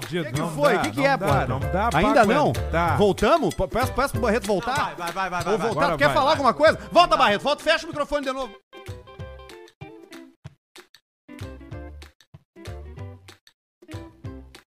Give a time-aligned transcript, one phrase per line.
[0.00, 0.22] fudido.
[0.28, 0.76] O que, que foi?
[0.76, 1.48] O que, que é, Potter?
[1.48, 2.50] Não dá pra Ainda não?
[2.50, 2.96] aguentar.
[2.98, 3.54] Voltamos?
[3.54, 4.94] P- Peço, peço pro Barreto voltar.
[4.96, 5.66] Vai, vai, vai, vai, Vou vai.
[5.68, 5.80] voltar.
[5.82, 6.34] Agora Tu quer vai, falar vai.
[6.34, 6.78] alguma coisa?
[6.90, 7.42] Volta, Barreto.
[7.42, 8.52] Volta, fecha o microfone de novo.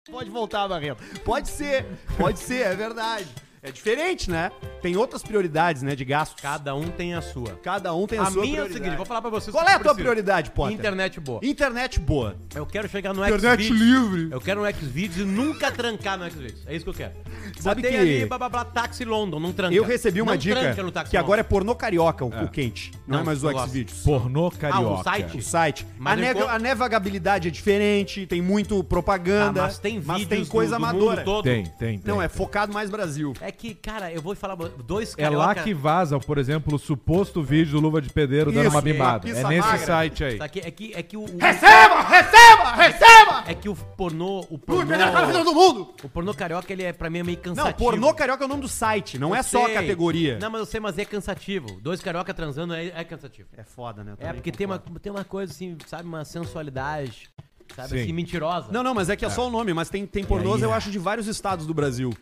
[0.10, 1.04] Pode voltar, Barreto.
[1.24, 1.86] Pode ser.
[2.18, 3.28] Pode ser, é verdade.
[3.62, 4.52] É diferente, né?
[4.86, 6.40] Tem outras prioridades, né, de gastos.
[6.40, 7.60] Cada um tem a sua.
[7.64, 9.52] Cada um tem a, A sua minha é o seguinte, vou falar pra vocês.
[9.52, 9.96] Qual o é a tua preciso.
[10.04, 10.76] prioridade, Potter?
[10.78, 11.40] Internet boa.
[11.44, 12.36] Internet boa.
[12.54, 13.82] Eu quero chegar no Internet Xvideos.
[13.82, 14.28] livre.
[14.32, 16.62] Eu quero no Xvideos e nunca trancar no Xvideos.
[16.68, 17.14] É isso que eu quero.
[17.60, 19.74] Sabe Botei que- ali, blá, blá, blá, táxi London, não tranca.
[19.74, 22.48] Eu recebi uma Não dica tranca no táxi que agora é pornô carioca, o, o
[22.48, 22.92] quente.
[23.08, 23.52] Não, Não, é mais o.
[23.66, 24.04] Xvideos.
[24.04, 25.04] Pornô carioca.
[25.04, 25.38] site?
[25.38, 25.88] O site.
[25.98, 29.62] Mas a, nega- a navegabilidade é diferente, tem muito propaganda.
[29.62, 31.16] Ah, mas tem vídeos tem coisa do, do amadora.
[31.18, 31.44] mundo todo.
[31.44, 32.02] Tem, tem, tem.
[32.06, 33.34] Não, é focado mais Brasil.
[33.42, 36.80] É que, cara, eu vou falar dois É lá carioca- que vaza, por exemplo, o
[36.80, 39.20] suposto vídeo do Luva de Pedreiro dando Isso, uma uma bimbada.
[39.22, 39.86] pizza É nesse magra.
[39.86, 40.40] site aí.
[40.42, 42.02] Aqui é que, é que o, o- Receba!
[42.02, 42.72] Receba!
[42.76, 43.44] Receba!
[43.48, 45.94] é que o pornô, o pornô, melhor cara do mundo!
[46.04, 47.68] o pornô carioca ele é pra mim é meio cansativo.
[47.68, 49.74] Não, pornô carioca é o nome do site, não Eu é só a sei.
[49.76, 50.38] categoria.
[50.40, 51.80] Não, mas eu sei, mas é cansativo.
[51.82, 53.50] Dois carioca transando é, é cansativo.
[53.58, 54.14] É foda, né?
[54.20, 57.30] É porque tem uma, tem uma coisa assim, sabe, uma sensualidade,
[57.76, 58.02] sabe, Sim.
[58.04, 58.68] assim, mentirosa.
[58.72, 60.74] Não, não, mas é que é, só o nome, mas tem, tem pornôs, eu é.
[60.76, 62.14] acho, de vários estados do Brasil.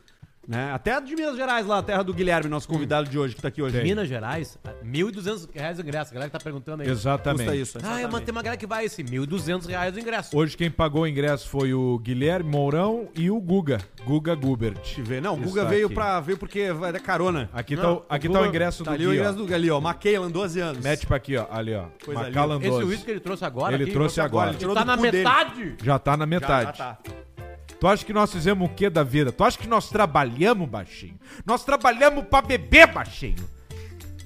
[0.46, 0.72] Né?
[0.74, 3.48] Até de Minas Gerais, lá, a terra do Guilherme, nosso convidado de hoje, que tá
[3.48, 3.76] aqui hoje.
[3.78, 3.84] Tem.
[3.84, 6.12] Minas Gerais, 1.200 reais o ingresso.
[6.12, 6.90] A galera que tá perguntando aí.
[6.90, 7.44] Exatamente.
[7.46, 7.78] Custa isso.
[7.78, 8.12] Ah, eu exatamente.
[8.12, 10.38] mandei uma galera que vai esse, 1.200 reais o ingresso.
[10.38, 13.78] Hoje quem pagou o ingresso foi o Guilherme Mourão e o Guga.
[14.06, 14.74] Guga Gubert.
[14.76, 15.22] Deixa eu ver.
[15.22, 15.96] Não, o Isso Guga tá veio, aqui.
[15.96, 17.50] pra, veio porque vai dar carona.
[17.54, 19.38] Aqui, Não, tá, o, aqui tá o Guga- ingresso Tá do ali o Gui, ingresso
[19.38, 19.80] do Gali, ó.
[19.80, 20.84] Macallan, 12 anos.
[20.84, 21.46] Mete pra aqui, ó.
[21.50, 21.86] Ali, ó.
[22.04, 22.68] Coisa Macallan linda.
[22.68, 22.90] Esse 12.
[22.90, 24.50] uísque que ele trouxe agora Ele aqui, trouxe agora.
[24.50, 25.18] Ele tirou tá do na cu dele.
[25.20, 25.76] metade.
[25.82, 26.78] Já tá na Já, metade.
[26.78, 26.98] já tá.
[27.84, 29.30] Tu acha que nós fizemos o que da vida?
[29.30, 31.20] Tu acha que nós trabalhamos, baixinho?
[31.45, 33.45] Nós trabalhamos pra beber, baixinho.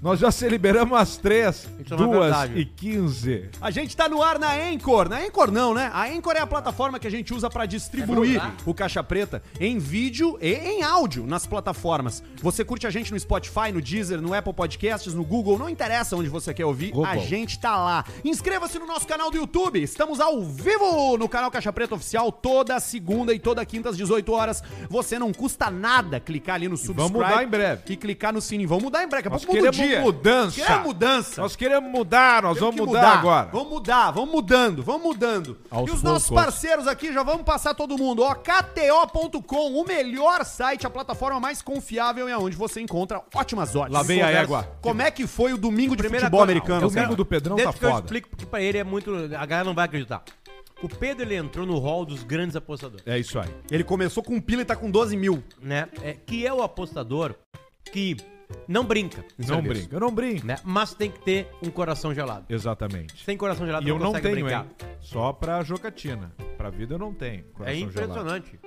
[0.02, 2.59] Nós já se liberamos às três, Isso é duas verdade.
[2.59, 3.50] e quinze.
[3.59, 5.09] A gente tá no ar na Anchor.
[5.09, 5.89] Na Anchor não, né?
[5.94, 9.42] A Anchor é a plataforma que a gente usa pra distribuir É o Caixa Preta
[9.60, 12.23] em vídeo e em áudio nas plataformas.
[12.42, 16.16] Você curte a gente no Spotify, no Deezer, no Apple Podcasts, no Google, não interessa
[16.16, 17.05] onde você quer ouvir, Google.
[17.05, 18.05] a gente tá lá.
[18.23, 19.82] Inscreva-se no nosso canal do YouTube.
[19.82, 24.32] Estamos ao vivo no canal Caixa Preta Oficial toda segunda e toda quinta às 18
[24.32, 24.64] horas.
[24.89, 27.11] Você não custa nada clicar ali no subscribe.
[27.14, 27.82] mudar em breve.
[27.89, 28.70] E clicar no sininho.
[28.70, 29.23] Vamos mudar em breve.
[29.23, 29.96] Daqui a Nós pouco muda o queremos dia.
[30.02, 30.55] Mudança.
[30.61, 31.41] Queremos mudança.
[31.41, 33.49] Nós queremos mudar, nós Temos vamos que mudar, agora.
[33.52, 35.58] Vamos mudar, vamos mudando, vamos mudando.
[35.69, 38.21] Aos e os nossos parceiros aqui já vamos passar todo mundo.
[38.23, 43.93] Ó, KTO.com, o melhor site, a plataforma mais confiável e aonde você encontra ótimas odds.
[43.93, 44.67] Lá vem a égua.
[44.81, 46.87] Como é que foi o domingo de Primeira futebol coisa, americano?
[46.87, 48.02] o domingo do Pedrão Deixa tá que eu foda.
[48.05, 49.14] explico, porque pra ele é muito...
[49.37, 50.23] A galera não vai acreditar.
[50.81, 53.49] O Pedro, ele entrou no hall dos grandes apostadores, É isso aí.
[53.71, 55.43] Ele começou com um pila e tá com 12 mil.
[55.59, 55.87] né?
[56.03, 57.33] É, que é o apostador
[57.91, 58.15] que
[58.67, 60.45] não brinca Não serviço, brinca, eu não brinco.
[60.45, 60.58] Né?
[60.63, 62.45] Mas tem que ter um coração gelado.
[62.49, 63.23] Exatamente.
[63.23, 64.63] Sem coração gelado E eu não tenho, brincar.
[64.65, 64.87] hein?
[65.02, 66.31] Só pra jocatina.
[66.58, 67.39] Pra vida eu não tenho.
[67.39, 67.91] É coração gelado.
[67.91, 68.59] impressionante.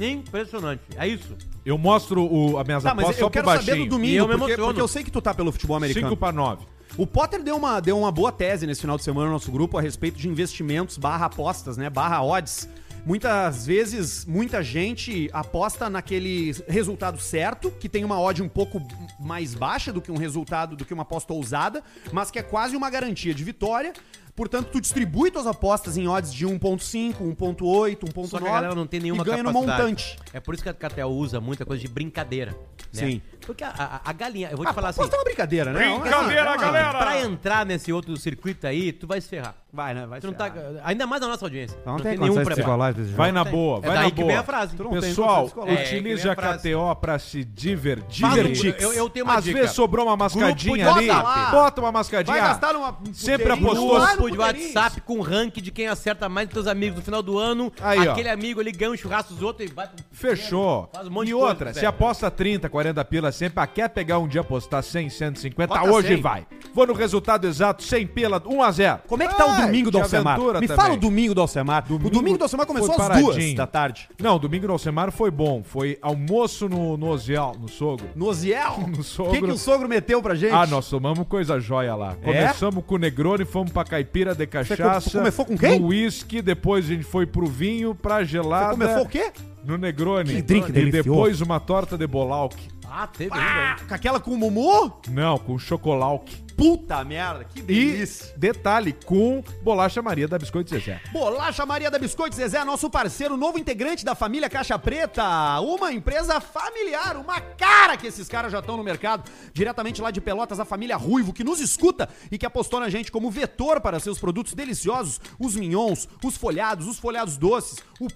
[0.00, 0.82] Impressionante.
[0.96, 1.36] É isso.
[1.64, 3.90] Eu mostro o, as minhas Tá, mas apostas eu só pro quero saber do baixinho.
[3.90, 4.66] Domingo, eu me porque, emociono.
[4.68, 6.06] porque eu sei que tu tá pelo futebol americano.
[6.08, 6.64] 5 pra 9.
[6.96, 9.78] O Potter deu uma, deu uma boa tese nesse final de semana no nosso grupo
[9.78, 11.88] a respeito de investimentos barra apostas, né?
[11.90, 12.68] Barra odds.
[13.04, 18.80] Muitas vezes, muita gente aposta naquele resultado certo, que tem uma odd um pouco
[19.18, 22.76] mais baixa do que um resultado, do que uma aposta ousada, mas que é quase
[22.76, 23.92] uma garantia de vitória.
[24.34, 28.76] Portanto, tu distribui tuas apostas em odds de 1.5, 1.8, Só que a galera 1.9
[28.76, 29.82] não tem nenhuma e ganha no capacidade.
[29.82, 30.18] montante.
[30.32, 32.52] É por isso que a KTO usa muita coisa de brincadeira.
[32.52, 32.56] Né?
[32.92, 33.22] Sim.
[33.46, 35.72] Porque a, a- a galinha, eu vou te Ah, falar assim, aposta é uma brincadeira,
[35.72, 35.98] né?
[36.00, 36.98] Brincadeira, É uma- galera!
[36.98, 39.54] pra entrar nesse outro circuito aí, tu vai se ferrar.
[39.72, 40.04] Vai, né?
[40.06, 40.72] Vai Tu não se tá, ferrar.
[40.82, 41.76] ainda mais na nossa audiência.
[41.80, 42.78] Então não tem nenhum preparo.
[43.14, 43.52] Vai na tem.
[43.52, 44.26] boa, É vai daí na que boa.
[44.26, 44.76] vem a frase.
[44.76, 46.58] Tu não tem Pessoal, É, que utilize vem a a.
[46.58, 48.74] KTO pra se divertir.
[48.80, 49.60] Eu, eu tenho uma Às dica.
[49.60, 51.06] vezes sobrou uma mascadinha ali,
[51.52, 52.36] bota uma mascadinha.
[52.36, 52.98] Vai gastar numa.
[53.12, 54.60] Sempre apostou- no Grupo de.
[54.64, 57.72] WhatsApp com ranking de quem acerta mais dos teus amigos no final do ano.
[57.80, 58.12] Aí, ó.
[58.12, 59.96] Aquele amigo ele ganha um churrasco dos outros e vai pro...
[60.12, 60.88] Fechou.
[60.92, 61.88] Faz um monte e de coisa, outra, se velho.
[61.88, 66.08] aposta 30, 40 pila sempre, ah, quer pegar um dia apostar 100, 150, Bota hoje
[66.08, 66.20] 100.
[66.20, 66.46] vai.
[66.74, 68.98] Vou no resultado exato, 100 pila, 1 a 0.
[69.06, 70.34] Como é que tá o Ai, domingo do Alcemar?
[70.34, 70.82] aventura Me também.
[70.84, 71.84] fala o domingo do Alcemar.
[71.90, 73.56] o domingo do Alcemar começou às duas paradinho.
[73.56, 74.08] da tarde.
[74.20, 75.62] Não, domingo do Alcemar foi bom.
[75.64, 78.08] Foi almoço no, no Oziel, no sogro.
[78.14, 78.78] No Oziel.
[78.90, 79.32] No O sogro.
[79.32, 80.52] que, que o sogro meteu pra gente?
[80.54, 82.14] Ah, nós tomamos coisa jóia lá.
[82.22, 85.10] Começamos com o Negroni, fomos pra caipira de cachaça.
[85.10, 85.78] co- começou com quem?
[85.80, 88.66] No uísque, depois a gente foi pro vinho, pra gelada.
[88.66, 89.30] Você começou o quê?
[89.64, 90.34] No Negroni.
[90.36, 91.08] Que drink e delicioso.
[91.10, 92.68] depois uma torta de bolalque.
[92.92, 93.84] Ah, teve Ah, ainda.
[93.84, 95.00] com aquela com o Mumu?
[95.10, 96.42] Não, com chocolate.
[96.56, 98.34] Puta merda, que E, delícia.
[98.36, 101.00] detalhe, com bolacha Maria da Biscoito Zezé.
[101.12, 105.22] Bolacha Maria da Biscoito Zezé, nosso parceiro, novo integrante da família Caixa Preta.
[105.60, 109.30] Uma empresa familiar, uma cara que esses caras já estão no mercado.
[109.54, 113.12] Diretamente lá de Pelotas, a família Ruivo, que nos escuta e que apostou na gente
[113.12, 115.20] como vetor para seus produtos deliciosos.
[115.38, 118.08] Os mignons, os folhados, os folhados doces, o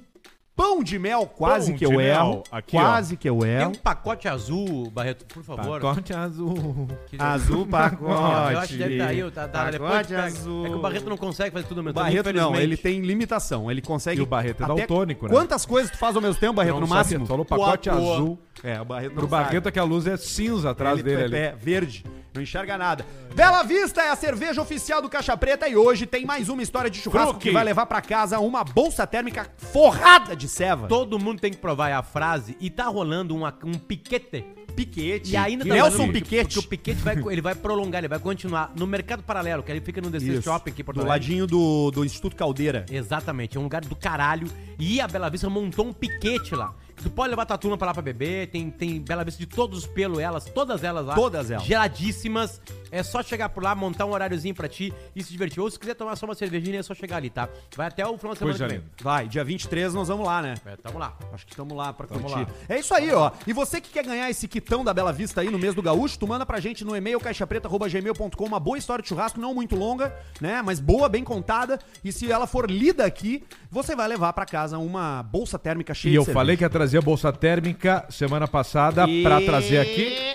[0.57, 2.43] Pão de mel, quase Pão que eu mel, erro.
[2.53, 2.81] aqui, ó.
[2.81, 3.71] quase que eu Tem erro.
[3.71, 5.81] um pacote azul, Barreto, por favor.
[5.81, 6.89] Pacote azul.
[7.09, 8.53] Que- Azul pacote.
[8.53, 9.31] Eu acho que deve estar aí.
[9.33, 10.23] Tá, tá, depois Pacote pega.
[10.25, 10.67] azul.
[10.67, 13.01] É que o Barreto não consegue fazer tudo ao mesmo tempo, Barreto não, ele tem
[13.01, 13.69] limitação.
[13.69, 14.21] Ele consegue.
[14.21, 15.33] E o Barreto é daltônico, né?
[15.33, 17.25] Quantas coisas tu faz ao mesmo tempo, Barreto, Não no máximo?
[17.25, 18.39] tu Falou pacote azul.
[18.63, 19.45] É, o Barreto Pro não sabe.
[19.47, 21.33] Barreto é que a luz é cinza atrás Ele dele é ali.
[21.33, 22.05] pé verde,
[22.35, 23.07] não enxerga nada.
[23.35, 26.91] Bela Vista é a cerveja oficial do Caixa Preta e hoje tem mais uma história
[26.91, 27.49] de churrasco Fruque.
[27.49, 30.89] que vai levar pra casa uma bolsa térmica forrada de ceva.
[30.89, 34.45] Todo mundo tem que provar é a frase e tá rolando uma- um piquete.
[34.75, 35.31] Piquete.
[35.31, 36.55] E ainda tá Nelson rolando- Piquete.
[36.55, 39.81] Porque o piquete vai, ele vai prolongar, ele vai continuar no mercado paralelo, que ele
[39.81, 40.43] fica no DC Isso.
[40.43, 41.21] Shopping aqui em Porto Do Alegre.
[41.29, 42.85] ladinho do, do Instituto Caldeira.
[42.91, 44.49] Exatamente, é um lugar do caralho.
[44.77, 46.75] E a Bela Vista montou um piquete lá.
[47.03, 49.81] Tu pode levar tua turma pra lá pra beber, tem, tem Bela Vista de todos
[49.81, 51.15] os pelos, elas, todas elas lá.
[51.15, 51.65] Todas elas.
[51.65, 52.61] Geladíssimas.
[52.95, 55.61] É só chegar por lá, montar um horáriozinho pra ti e se divertir.
[55.61, 57.49] Ou se quiser tomar só uma cervejinha, é só chegar ali, tá?
[57.77, 58.79] Vai até o final de semana Coisa que vem.
[58.79, 58.91] linda.
[59.03, 60.55] Vai, dia 23 nós vamos lá, né?
[60.65, 61.17] É, tamo lá.
[61.33, 62.41] Acho que estamos lá pra Tamo curtir.
[62.41, 62.47] lá.
[62.69, 63.31] É isso aí, ó.
[63.47, 66.19] E você que quer ganhar esse quitão da Bela Vista aí no mês do Gaúcho,
[66.19, 70.15] tu manda pra gente no e-mail caixapreta.gmail.com uma boa história de churrasco, não muito longa,
[70.41, 70.63] né?
[70.63, 71.79] Mas boa, bem contada.
[72.05, 76.11] E se ela for lida aqui, você vai levar pra casa uma bolsa térmica cheia
[76.11, 76.39] E de eu cerveja.
[76.41, 80.35] falei que ia trazer a bolsa térmica semana passada E- pra trazer aqui.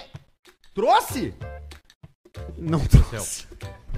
[0.74, 1.34] Trouxe?
[2.62, 3.46] Não trouxe.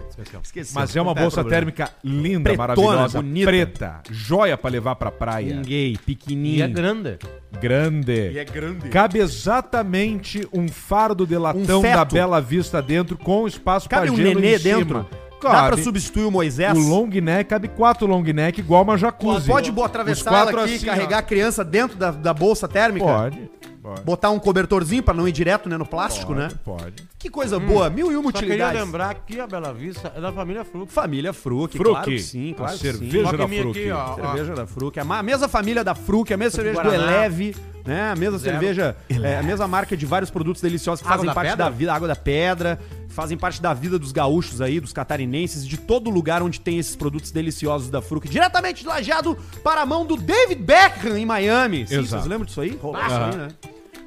[0.10, 0.42] Especial.
[0.44, 0.74] Esqueci.
[0.76, 1.50] Mas é uma bolsa problema.
[1.74, 3.46] térmica linda, Pretona, maravilhosa, bonita.
[3.48, 6.64] preta, joia pra levar pra praia, Ninguém, E pequenininho.
[6.64, 7.18] é grande.
[7.60, 8.32] grande.
[8.32, 8.90] E é grande.
[8.90, 14.14] Cabe exatamente um fardo de latão Um da Bela Vista dentro com espaço Cabe pra
[14.14, 14.78] um gelo nenê em cima.
[14.78, 15.08] dentro?
[15.42, 15.74] Dá Cabe.
[15.76, 16.78] pra substituir o Moisés?
[16.78, 19.48] O long neck, cabe quatro long neck igual uma jacuzzi.
[19.48, 21.20] Pode Os atravessar ela aqui, assim, carregar ó.
[21.20, 23.04] a criança dentro da, da bolsa térmica?
[23.06, 23.50] Pode.
[23.82, 24.02] Pode.
[24.04, 26.50] Botar um cobertorzinho pra não ir direto né, no plástico, né?
[26.64, 27.04] Pode.
[27.18, 28.82] Que coisa boa, mil e uma Só queria utilidades.
[28.82, 30.92] lembrar que a Bela Vista é da família Fruc.
[30.92, 33.38] Família Fruc, Fruc, claro que sim, a claro que cerveja sim.
[33.38, 33.70] Da Fruc.
[33.80, 34.16] aqui, ó, ó.
[34.16, 37.12] Cerveja da Fruc, a, ma- a mesma família da Fruc, a mesma cerveja do Guaraná.
[37.12, 37.56] Eleve,
[37.86, 38.12] né?
[38.12, 38.60] A mesma Zero.
[38.60, 41.66] cerveja, é, a mesma marca de vários produtos deliciosos que Água fazem parte Pedra?
[41.66, 42.80] da vida, água da pedra,
[43.12, 46.96] fazem parte da vida dos gaúchos aí, dos catarinenses, de todo lugar onde tem esses
[46.96, 51.88] produtos deliciosos da Fruc, diretamente de Lajeado para a mão do David Beckham em Miami.
[51.88, 52.08] Sim, Exato.
[52.10, 52.78] vocês lembram disso aí?
[52.82, 53.48] Rolou isso aí, né?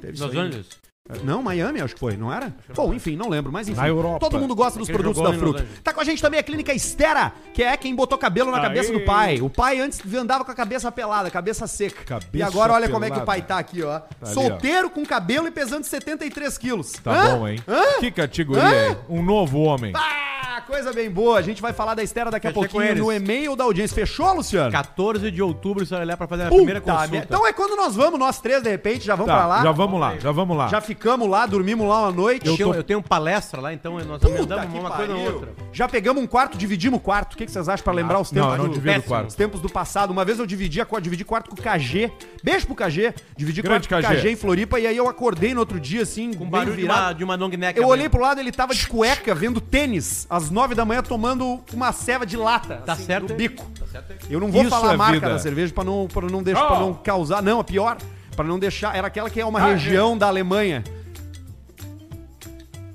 [0.01, 0.41] Teve isso Los aí.
[0.41, 0.84] Angeles.
[1.23, 2.51] Não, Miami, acho que foi, não era?
[2.75, 3.79] Bom, enfim, não lembro, mas enfim.
[3.79, 4.19] Na Europa.
[4.19, 5.61] Todo mundo gosta dos Aquele produtos jogou da em Los Fruc.
[5.63, 5.83] Angeles.
[5.83, 8.63] Tá com a gente também a clínica Estera, que é quem botou cabelo na Aê.
[8.63, 9.39] cabeça do pai.
[9.39, 12.03] O pai antes andava com a cabeça pelada, cabeça seca.
[12.05, 13.25] Cabeça e agora olha como é que o pelada.
[13.27, 14.01] pai tá aqui, ó.
[14.19, 16.93] ali, Solteiro, com cabelo e pesando 73 quilos.
[16.93, 17.37] Tá Hã?
[17.37, 17.59] bom, hein?
[17.67, 17.99] Hã?
[17.99, 18.89] Que categoria, Hã?
[18.89, 18.97] hein?
[19.07, 19.93] Um novo homem.
[19.95, 21.37] Ah, coisa bem boa.
[21.37, 23.03] A gente vai falar da Estera daqui a Fechei com pouquinho eles.
[23.03, 23.93] no e-mail da audiência.
[23.93, 24.71] Fechou, Luciano?
[24.71, 27.17] 14 de outubro, você vai lá pra fazer a primeira Puta consulta.
[27.17, 29.61] Então é quando nós vamos, nós três, de repente, já vamos pra Tá, lá.
[29.63, 30.67] já vamos lá, já vamos lá.
[30.69, 32.47] Já ficamos lá, dormimos lá uma noite.
[32.47, 35.33] eu, tô- eu tenho palestra lá, então nós Puta emendamos uma coisa na pariu.
[35.33, 35.53] outra.
[35.73, 37.33] Já pegamos um quarto, dividimos o quarto.
[37.33, 39.03] O que, que vocês acham pra lembrar os tempos Não, não do- péssimo.
[39.03, 39.27] quarto.
[39.27, 40.11] Os tempos do passado.
[40.11, 42.11] Uma vez eu dividi, a, dividi quarto com o KG.
[42.43, 43.13] Beijo pro KG.
[43.35, 44.29] Dividi Grande quarto com o KG.
[44.31, 44.79] Em Floripa.
[44.79, 47.01] E aí eu acordei no outro dia, assim, Com barulho de virado.
[47.07, 47.77] uma, de uma long neck.
[47.79, 51.59] Eu olhei pro lado, ele tava de cueca, vendo tênis, às nove da manhã, tomando
[51.73, 52.77] uma ceva de lata.
[52.85, 53.65] Tá assim, certo, No bico.
[53.79, 54.15] Tá certo?
[54.29, 55.29] Eu não vou Isso falar a é marca vida.
[55.29, 56.79] da cerveja pra não, pra não deixar, pra Oh.
[56.79, 57.41] não causar.
[57.41, 57.97] Não, a pior.
[58.35, 58.95] Pra não deixar.
[58.95, 60.83] Era aquela que é uma Ah, região da Alemanha.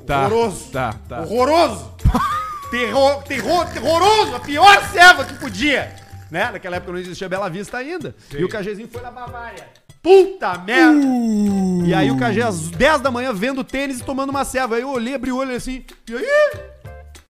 [0.06, 0.70] Tá, Horroroso.
[0.70, 1.20] Tá, tá.
[1.20, 1.90] Horroroso!
[2.70, 4.36] Terror, terror, terroroso!
[4.36, 5.94] A pior ceva que podia!
[6.30, 6.50] Né?
[6.52, 8.14] Naquela época não existia Bela Vista ainda.
[8.32, 9.66] E o KGzinho foi na Bavária.
[10.02, 11.04] Puta merda!
[11.06, 11.82] Uh.
[11.84, 14.76] E aí o KG às 10 da manhã vendo tênis e tomando uma ceva.
[14.76, 15.84] Aí eu olhei, abri o olho assim.
[16.08, 16.50] E aí?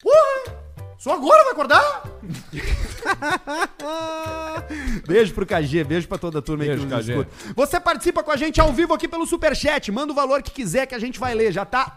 [0.02, 0.67] Porra!
[1.08, 2.04] Só agora vai acordar?
[5.08, 7.14] beijo pro KG, beijo pra toda a turma aí Beijo, que nos KG.
[7.14, 7.54] escuta.
[7.56, 9.90] Você participa com a gente ao vivo aqui pelo Superchat.
[9.90, 11.54] Manda o valor que quiser que a gente vai ler.
[11.54, 11.96] Já tá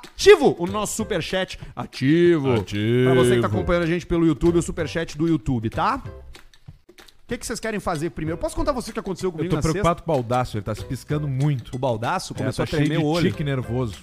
[0.00, 1.58] ativo o nosso Superchat.
[1.74, 2.52] Ativo.
[2.52, 3.10] Ativo.
[3.10, 6.00] Pra você que tá acompanhando a gente pelo YouTube, o Superchat do YouTube, tá?
[6.06, 6.10] O
[7.26, 8.38] que, que vocês querem fazer primeiro?
[8.38, 10.62] Posso contar você o que aconteceu Eu comigo tô na preocupado com o Baldaço, ele
[10.62, 11.62] tá se piscando muito.
[11.62, 11.76] sexta?
[11.76, 13.28] O baldaço começou é, a tá cheio tremer de o olho.
[13.28, 13.96] tique nervoso.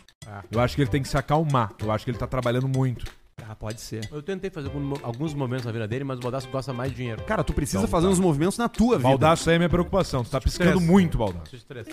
[0.52, 1.72] Eu acho que ele tem que se acalmar.
[1.82, 3.06] Eu acho que ele tá trabalhando muito.
[3.46, 4.08] Ah, pode ser.
[4.12, 6.98] Eu tentei fazer algum- alguns momentos na vida dele, mas o Baldasso gosta mais de
[6.98, 7.22] dinheiro.
[7.24, 8.12] Cara, tu precisa Então, fazer tá.
[8.14, 9.08] uns movimentos na tua vida.
[9.10, 10.24] Baldaço aí é minha preocupação.
[10.24, 10.88] Tu tá piscando estresse.
[10.92, 11.46] muito, Baldaço.
[11.48, 11.92] Isso estressa.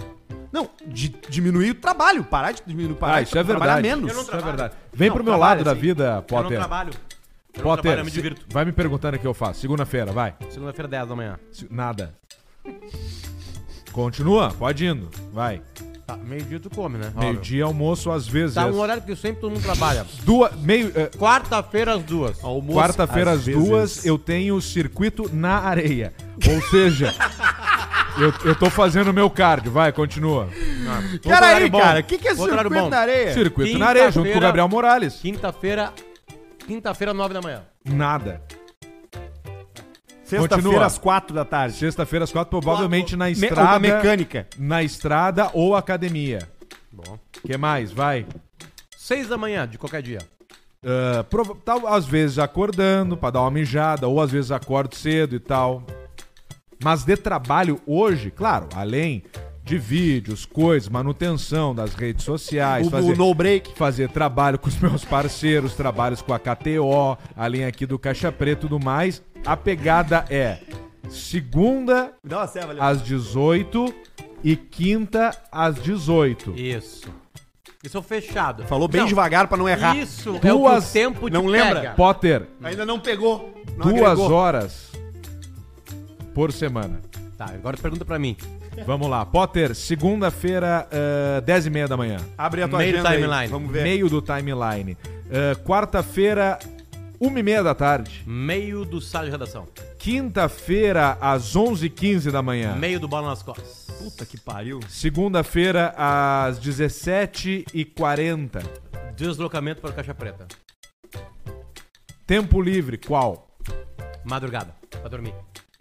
[0.51, 2.25] Não, de diminuir o trabalho.
[2.25, 3.89] Parar de diminuir, parar Ah, de isso é trabalhar verdade.
[3.89, 4.09] menos.
[4.11, 4.57] Eu não Isso é trabalho.
[4.59, 4.75] verdade.
[4.93, 5.81] Vem Não, pro meu lado da assim.
[5.81, 6.59] vida, Eu não Potter.
[6.59, 6.91] trabalho.
[6.93, 8.47] Eu não Potter, trabalho, eu me se- divirto.
[8.49, 9.61] vai me perguntando o que eu faço.
[9.61, 10.35] Segunda-feira, vai.
[10.51, 11.39] Segunda-feira, 10 da manhã.
[11.53, 12.15] Se- Nada.
[13.93, 15.09] Continua, pode indo.
[15.33, 15.63] Vai.
[16.07, 17.07] Tá, meio-dia tu come, né?
[17.07, 17.21] Óbvio.
[17.31, 18.57] Meio-dia, almoço, às vezes.
[18.57, 20.05] Tá um horário que sempre todo mundo trabalha.
[20.23, 22.45] Duas, meio, eh, Quarta-feira às duas.
[22.45, 23.65] Almoço, Quarta-feira às vezes.
[23.65, 26.13] duas eu tenho circuito na areia.
[26.47, 27.15] Ou seja,
[28.21, 29.73] eu, eu tô fazendo o meu cardio.
[29.73, 30.51] Vai, continua.
[31.15, 31.81] Outro Cara aí, bom.
[31.81, 32.91] cara, o que, que é Outro horário circuito bom.
[32.91, 33.33] na areia?
[33.33, 35.15] Circuito na areia, junto com o Quinta-feira- Gabriel Morales.
[35.15, 35.93] Quinta-feira.
[36.67, 37.63] Quinta-feira, nove da manhã.
[37.83, 38.43] Nada.
[40.25, 41.77] Sexta-feira às quatro da tarde.
[41.77, 43.63] Sexta-feira às quatro, provavelmente na Me- estrada.
[43.73, 44.47] na mecânica.
[44.59, 46.39] Na estrada ou academia.
[46.93, 47.19] Bom.
[47.45, 47.93] que mais?
[47.93, 48.27] Vai.
[48.97, 50.19] Seis da manhã de qualquer dia.
[50.85, 55.35] Ah, prova- tal, às vezes acordando pra dar uma mijada, ou às vezes acordo cedo
[55.35, 55.83] e tal.
[56.83, 59.23] Mas de trabalho hoje, claro, além
[59.65, 63.73] de vídeos, coisas, manutenção das redes sociais, O, fazer, o no break.
[63.77, 68.67] fazer trabalho com os meus parceiros, trabalhos com a KTO, além aqui do Caixa Preta
[68.67, 70.59] e tudo mais, a pegada é
[71.09, 72.13] segunda
[72.79, 73.95] às 18
[74.43, 76.53] e quinta às 18.
[76.57, 77.09] Isso.
[77.83, 78.65] Isso é fechado.
[78.65, 79.97] Falou bem Não, devagar pra não errar.
[79.97, 81.75] Isso é o Duas- que o tempo não te lembra?
[81.81, 81.95] pega.
[81.95, 83.63] Potter, Ainda não pegou.
[83.77, 84.33] Não duas agregou.
[84.33, 84.91] horas
[86.35, 87.01] por semana.
[87.37, 88.37] Tá, agora pergunta pra mim.
[88.87, 89.25] Vamos lá.
[89.25, 90.89] Potter, segunda-feira,
[91.39, 92.19] uh, 10 e meia da manhã.
[92.37, 93.17] Abre a tua Meio agenda aí.
[93.21, 93.49] timeline.
[93.49, 93.83] Vamos ver.
[93.83, 94.97] Meio do timeline.
[95.27, 96.59] Uh, Quarta-feira,
[97.21, 98.23] uma e meia da tarde.
[98.27, 99.67] Meio do sala de redação.
[99.99, 102.75] Quinta-feira, às 11h15 da manhã.
[102.75, 103.87] Meio do bola nas costas.
[103.99, 104.81] Puta que pariu.
[104.89, 108.63] Segunda-feira, às 17h40.
[109.17, 110.47] Deslocamento para o Caixa Preta.
[112.27, 113.49] Tempo livre, qual?
[114.25, 115.35] Madrugada, pra dormir.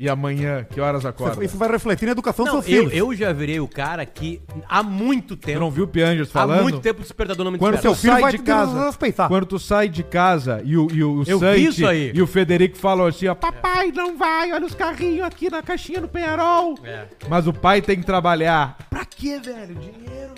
[0.03, 1.41] E amanhã, que horas acorda?
[1.45, 2.97] Isso vai refletir na educação Não, do seu eu, filho.
[2.99, 5.61] eu já virei o cara que há muito Tu tempo.
[5.61, 6.63] não viu o Piangers há falando?
[6.63, 7.95] muito tempo o despertador não me Quando desperta.
[7.95, 9.27] tu filho sai vai de casa, respeitar.
[9.29, 12.11] quando tu sai de casa e o, e o, o Eu vi Santi isso aí.
[12.13, 16.01] e o Federico falam assim, ó, papai não vai, olha os carrinhos aqui na caixinha
[16.01, 16.75] do Penharol.
[16.83, 17.05] É.
[17.29, 18.75] Mas o pai tem que trabalhar.
[18.89, 19.73] Pra quê, velho?
[19.75, 20.33] Dinheiro?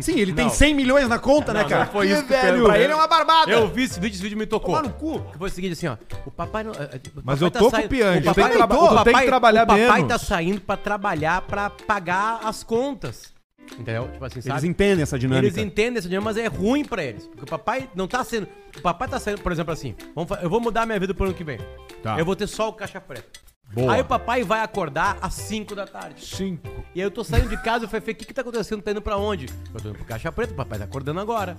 [0.00, 0.52] Sim, ele tem Não.
[0.52, 1.84] 100 milhões na conta, né, cara?
[1.86, 2.64] não foi Que isso que velho.
[2.64, 3.50] Pra ele é uma barbada.
[3.50, 4.74] Eu vi esse vídeo, esse vídeo me tocou.
[4.76, 5.20] Tomar no cu.
[5.32, 5.96] Que foi o seguinte, assim, ó.
[6.26, 6.72] O papai não.
[6.72, 8.74] eh, o Mas papai eu tô com o Piange, o tu tem papai, que traba-
[8.74, 10.08] o tu tem que papai- trabalhar o papai menos.
[10.08, 13.32] tá saindo pra trabalhar pra pagar as contas.
[13.78, 14.08] Entendeu?
[14.08, 14.66] Tipo assim, Eles sabe?
[14.68, 15.46] entendem essa dinâmica.
[15.46, 17.26] Eles entendem essa dinâmica, mas é ruim pra eles.
[17.26, 18.46] Porque o papai não tá sendo.
[18.76, 19.94] O papai tá saindo, por exemplo, assim.
[20.14, 21.58] Vamos fa- eu vou mudar minha vida pro ano que vem.
[22.02, 22.18] Tá.
[22.18, 23.40] Eu vou ter só o caixa preta.
[23.72, 23.94] Boa.
[23.94, 26.24] Aí o papai vai acordar às 5 da tarde.
[26.24, 26.68] Cinco.
[26.94, 28.82] E aí eu tô saindo de casa e eu falei, o que que tá acontecendo?
[28.82, 29.46] Tá indo pra onde?
[29.74, 31.56] Eu tô indo pro caixa preta, o papai tá acordando agora.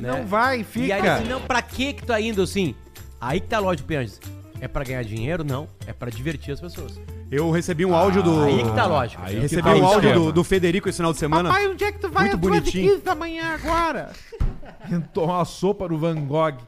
[0.00, 0.10] né?
[0.10, 0.86] Não vai, fica.
[0.86, 2.74] E aí ele assim, não, pra que que tá indo assim?
[3.20, 4.18] Aí que tá a lógica, Pianges.
[4.60, 5.44] É pra ganhar dinheiro?
[5.44, 5.68] Não.
[5.86, 6.98] É pra divertir as pessoas.
[7.30, 8.44] Eu recebi um áudio do.
[8.44, 9.22] Aí que tá a lógica.
[9.24, 11.50] Aí Recebi o um áudio do, do Federico esse final de semana.
[11.50, 13.00] onde é que tu vai Muito bonitinho.
[13.00, 14.12] da manhã agora?
[15.12, 16.58] Tomar uma sopa do Van Gogh.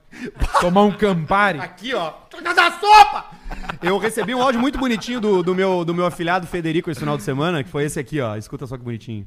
[0.60, 1.60] Tomar um Campari.
[1.60, 2.12] Aqui, ó.
[2.42, 3.33] da sopa!
[3.82, 7.16] Eu recebi um áudio muito bonitinho do, do, meu, do meu afilhado Federico esse final
[7.16, 8.36] de semana, que foi esse aqui, ó.
[8.36, 9.26] Escuta só que bonitinho.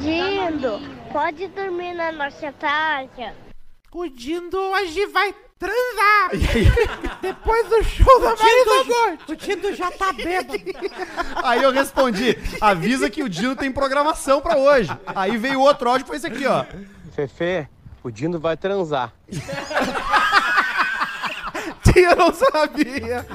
[0.00, 0.80] Dindo,
[1.12, 3.32] pode dormir na nossa tarde?
[3.90, 6.30] O Dindo hoje vai transar.
[7.20, 10.58] Depois do show da Marisa O Tindo já tá bêbado.
[11.42, 14.90] Aí eu respondi: avisa que o Dino tem programação pra hoje.
[15.06, 16.64] Aí veio outro áudio foi esse aqui, ó.
[17.14, 17.66] Fefe,
[18.04, 19.12] o Dindo vai transar.
[21.98, 23.26] Eu não sabia.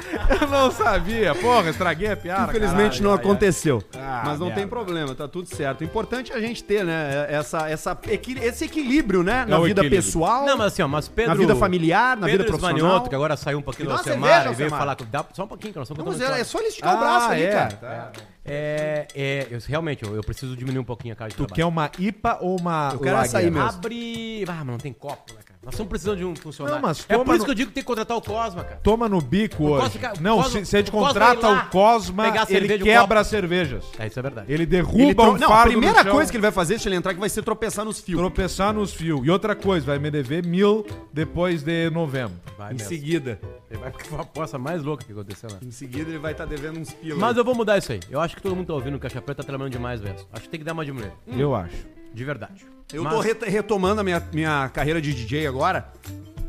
[0.42, 1.36] Eu não sabia.
[1.36, 2.50] Porra, estraguei a piada.
[2.50, 3.04] Infelizmente caralho.
[3.04, 3.24] não Ai, ai.
[3.24, 3.84] aconteceu.
[3.98, 4.70] Ah, Mas não tem merda.
[4.70, 5.82] problema, tá tudo certo.
[5.82, 9.46] O importante é a gente ter, né, essa, essa, equi- esse equilíbrio, né?
[9.46, 10.04] Na o vida equilíbrio.
[10.04, 11.32] pessoal, Não, mas assim, ó, mas Pedro...
[11.34, 12.78] na vida familiar, na Pedro vida profissional.
[12.78, 14.96] Esmanioto, que agora saiu um pouquinho do Alcemar e veio falar...
[14.96, 16.46] com- Dá, só um pouquinho, que nós estamos Vamos contando dizer, é história.
[16.46, 17.52] só ele esticar o braço Ah, ali, é.
[17.52, 18.12] cara.
[18.46, 21.56] É, é, eu, realmente, eu, eu preciso diminuir um pouquinho a carga de Tu trabalho.
[21.56, 23.68] quer uma IPA ou uma Eu quero açaí mesmo.
[23.70, 24.44] Abre...
[24.48, 25.53] Ah, mas não tem copo, né, cara?
[25.64, 26.82] Nós estamos precisando de um funcionário.
[26.82, 28.64] Não, mas é por isso no- que eu digo que tem que contratar o Cosma,
[28.64, 28.80] cara.
[28.84, 29.98] Toma no bico hoje.
[29.98, 33.28] O não, Cosma- se, se a gente contrata lá o Cosma, a ele quebra as
[33.28, 33.86] cervejas.
[33.98, 34.52] É, isso é verdade.
[34.52, 36.96] Ele Ele derruba tro- o Não, a primeira coisa que ele vai fazer se ele
[36.96, 38.20] entrar aqui vai ser tropeçar nos fios.
[38.20, 39.26] tropeçar nos fios.
[39.26, 42.36] E outra coisa, vai me dever mil depois de novembro.
[42.58, 42.88] Vai Em mesmo.
[42.90, 43.40] seguida.
[43.72, 45.58] Ele vai porque foi a aposta mais louca que aconteceu, né?
[45.62, 47.18] Em seguida ele vai estar devendo uns pilos.
[47.18, 48.00] Mas eu vou mudar isso aí.
[48.10, 50.20] Eu acho que todo mundo tá ouvindo o Caixa Preta tá trabalhando demais mesmo.
[50.32, 51.14] Acho que tem que dar uma diminuída.
[51.38, 51.74] Eu acho.
[52.14, 52.66] De verdade.
[52.94, 55.92] Eu Mas tô re- retomando a minha, minha carreira de DJ agora.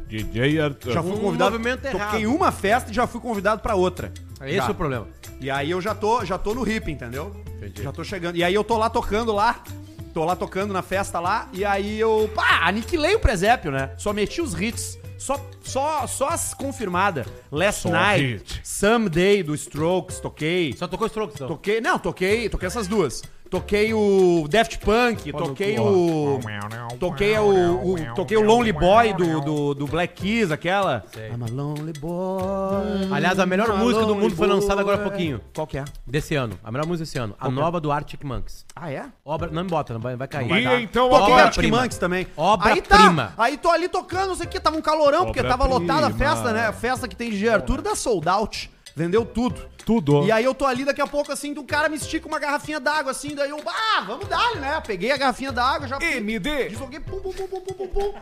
[0.09, 0.93] DJ Arthur.
[0.93, 1.59] Já fui Um convidado.
[1.59, 2.35] Toquei errado.
[2.35, 4.13] uma festa e já fui convidado pra outra.
[4.43, 4.67] Esse Já.
[4.67, 5.09] é o problema.
[5.41, 7.35] E aí eu já tô, já tô no hip, entendeu?
[7.57, 7.83] Entendi.
[7.83, 8.37] Já tô chegando.
[8.37, 9.63] E aí eu tô lá tocando lá.
[10.13, 11.49] Tô lá tocando na festa lá.
[11.53, 12.31] E aí eu.
[12.35, 13.91] Pá, aniquilei o presépio, né?
[13.97, 14.99] Só meti os hits.
[15.19, 17.27] Só, só, só as confirmadas.
[17.51, 18.61] Last Só Night, hit.
[18.63, 20.75] Someday do Strokes, toquei.
[20.77, 21.49] Só tocou Strokes, então.
[21.49, 21.81] Toquei.
[21.81, 22.49] Não, toquei.
[22.49, 23.23] Toquei essas duas.
[23.55, 26.41] Toquei o Daft Punk, toquei o.
[26.99, 31.05] Toquei o, o- Toquei o Lonely Boy do, do, do Black Keys, aquela.
[31.15, 31.29] Sei.
[31.31, 32.83] I'm a lonely boy.
[33.13, 35.41] Aliás, a melhor I'm música do mundo foi lançada agora há pouquinho.
[35.55, 35.85] Qual que é?
[36.05, 36.59] Desse ano.
[36.65, 37.37] A melhor música desse ano.
[37.39, 37.51] A é?
[37.53, 38.67] nova do Arctic Monks.
[38.75, 39.05] Ah, é?
[39.25, 39.49] Obra.
[39.53, 40.47] Não me bota, não vai, vai cair.
[40.47, 41.71] E Vai então Toquei agora- Arctic.
[41.71, 42.27] Monks também.
[42.37, 43.27] Obra-prima.
[43.27, 45.63] Aí tá, aí tô ali tocando, não sei o que, tava um calorão, porque tava
[45.65, 45.95] Obra-prima.
[45.95, 46.67] lotada a festa, né?
[46.67, 48.74] A festa que tem de Arthur da Sold Out.
[48.97, 49.69] Vendeu tudo.
[49.85, 50.25] Tudo.
[50.25, 52.81] E aí eu tô ali, daqui a pouco, assim, do cara me estica uma garrafinha
[52.81, 54.81] d'água, assim, daí eu, ah, vamos dar, né?
[54.81, 56.71] Peguei a garrafinha d'água, já MD.
[56.71, 58.15] joguei, pum, pum, pum, pum, pum, pum, pum.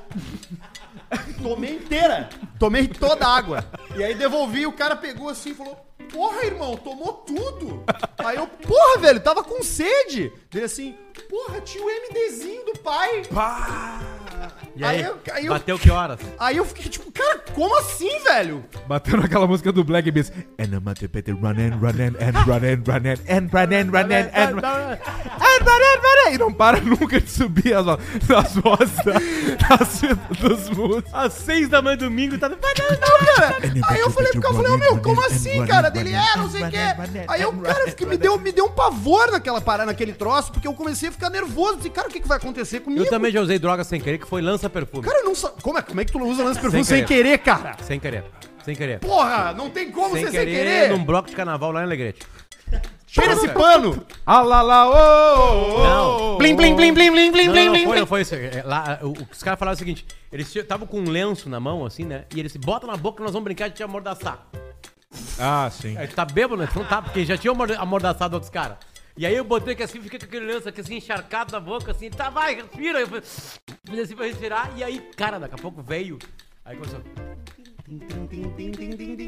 [1.43, 2.29] Tomei inteira.
[2.59, 3.65] Tomei toda a água.
[3.95, 5.79] E aí devolvi o cara pegou assim e falou:
[6.11, 7.85] Porra, irmão, tomou tudo.
[8.19, 10.33] Aí eu, porra, velho, tava com sede.
[10.53, 10.97] Ele assim,
[11.29, 13.23] porra, tinha o MDzinho do pai.
[14.75, 16.19] E aí, Aí eu- aí eu- bateu que horas?
[16.39, 18.65] Aí eu fiquei tipo, cara, como assim, velho?
[18.87, 20.33] Bateu naquela música do Black Beast.
[20.59, 24.31] And I'm at the better running, running, and running, running, and running, running, and running,
[24.33, 24.99] and running,
[26.03, 26.35] running.
[26.35, 30.01] E não para nunca de subir as, as vozes da, das,
[30.41, 31.13] dos músicos.
[31.13, 32.49] Às seis da manhã domingo, tá...
[32.49, 33.57] Não, cara.
[33.89, 35.91] Aí eu falei pro cara, eu falei, ô meu, como assim, cara?
[35.91, 36.77] Dele é, não sei o quê.
[37.29, 40.67] Aí eu, cara, fiquei- me deu, me deu um pavor naquela parada, naquele troço, porque
[40.67, 41.77] eu comecei a ficar nervoso.
[41.77, 43.03] Disse, cara, o que, que vai acontecer comigo?
[43.05, 45.03] Eu também já usei droga sem querer, que foi lança-perfume.
[45.05, 47.07] Cara, eu não sa- Como é, como é que tu usa lance perfume sem, Sem
[47.07, 47.77] querer, cara?
[47.83, 48.25] Sem querer.
[48.65, 49.01] Sem querer.
[49.01, 50.91] Porra, não tem como sem ser querer, sem querer.
[50.91, 52.23] num bloco de carnaval lá em Alegrete.
[53.07, 54.07] Cheira esse pano.
[54.25, 56.37] Ah lá lá, ô.
[56.39, 57.85] Blim, blim, blim, blim, blim, blim, blim, não, blim.
[57.85, 58.35] foi, não foi isso.
[58.35, 61.85] É, Lá, o- os caras falaram o seguinte: eles estavam com um lenço na mão,
[61.85, 62.25] assim, né?
[62.35, 64.47] E eles bota na boca, nós vamos brincar de te amordaçar.
[65.39, 65.95] Ah, sim.
[66.09, 66.69] Tu tá bêbado, né?
[66.71, 68.79] Então tá, porque já tinha amor- amordaçado outros caras.
[69.17, 71.91] E aí eu botei que assim, fiquei com aquele lenço aqui assim, encharcado na boca,
[71.91, 73.01] assim, tá, vai, respira.
[73.01, 76.19] Eu falei, assim pra respirar, e aí, cara, daqui a pouco veio.
[76.65, 77.03] Aí começou.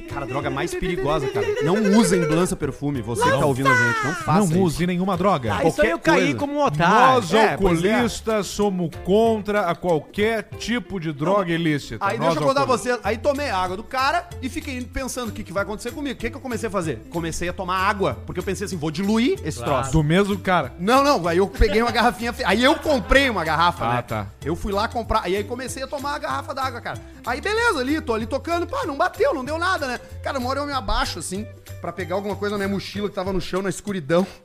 [0.08, 1.46] Cara, droga mais perigosa, cara.
[1.62, 4.04] Não usem lança perfume, você que tá ouvindo a gente.
[4.04, 4.60] Não faça Não isso.
[4.60, 5.54] use nenhuma droga.
[5.56, 6.38] Ah, isso aí eu caí coisa.
[6.38, 6.94] como um otário.
[7.14, 7.92] Nós, É, pois é.
[7.92, 12.04] alcoolistas, somos contra a qualquer tipo de droga ilícita.
[12.04, 12.96] Aí Nós, deixa eu contar alcoolistas.
[12.96, 13.00] você.
[13.08, 16.14] Aí tomei a água do cara e fiquei pensando o que, que vai acontecer comigo.
[16.14, 17.00] O que, que eu comecei a fazer?
[17.10, 18.18] Comecei a tomar água.
[18.26, 19.74] Porque eu pensei assim, vou diluir esse Claro.
[19.74, 19.92] troço.
[19.92, 20.72] Do mesmo cara.
[20.78, 21.26] Não, não.
[21.26, 22.32] Aí eu peguei uma garrafinha.
[22.32, 24.02] fe- Aí eu comprei uma garrafa, Ah, né?
[24.02, 24.26] tá.
[24.44, 25.28] Eu fui lá comprar.
[25.28, 27.00] E aí comecei a tomar a garrafa d'água, cara.
[27.26, 28.53] Aí beleza, ali, tô ali tocando.
[28.66, 29.98] Pá, não bateu, não deu nada, né?
[30.22, 31.46] Cara, uma hora eu me abaixo, assim,
[31.80, 34.26] pra pegar alguma coisa na minha mochila que tava no chão, na escuridão.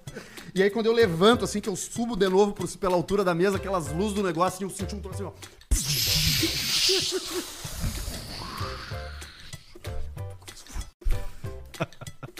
[0.56, 3.36] E aí quando eu levanto, assim, que eu subo de novo pro- pela altura da
[3.36, 5.32] mesa, aquelas luzes do negócio, e eu senti um troço assim, ó.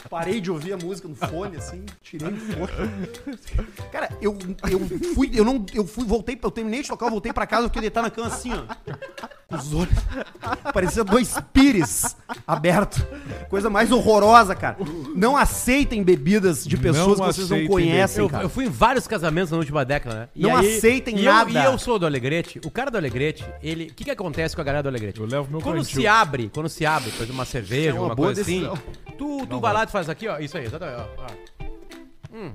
[0.08, 3.08] Parei de ouvir a música no fone, assim, tirei o fone.
[3.92, 4.36] Cara, eu,
[4.68, 7.64] eu fui, eu não, eu fui, voltei, eu terminei de tocar, eu voltei pra casa,
[7.64, 8.64] eu fiquei deitado na cama assim, ó.
[9.50, 9.94] Os olhos.
[10.72, 13.02] Parecia dois pires abertos.
[13.48, 14.76] Coisa mais horrorosa, cara.
[15.14, 18.44] Não aceitem bebidas de pessoas Não que vocês não aceitem conhecem, Eu, cara.
[18.44, 20.28] eu fui em vários casamentos na última década, né?
[20.36, 21.50] Não aceitem e eu- nada.
[21.50, 22.60] e eu sou do Alegrete.
[22.64, 23.86] O cara do Alegrete, ele.
[23.88, 25.18] O que, que acontece com a galera do Alegrete?
[25.20, 26.00] Eu levo meu Quando cantil.
[26.02, 28.60] se abre, quando se abre, por exemplo, uma cerveja, É uma uma boa coisa assim,
[28.60, 28.78] decisão.
[29.18, 30.38] tu, tu vai lá e tu faz aqui, ó.
[30.38, 31.24] Isso aí, exatamente, ó.
[31.24, 31.26] ó.
[32.32, 32.52] Hum.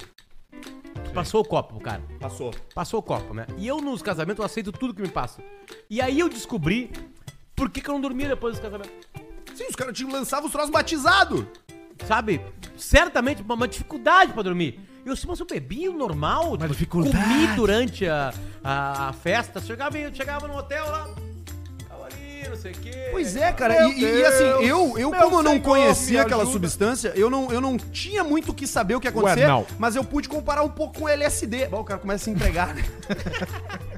[1.13, 2.01] Passou o copo, cara.
[2.19, 2.53] Passou.
[2.73, 3.45] Passou o copo, né?
[3.57, 5.41] E eu nos casamentos eu aceito tudo que me passa.
[5.89, 6.91] E aí eu descobri
[7.55, 8.93] por que, que eu não dormia depois dos casamentos.
[9.55, 11.45] Sim, os caras tinham lançavam os troços batizados.
[12.05, 12.41] Sabe?
[12.75, 14.79] Certamente uma, uma dificuldade pra dormir.
[15.05, 16.55] Eu disse, mas eu bebi o normal.
[16.55, 17.15] Uma dificuldade.
[17.15, 19.61] Comi durante a, a, a festa.
[19.61, 21.24] Chegava, chegava no hotel lá.
[22.49, 23.07] Não sei o quê.
[23.11, 23.87] Pois é, cara.
[23.89, 26.53] E, e- e assim, eu, eu como eu não Senhor, conhecia aquela ajuda.
[26.53, 29.65] substância, eu não, eu não tinha muito o que saber o que ia acontecer, não.
[29.79, 31.67] mas eu pude comparar um pouco com LSD.
[31.67, 32.83] Bom, o cara começa a se entregar, né?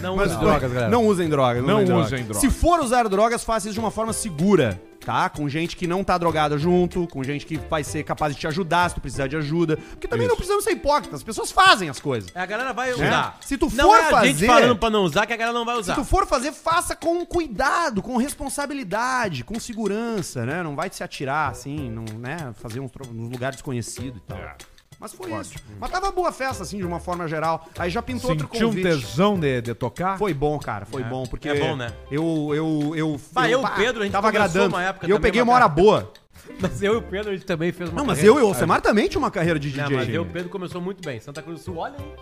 [0.00, 0.44] Não Mas use foi.
[0.46, 0.90] drogas, galera.
[0.90, 1.64] Não usem drogas.
[1.64, 2.36] Não usem usem drogas.
[2.38, 5.28] Se for usar drogas, faça isso de uma forma segura, tá?
[5.28, 8.46] Com gente que não tá drogada junto, com gente que vai ser capaz de te
[8.46, 9.76] ajudar se tu precisar de ajuda.
[9.76, 10.36] Porque também não Isso.
[10.36, 12.30] precisamos ser hipócritas, as pessoas fazem as coisas.
[12.34, 13.08] A galera vai Né?
[13.08, 13.38] usar.
[13.40, 15.56] Se tu não for é a gente fazer- falando pra não usar que a galera
[15.58, 15.94] não vai Se usar.
[15.96, 20.62] tu for fazer, faça com cuidado, com responsabilidade, com segurança, né?
[20.62, 22.52] Não vai se atirar assim, não, né?
[22.60, 24.38] Fazer uns, uns lugares desconhecidos e tal.
[25.00, 25.54] Mas foi isso.
[25.78, 27.66] Mas tava boa a festa, assim, de uma forma geral.
[27.78, 28.88] Aí já pintou outro Sentiu um convite.
[28.88, 30.18] tesão de, de tocar?
[30.18, 31.48] Foi bom, cara, foi bom, porque...
[31.48, 31.92] É bom, né?
[32.10, 33.20] Eu, eu, eu...
[33.32, 34.74] Bah, eu e o Pedro, a gente tava começou agradando.
[34.74, 36.12] uma época E eu também, peguei uma hora boa.
[36.60, 38.46] Mas eu e o Pedro, a gente também fez uma Não, mas eu e o
[38.46, 39.96] Alcemar também tinha uma carreira de Não, DJ.
[39.96, 41.20] mas eu e o Pedro começou muito bem.
[41.20, 42.14] Santa Cruz do Sul, olha aí.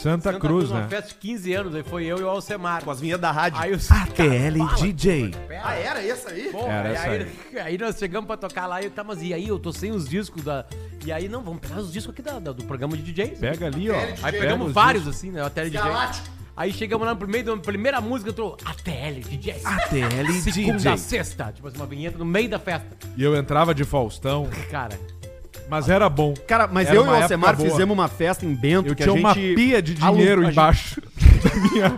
[0.00, 0.88] Santa, Santa Cruz, uma né?
[0.88, 2.82] festa de 15 anos, aí foi eu e o Alcemar.
[2.84, 3.60] Com as vinhas da rádio.
[3.60, 5.30] Aí os ATL DJ.
[5.62, 6.48] Ah, era esse aí?
[6.50, 9.32] Porra, Era e essa aí, aí nós chegamos pra tocar lá e tá, mas e
[9.32, 9.48] aí?
[9.48, 10.66] Eu tô sem os discos da.
[11.06, 13.38] E aí, não, vamos pegar os discos aqui da, da- do programa de DJs.
[13.38, 13.94] Pega ali, ó.
[13.98, 15.42] Aí Pega pegamos os vários, assim, né?
[15.44, 15.82] A tele DJ.
[15.84, 16.28] Galáctico.
[16.56, 19.60] Aí chegamos lá no meio da primeira música, eu tô ATL DJ.
[19.64, 20.98] ATL Segunda, DJ.
[20.98, 21.52] sexta.
[21.52, 22.88] Tipo assim, uma vinheta no meio da festa.
[23.16, 24.98] E eu entrava de Faustão, Cara,
[25.68, 26.34] mas era bom.
[26.46, 27.70] Cara, mas Era eu e o uma Alcemar época boa.
[27.70, 29.54] fizemos uma festa em Bento Eu que tinha a uma gente...
[29.54, 31.00] pia de alu- dinheiro a gente- embaixo
[31.42, 31.88] da minha,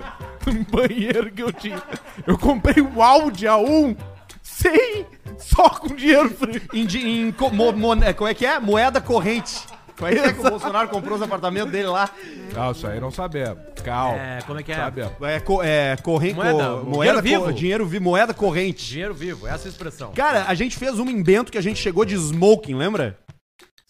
[0.45, 1.83] do banheiro que eu tinha.
[2.27, 3.97] Eu comprei um Audi A1
[4.43, 5.05] sem,
[5.39, 6.63] só com dinheiro frio.
[6.73, 8.59] Em, di- em co- mo- é, como é que é?
[8.59, 9.55] Moeda corrente.
[9.99, 12.11] Como é que é que o Bolsonaro comprou os apartamentos dele lá?
[12.55, 13.59] Ah, isso aí não sabemos.
[13.83, 14.19] Calma.
[14.19, 14.77] é, como é que é?
[14.77, 15.13] Sabemos.
[15.23, 16.35] É, co, é corrente.
[16.35, 17.45] Moeda, co- dinheiro moeda vivo.
[17.45, 18.85] co- dinheiro vivo, moeda corrente.
[18.87, 20.13] Dinheiro vivo, essa é a expressão.
[20.15, 23.19] Cara, a gente fez uma em Bento que a gente chegou de smoking, lembra?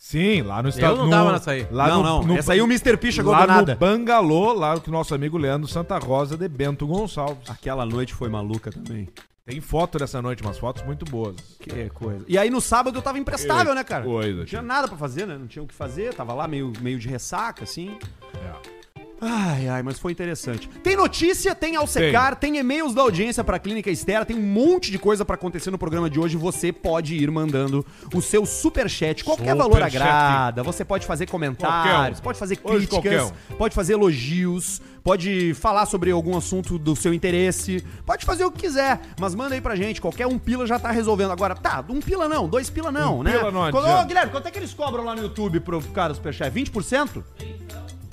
[0.09, 0.93] Sim, lá no estado.
[0.93, 1.67] Eu não no- tava nessa aí.
[1.69, 2.23] Lá não, no, não.
[2.23, 2.97] no- Essa aí o Mr.
[2.97, 3.73] P chegou lá do nada.
[3.75, 7.51] no Bangalô, lá com o nosso amigo Leandro Santa Rosa de Bento Gonçalves.
[7.51, 9.09] Aquela noite foi maluca também.
[9.45, 11.35] Tem foto dessa noite, umas fotos muito boas.
[11.59, 12.25] Que coisa.
[12.29, 14.05] E aí no sábado eu tava imprestável, né, cara?
[14.05, 15.37] Coisa, Não tinha nada pra fazer, né?
[15.37, 17.99] Não tinha o que fazer, tava lá meio, meio de ressaca, assim.
[18.35, 18.76] É.
[19.21, 20.69] Ai, ai, mas foi interessante.
[20.83, 24.99] Tem notícia, tem Alsecar, tem, e-mails da audiência pra Clínica Estera, tem um monte de
[24.99, 26.37] coisa pra acontecer no programa de hoje.
[26.37, 29.25] Você pode ir mandando o seu superchat.
[29.25, 29.97] Qualquer valor Superchat.
[30.03, 30.63] agrada.
[30.63, 32.23] Você pode fazer comentários, um.
[32.23, 37.15] pode fazer Hoje críticas, qualquer pode fazer elogios, pode falar sobre algum assunto do seu
[37.15, 40.01] interesse, pode fazer o que quiser, mas manda aí pra gente.
[40.01, 41.31] Qualquer um pila já tá resolvendo.
[41.31, 43.33] Agora, tá, um pila não, dois pila não, Um né?
[43.33, 44.03] pila não Quando- adianta.
[44.03, 46.51] Ô, Guilherme, quanto é que eles cobram lá no YouTube pro cara do superchat?
[46.53, 47.23] 20%?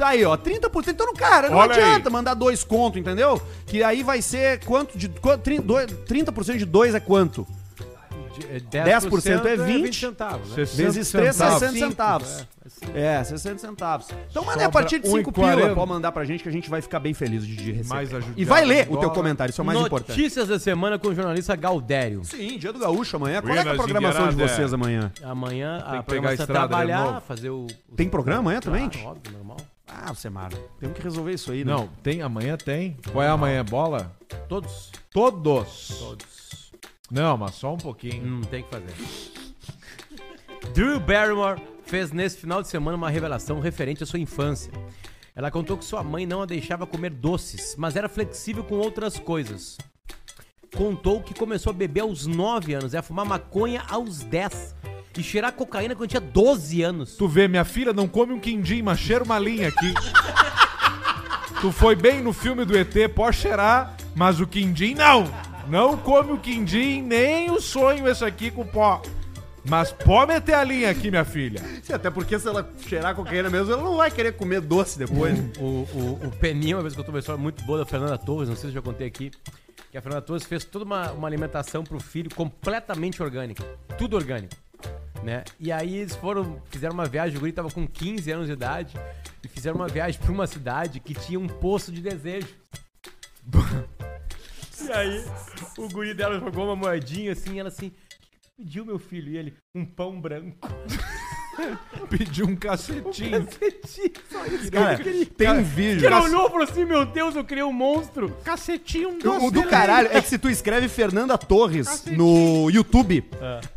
[0.04, 0.88] Aí, ó, 30%.
[0.90, 1.82] Então, não, cara, não Olha aí.
[1.82, 3.42] adianta mandar dois conto, entendeu?
[3.66, 5.10] Que aí vai ser quanto de.
[5.10, 7.46] quanto- trin- dois- 30% de dois é quanto?
[8.72, 10.56] 10% é 20 centavos, né?
[10.56, 11.60] 60 Vezes 3, centavos.
[11.60, 12.48] 60 centavos.
[12.96, 14.08] É, 60 centavos.
[14.30, 15.76] Então manda a partir de 5 pila 1,40.
[15.76, 18.10] pode mandar pra gente que a gente vai ficar bem feliz de receber.
[18.36, 19.14] E vai ler do o teu dólar.
[19.16, 20.18] comentário, isso é o mais importante.
[20.18, 22.24] Notícias da semana com o jornalista Galdério.
[22.26, 23.42] Sim, dia do gaúcho amanhã.
[23.42, 25.12] Qual é, é a programação de vocês amanhã?
[25.24, 27.22] Amanhã Tem a pegar a programação é estrada de trabalhar, novo.
[27.22, 27.66] fazer o...
[27.66, 29.06] o- Tem programa amanhã Claro, também?
[29.06, 29.58] óbvio, normal.
[29.88, 31.72] Ah, Semara, temos que resolver isso aí, né?
[31.72, 32.98] Não, tem, amanhã tem.
[33.12, 33.64] Qual é amanhã?
[33.64, 34.16] Bola?
[34.48, 34.92] Todos.
[35.12, 35.88] Todos.
[36.00, 36.72] Todos.
[37.12, 38.26] Não, mas só um pouquinho.
[38.26, 38.94] Não tem o que fazer.
[40.74, 44.72] Drew Barrymore fez nesse final de semana uma revelação referente à sua infância.
[45.36, 49.20] Ela contou que sua mãe não a deixava comer doces, mas era flexível com outras
[49.20, 49.78] coisas.
[50.76, 54.76] Contou que começou a beber aos 9 anos, e a fumar maconha aos 10
[55.18, 57.16] e cheirar cocaína quando tinha 12 anos.
[57.16, 59.94] Tu vê, minha filha não come um quindim, mas cheira uma linha aqui.
[61.62, 65.32] tu foi bem no filme do ET, pode cheirar, mas o quindim não.
[65.68, 69.02] Não come o quindim, nem o sonho esse aqui com pó.
[69.66, 71.62] Mas pode meter a linha aqui, minha filha.
[71.82, 75.40] Sim, até porque se ela cheirar cocaína mesmo, ela não vai querer comer doce depois.
[75.58, 78.18] O, o, o Peninha, uma vez que eu tô uma história muito boa da Fernanda
[78.18, 79.32] Torres, não sei se eu já contei aqui,
[79.90, 83.64] que a Fernanda Torres fez toda uma, uma alimentação pro filho completamente orgânica.
[83.98, 84.54] Tudo orgânico.
[85.24, 85.44] Né?
[85.60, 88.94] E aí eles foram, fizeram uma viagem, o guri tava com 15 anos de idade,
[89.44, 92.54] e fizeram uma viagem pra uma cidade que tinha um poço de desejo.
[94.86, 95.26] e aí
[95.78, 99.00] o guri dela jogou uma moedinha assim, e ela assim, o que que pediu meu
[99.00, 99.32] filho?
[99.32, 100.68] E ele, um pão branco.
[102.10, 103.48] Pediu um cacetinho.
[104.32, 105.26] Só isso Cara, queria.
[105.26, 106.00] tem um vídeo.
[106.02, 108.36] Que ela olhou e falou assim: Meu Deus, eu criei um monstro.
[108.44, 113.24] Cacetinho, um doce o do caralho é que se tu escreve Fernanda Torres no YouTube,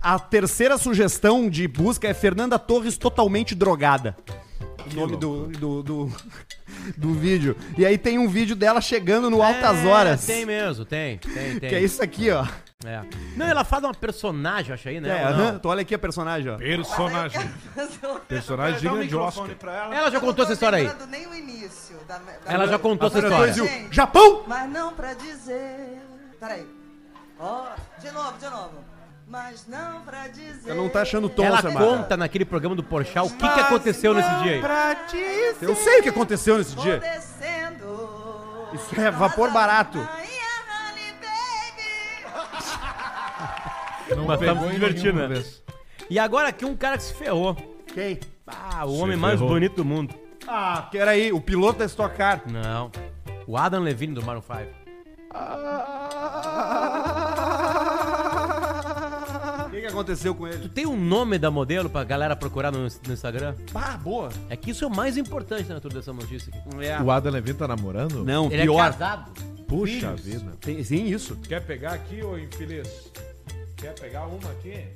[0.03, 4.17] a terceira sugestão de busca é Fernanda Torres totalmente drogada.
[4.91, 6.13] O nome do, do, do,
[6.97, 7.57] do vídeo.
[7.77, 10.25] E aí tem um vídeo dela chegando no Altas É, Horas.
[10.25, 11.69] Tem mesmo, tem, tem, tem.
[11.69, 12.47] Que é isso aqui, ó.
[12.85, 13.01] É.
[13.37, 15.09] Não, ela faz uma personagem, acho aí, né?
[15.23, 15.45] É, Ou não?
[15.49, 16.59] aham, tu olha aqui a personagem, ó.
[16.59, 17.51] Personagem.
[18.29, 19.49] Personagem digna de Oscar.
[19.91, 20.87] Ela já contou essa história aí.
[20.87, 23.53] Lembrando nem o início da, da Ela já contou essa história.
[23.55, 23.95] Gente.
[23.95, 24.45] Japão!
[24.47, 26.03] Mas não pra dizer.
[26.39, 26.67] Peraí.
[27.39, 27.67] Ó,
[27.99, 28.85] de novo, de novo.
[29.27, 30.61] Mas não pra dizer.
[30.63, 31.85] Você não tá achando o tom, Ela Samara.
[31.87, 35.57] conta naquele programa do Porchat o que, que aconteceu nesse dia aí.
[35.63, 36.99] Eu sei o que aconteceu nesse Vou dia.
[37.01, 38.69] descendo.
[38.75, 39.99] Isso é vapor barato.
[44.15, 45.43] Não Mas tamo se divertindo, né?
[46.09, 47.57] E agora aqui um cara que se ferrou.
[47.93, 48.21] Quem?
[48.47, 49.49] Ah, o Se homem mais ferrou.
[49.55, 50.15] bonito do mundo.
[50.47, 52.43] Ah, que era aí, o piloto da Stock Car.
[52.51, 52.91] Não.
[53.47, 54.57] O Adam Levine do Maroon 5.
[59.67, 60.59] O que, que aconteceu com ele?
[60.61, 63.55] Tu tem um nome da modelo pra galera procurar no, no Instagram?
[63.75, 64.29] Ah, boa.
[64.49, 66.87] É que isso é o mais importante dentro dessa notícia aqui.
[66.87, 67.01] É.
[67.03, 68.25] O Adam Levine tá namorando?
[68.25, 68.75] Não, Ele pior.
[68.87, 69.31] é casado.
[69.67, 70.21] Puxa Filhos.
[70.21, 70.53] vida.
[70.61, 71.37] Tem, sim, isso.
[71.49, 73.11] Quer pegar aqui, ô infeliz?
[73.77, 74.89] Quer pegar uma aqui?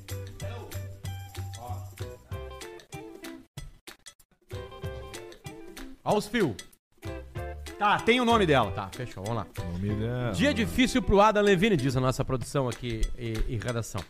[6.05, 6.55] Olha os fios.
[7.79, 8.71] Tá, tem o nome dela.
[8.73, 9.47] Tá, fechou, vamos lá.
[9.73, 10.33] Nome dela.
[10.33, 14.03] Dia difícil pro Adam Levine, diz a nossa produção aqui e, e redação.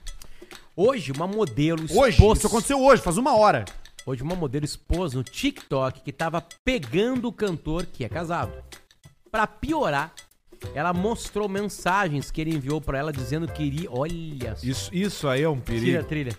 [0.76, 3.64] Hoje, uma modelo Hoje, expôs- isso aconteceu hoje, faz uma hora.
[4.06, 8.52] Hoje, uma modelo expôs no TikTok que tava pegando o cantor que é casado.
[9.30, 10.12] Pra piorar,
[10.74, 13.90] ela mostrou mensagens que ele enviou pra ela dizendo que iria.
[13.90, 14.66] Olha só.
[14.66, 16.04] Isso, isso aí é um Tira a perigo.
[16.08, 16.38] trilha.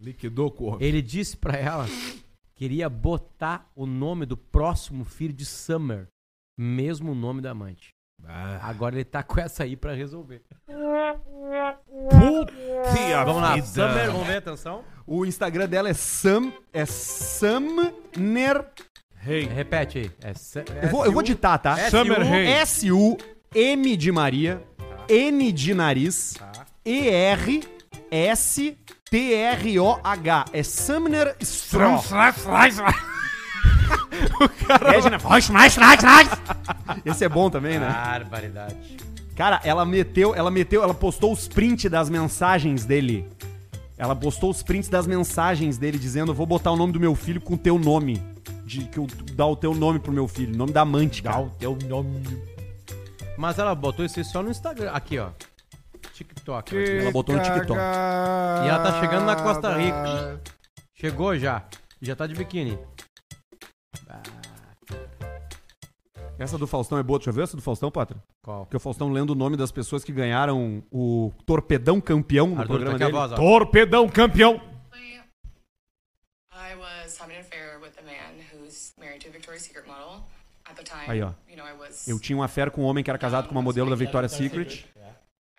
[0.00, 0.82] Liquidou o corpo.
[0.84, 1.86] Ele disse pra ela
[2.54, 6.06] que iria botar o nome do próximo filho de Summer,
[6.56, 7.90] mesmo o nome da amante.
[8.24, 10.42] Ah, Agora ele tá com essa aí pra resolver.
[12.10, 12.52] puta
[13.24, 13.66] Vamos lá, vida.
[13.66, 14.84] Summer, vamos ver, atenção.
[15.06, 16.52] O Instagram dela é Sam.
[16.72, 17.92] É Sumner.
[19.26, 20.10] Hey, Repete aí.
[20.22, 20.32] É,
[20.86, 21.76] Eu vou, eu vou ditar, tá?
[21.90, 22.46] Summer Hey.
[22.62, 24.62] S-U-M de Maria.
[25.08, 26.34] N de nariz.
[29.10, 30.44] E-R-S-T-R-O-H.
[30.52, 32.02] É Sumner Straw.
[34.92, 36.28] Regina, voz mais, mais, mais.
[37.04, 37.88] Esse é bom também, né?
[37.88, 38.76] Barbaridade.
[39.34, 43.24] Cara, ela meteu, ela meteu, ela postou os prints das mensagens dele.
[43.98, 47.40] Ela postou os prints das mensagens dele dizendo: "Vou botar o nome do meu filho
[47.40, 48.22] com o teu nome".
[48.64, 51.44] De que eu dar o teu nome pro meu filho, nome da amante, Dá cara.
[51.44, 52.22] o teu nome.
[53.36, 54.90] Mas ela botou isso aí só no Instagram.
[54.90, 55.30] Aqui, ó.
[56.12, 56.76] TikTok.
[56.76, 57.72] Ela botou no TikTok.
[57.72, 60.40] E ela tá chegando na Costa Rica.
[60.94, 61.64] Chegou já.
[62.02, 62.78] Já tá de biquíni.
[66.38, 68.22] Essa do Faustão é boa, deixa eu ver essa do Faustão, Pátria.
[68.42, 68.64] Qual?
[68.64, 72.78] Porque o Faustão lendo o nome das pessoas que ganharam o Torpedão Campeão no Arthur,
[72.78, 73.12] tá programa a dele.
[73.12, 73.32] voz.
[73.32, 74.60] Torpedão campeão.
[76.52, 80.22] I was having an affair with a man who's married to a Victoria's Secret model.
[80.70, 81.32] At the time, Aí, ó.
[81.48, 82.06] you know, I was.
[82.06, 84.32] Eu tinha uma fé com um homem que era casado com uma modelo da Victoria's
[84.32, 84.84] Secret.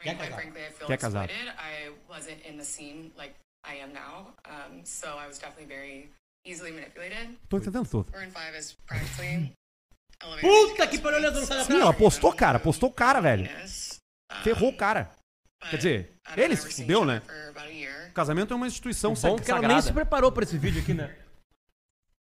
[0.01, 1.29] I mean, quite frankly, I feel Quer casar.
[1.29, 3.33] I wasn't in the scene like
[3.65, 6.09] I am now, um, so I was definitely very
[6.45, 7.35] easily manipulated.
[7.49, 8.05] Tô entendendo tudo.
[8.11, 9.51] 5 is practically.
[10.41, 13.19] Puta que pariu, Leandro, não sai da Sim, ela postou o cara, postou o cara,
[13.21, 13.49] velho.
[14.43, 15.11] Ferrou o cara.
[15.69, 17.21] Quer dizer, I don't ele ever se fudeu, né?
[18.09, 20.81] O casamento é uma instituição Bom sag- que ela nem se preparou pra esse vídeo
[20.81, 21.15] aqui, né?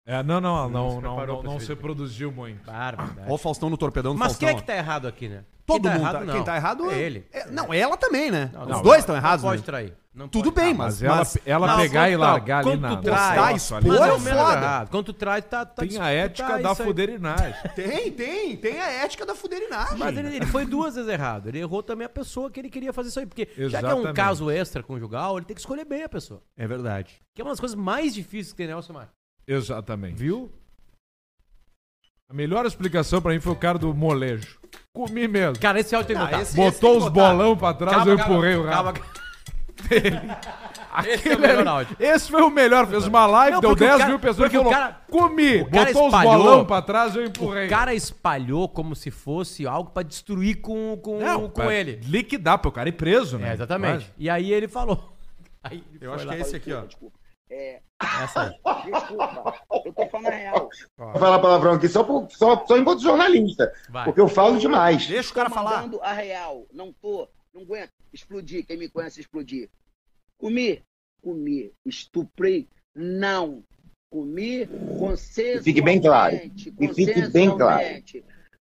[0.07, 2.65] É, não, não, não, se não, não, não se produziu muito.
[2.65, 3.11] Bárbaro.
[3.27, 4.49] Ó o Faustão no torpedão do Mas Faustão.
[4.49, 4.67] quem é que ó.
[4.67, 5.45] tá errado aqui, né?
[5.67, 6.25] Todo Quem tá mundo errado, tá.
[6.25, 6.35] não.
[6.35, 7.27] Quem tá errado é ele.
[7.33, 8.51] É, não, ela também, né?
[8.55, 9.67] Não, Os não, dois estão errados, Não pode né?
[9.67, 9.95] trair.
[10.15, 10.65] Não Tudo pode.
[10.65, 12.97] bem, mas, mas ela, mas- ela Não, pegar e quando tá- largar ali quando na
[12.97, 13.89] tu trai, na- expor- ali.
[13.89, 14.53] Mas é o menos foda.
[14.57, 14.91] errado.
[14.91, 15.67] Quando tu traz, tá...
[15.67, 16.89] tá Tem a ética da isso aí.
[16.89, 17.55] fuderinagem.
[17.75, 19.99] Tem, tem, tem a ética da fuderinagem.
[19.99, 21.49] Mas ele, ele foi duas vezes errado.
[21.49, 23.27] Ele errou também a pessoa que ele queria fazer isso aí.
[23.27, 24.15] Porque já que é um Exatamente.
[24.15, 26.41] caso extraconjugal, ele tem que escolher bem a pessoa.
[26.57, 27.21] É verdade.
[27.35, 29.11] Que é uma das coisas mais difíceis que tem, né, Alcimar?
[29.47, 30.17] Exatamente.
[30.17, 30.51] Viu?
[32.29, 34.59] A melhor explicação pra mim foi o cara do molejo.
[34.93, 35.59] Comi mesmo.
[35.61, 36.43] Cara, esse áudio tem que botar.
[36.43, 37.29] esse- Botou tem que os botar.
[37.33, 39.01] bolão pra trás, Calma, eu calma, empurrei o calma, rabo.
[39.01, 39.17] calma.
[41.07, 41.97] Esse é o melhor áudio.
[42.01, 42.87] Esse foi o melhor.
[42.89, 44.73] Fez uma live, Não, deu porque o 10 cara- mil pessoas porque que o falou,
[44.73, 45.57] cara- comi.
[45.61, 47.67] o cara Botou os espalhou- bolão pra trás, eu empurrei.
[47.67, 52.01] O cara espalhou como se fosse algo pra destruir com, com, Não, com pra ele.
[52.05, 53.51] Liquidar pro cara ir preso, né?
[53.51, 54.11] É, exatamente.
[54.17, 55.13] E aí ele falou.
[55.63, 56.33] Aí ele Eu foi acho lá.
[56.33, 56.85] que é esse aqui, ó.
[57.49, 58.91] Essa aí.
[58.91, 59.55] Desculpa,
[59.85, 60.69] eu tô falando a real.
[60.97, 64.05] Vou falar palavrão aqui só, por, só, só enquanto jornalista, Vai.
[64.05, 65.07] porque eu falo demais.
[65.07, 65.83] Deixa o Tô cara falar.
[65.83, 66.67] mandando a real.
[66.73, 67.91] Não tô, não aguento.
[68.13, 69.71] Explodir, quem me conhece explodir.
[70.39, 70.83] Comi,
[71.23, 71.73] comi.
[71.85, 73.63] Estuprei, não.
[74.11, 74.67] Comi
[74.99, 75.63] consensualmente.
[75.65, 76.37] Fique bem claro.
[76.37, 78.03] E fique bem claro.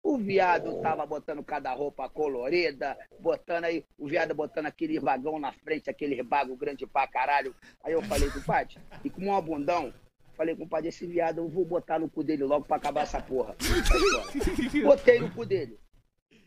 [0.07, 5.51] O viado tava botando cada roupa colorida, botando aí, o viado botando aquele vagão na
[5.51, 7.53] frente, aquele bago grande pra caralho.
[7.83, 9.93] Aí eu falei, compadre, e com um abundão,
[10.33, 13.53] falei, compadre, esse viado eu vou botar no cu dele logo pra acabar essa porra.
[14.81, 15.77] Botei no cu dele.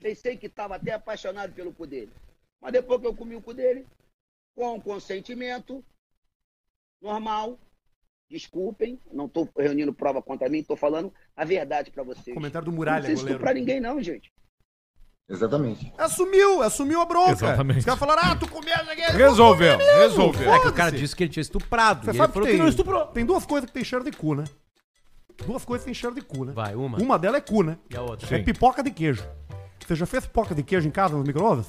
[0.01, 2.13] Pensei que tava até apaixonado pelo cu dele.
[2.63, 3.87] Mas depois que eu comi o cu dele,
[4.55, 5.85] com consentimento,
[6.99, 7.59] normal,
[8.31, 12.33] desculpem, não tô reunindo prova contra mim, tô falando a verdade pra vocês.
[12.33, 13.37] Comentário do não Muralha, precisa goleiro.
[13.39, 14.33] estuprar ninguém não, gente.
[15.29, 15.93] Exatamente.
[15.97, 17.33] Assumiu, assumiu a bronca.
[17.33, 17.79] Exatamente.
[17.81, 18.75] Os caras falaram, ah, tu comeu.
[19.13, 20.53] Resolveu, resolveu.
[20.53, 22.05] É que o cara disse que ele tinha estuprado.
[22.05, 23.07] Você e ele sabe falou que que, tem, não estuprou.
[23.07, 24.45] tem duas coisas que tem cheiro de cu, né?
[25.47, 26.53] Duas coisas que tem cheiro de cu, né?
[26.53, 26.99] Vai, uma.
[26.99, 27.79] Uma delas é cu, né?
[27.91, 28.27] E a outra?
[28.27, 28.35] Sim.
[28.37, 29.25] É pipoca de queijo.
[29.87, 31.67] Você já fez pipoca de queijo em casa no micro-ondas?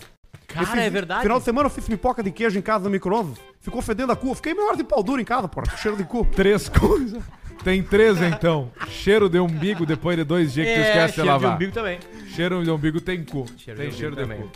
[0.54, 1.22] Cara, é verdade.
[1.24, 3.38] Final de semana eu fiz pipoca de queijo em casa no micro-ondas.
[3.60, 4.30] Ficou fedendo a cu.
[4.30, 5.76] Eu fiquei meia hora de pau duro em casa, porra.
[5.78, 6.26] Cheiro de cu.
[6.26, 7.22] Três coisas.
[7.64, 8.72] Tem três, então.
[8.88, 11.56] Cheiro de umbigo depois de dois dias que tu É, esquece de cheiro de lavar.
[11.56, 12.00] umbigo também.
[12.30, 13.46] Cheiro de umbigo tem cu.
[13.58, 14.50] Cheiro tem de cheiro de umbigo cu.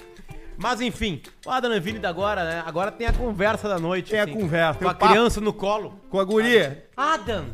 [0.58, 2.63] Mas enfim, o Adam Levine da agora, né?
[2.65, 4.10] Agora tem a conversa da noite.
[4.12, 5.12] Tem a conversa, Com tem a o papo.
[5.13, 5.99] criança no colo.
[6.10, 6.86] Com a guria.
[6.95, 7.45] Adam!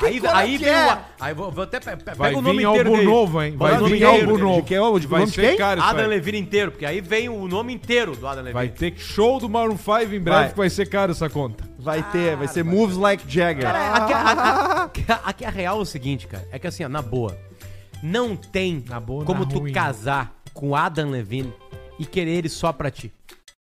[0.00, 0.94] Aí, aí vem é?
[0.94, 0.98] o.
[1.20, 1.80] Aí vou, vou até.
[1.80, 3.10] pe- pe- Vai Pega o nome vir inteiro algo dele.
[3.10, 3.54] novo, hein?
[3.56, 4.38] Vai o nome vir algo dele.
[4.42, 4.60] novo.
[4.62, 5.56] De que é o- de Vai nome de ser quem?
[5.56, 6.08] caro isso Adam aí.
[6.08, 8.54] Levine inteiro, porque aí vem o nome inteiro do Adam Levine.
[8.54, 10.48] Vai ter show do Maroon 5 em breve Vai.
[10.50, 11.64] que vai ser caro essa conta.
[11.78, 13.62] Vai ter, vai ser Moves Like Jagger.
[13.64, 16.46] Cara, aqui, a, a- a- aqui a real é o seguinte, cara.
[16.52, 17.36] É que assim, ó, na boa.
[18.02, 19.72] Não tem Na boa, como na tu ruim.
[19.72, 21.52] casar com Adam Levine
[21.98, 23.12] e querer ele só pra ti.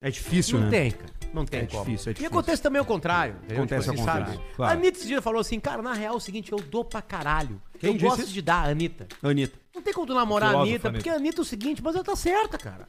[0.01, 0.71] É difícil, Não né?
[0.71, 1.13] tem, cara.
[1.33, 1.85] Não tem É como.
[1.85, 2.27] difícil, é E difícil.
[2.29, 3.37] acontece também o contrário.
[3.39, 3.59] entendeu?
[3.59, 4.41] Acontece assim, ao contrário, sabe?
[4.57, 4.73] claro.
[4.73, 7.01] A Anitta esse dia falou assim, cara, na real é o seguinte, eu dou pra
[7.01, 7.61] caralho.
[7.79, 8.33] Quem eu gosto isso?
[8.33, 9.07] de dar, Anitta.
[9.23, 9.59] Anitta.
[9.75, 10.93] Não tem como tu namorar a Anitta, Anitta.
[10.93, 12.87] porque a Anitta é o seguinte, mas ela tá certa, cara.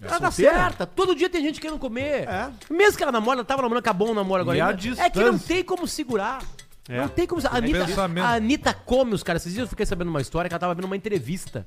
[0.00, 0.86] ela tá certa.
[0.86, 2.28] Todo dia tem gente querendo comer.
[2.28, 2.50] É.
[2.70, 4.56] Mesmo que ela namora, ela tava namorando, acabou o namoro agora.
[4.58, 4.70] E a
[5.04, 6.42] é que não tem como segurar.
[6.88, 6.98] É.
[7.00, 7.40] Não tem como.
[7.46, 7.86] A Anitta,
[8.22, 9.42] a Anitta come os caras.
[9.42, 11.66] Esses dias eu fiquei sabendo uma história que ela tava vendo uma entrevista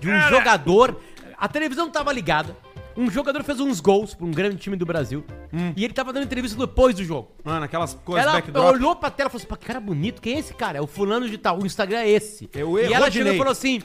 [0.00, 1.00] de um jogador.
[1.36, 2.54] A televisão não tava ligada.
[2.96, 5.24] Um jogador fez uns gols pra um grande time do Brasil.
[5.76, 7.30] E ele tava dando entrevista depois do jogo.
[7.44, 8.74] Mano, aquelas coisas Ela backdrop.
[8.74, 10.78] olhou pra tela e falou assim: "Pô, que cara bonito, quem é esse cara?
[10.78, 12.48] É o fulano de tal, o Instagram é esse.
[12.52, 13.10] É o e ela Rodinei.
[13.10, 13.82] chegou e falou assim: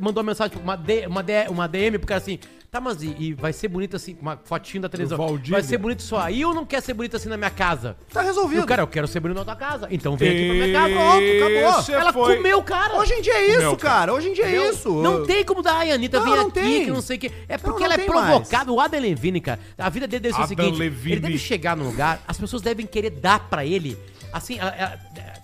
[0.00, 2.38] mandou uma mensagem, uma, D- uma, D- uma DM pro cara assim:
[2.70, 5.16] Tá, mas e, e vai ser bonito assim, uma fotinho da televisão.
[5.48, 7.96] Vai ser bonito só aí ou não quer ser bonito assim na minha casa?
[8.12, 8.64] Tá E resolvido.
[8.64, 9.88] o cara, eu quero ser bonito na tua casa.
[9.90, 10.94] Então vem aqui pra minha casa.
[10.94, 11.24] Pronto,
[11.86, 12.00] acabou.
[12.00, 12.98] Ela foi- comeu o cara.
[12.98, 14.12] Hoje em dia é isso, Meu, cara.
[14.12, 14.72] Hoje em dia é Entendeu?
[14.72, 15.02] isso.
[15.02, 16.84] Não tem como dar, ai, Anitta, Não, vem não aqui, tem.
[16.84, 17.32] que não sei o que.
[17.48, 18.70] É porque não ela é provocada.
[18.70, 21.12] O Adam Levine, cara, a vida dele deve ser o seguinte: Levine.
[21.12, 23.96] ele deve chegar num lugar, as pessoas devem querer dar pra ele,
[24.34, 24.98] assim, a-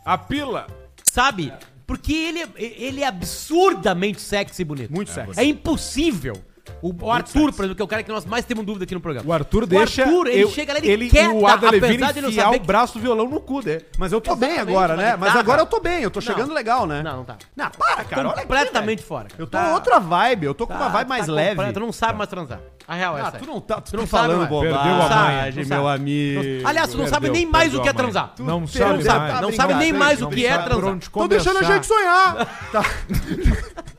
[0.04, 0.66] a- A pila.
[1.10, 1.50] sabe?
[1.86, 4.92] Porque ele, ele é absurdamente sexy e bonito.
[4.92, 5.38] Muito sexy.
[5.40, 6.34] É impossível.
[6.80, 8.94] O, o Arthur, por exemplo, que é o cara que nós mais temos dúvida aqui
[8.94, 9.28] no programa.
[9.28, 10.02] O Arthur deixa.
[10.04, 12.56] Arthur, ele eu- chega lá, ele, quer o Adam Levine apesar de não enfiar saber
[12.56, 13.84] o braço do violão no cu dele.
[13.98, 15.10] Mas eu tô bem Exatamente, agora, né?
[15.10, 15.40] Mas guitarra.
[15.40, 17.02] agora eu tô bem, eu tô chegando legal, né?
[17.02, 17.36] Não, não tá.
[17.56, 18.22] Não, para, cara.
[18.22, 19.28] Olha aqui, completamente fora.
[19.36, 21.72] Eu tô Tá- outra vibe, eu tô com tá- uma vibe mais tá leve.
[21.72, 22.60] Tu não sabe mais transar.
[22.88, 23.38] A real é Ah, essa.
[23.38, 24.48] tu não tá, tu Tu não tá sabe falando.
[24.48, 25.46] Perdeu a bobagem, manha.
[25.50, 25.88] Não meu sabe.
[26.02, 26.68] amigo.
[26.68, 28.02] Aliás, tu não sabe nem mais o que é a mãe.
[28.02, 28.32] transar.
[28.38, 30.98] Não Tu sabe não sabe, não sabe nem mais o que é sabe transar.
[31.12, 32.46] Tô deixando a gente sonhar.
[32.72, 32.82] Tá.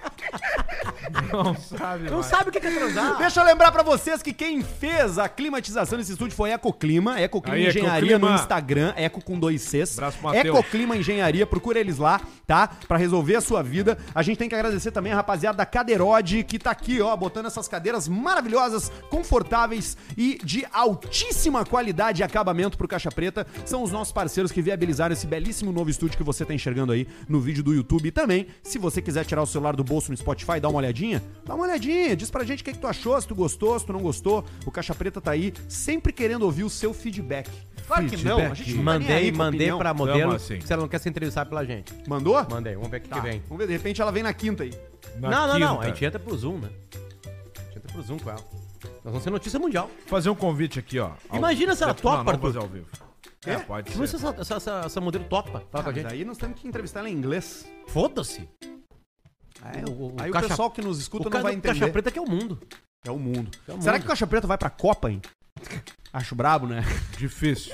[1.32, 2.26] Não sabe Não mais.
[2.28, 3.18] sabe o que é transar.
[3.18, 7.20] Deixa eu lembrar pra vocês que quem fez a climatização nesse estúdio foi Ecoclima.
[7.20, 8.30] Ecoclima Aí, Engenharia Ecoclima.
[8.36, 8.94] no Instagram.
[8.96, 9.98] Eco com dois Cs.
[9.98, 10.58] Abraço pro Matheus.
[10.58, 11.46] Ecoclima Engenharia.
[11.46, 12.68] Procura eles lá, tá?
[12.88, 13.98] Pra resolver a sua vida.
[14.14, 17.46] A gente tem que agradecer também a rapaziada da Cadeirode, que tá aqui, ó, botando
[17.48, 23.46] essas cadeiras maravilhosas, confortáveis e de altíssima qualidade e acabamento pro Caixa Preta.
[23.66, 27.08] São os nossos parceiros que viabilizaram esse belíssimo novo estúdio que você tá enxergando aí
[27.28, 28.08] no vídeo do YouTube.
[28.08, 31.12] E também, se você quiser tirar o celular do bolso no Spotify dar uma olhadinha,
[31.45, 32.15] dá uma olhadinha.
[32.15, 34.43] Diz pra gente o que, que tu achou, se tu gostou, se tu não gostou.
[34.65, 37.49] O Caixa Preta tá aí, sempre querendo ouvir o seu feedback.
[37.88, 39.78] Claro que não, a gente não tá nem aí Mandei, com mandei opinião.
[39.78, 40.62] pra modelo Tamo assim.
[40.62, 41.93] se ela não quer ser entrevistada pela gente.
[42.08, 42.36] Mandou?
[42.49, 43.15] Mandei, vamos ver o que, Tá.
[43.17, 43.41] que vem.
[43.49, 44.71] Vamos ver, de repente ela vem na quinta aí.
[45.19, 45.76] Na não, não, não.
[45.76, 45.86] quinta.
[45.86, 46.69] A gente entra pro Zoom, né?
[47.58, 48.39] A gente entra pro Zoom com ela.
[48.84, 49.89] Nós vamos ser notícia mundial.
[50.08, 51.12] Fazer um convite aqui, ó.
[51.30, 52.47] Ao- Imagina se ela topa, não, Arthur.
[52.47, 52.88] fazer ao vivo.
[53.45, 54.17] É, pode Vamos ser.
[54.17, 55.62] se essa, essa, essa, essa modelo topa.
[55.69, 56.13] Fala com a Ah, mas gente.
[56.13, 57.65] aí nós temos que entrevistar ela em inglês.
[57.88, 58.47] Foda-se.
[59.63, 61.80] Aí, O- o, o aí o caixa- pessoal que nos escuta O não vai entender.
[61.80, 62.60] Caixa Preta que é o mundo.
[63.06, 63.49] É o mundo.
[63.67, 64.02] É o Será mundo.
[64.02, 65.21] que o Caixa Preta vai pra Copa, hein?
[66.12, 66.84] Acho brabo, né?
[67.17, 67.73] Difícil.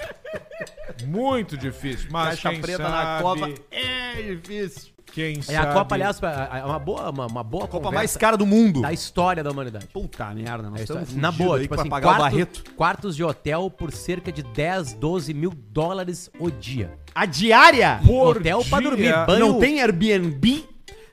[1.06, 2.08] Muito difícil.
[2.12, 4.92] Mas Caixa quem Preta sabe, na Copa é difícil.
[5.12, 5.58] Quem É sabe...
[5.58, 8.82] a Copa, aliás, é uma boa, uma, uma boa Copa conversa mais cara do mundo.
[8.82, 9.88] da história da humanidade.
[9.88, 12.64] Puta merda, nós É estamos na boa, aí tipo pra assim, pagar o quarto- Barreto.
[12.76, 16.94] quartos de hotel por cerca de 10, 12 mil dólares o dia.
[17.16, 18.00] A diária?
[18.06, 18.90] Por hotel pra dia.
[18.90, 19.40] dormir, banho...
[19.40, 20.70] Não tem Airbnb?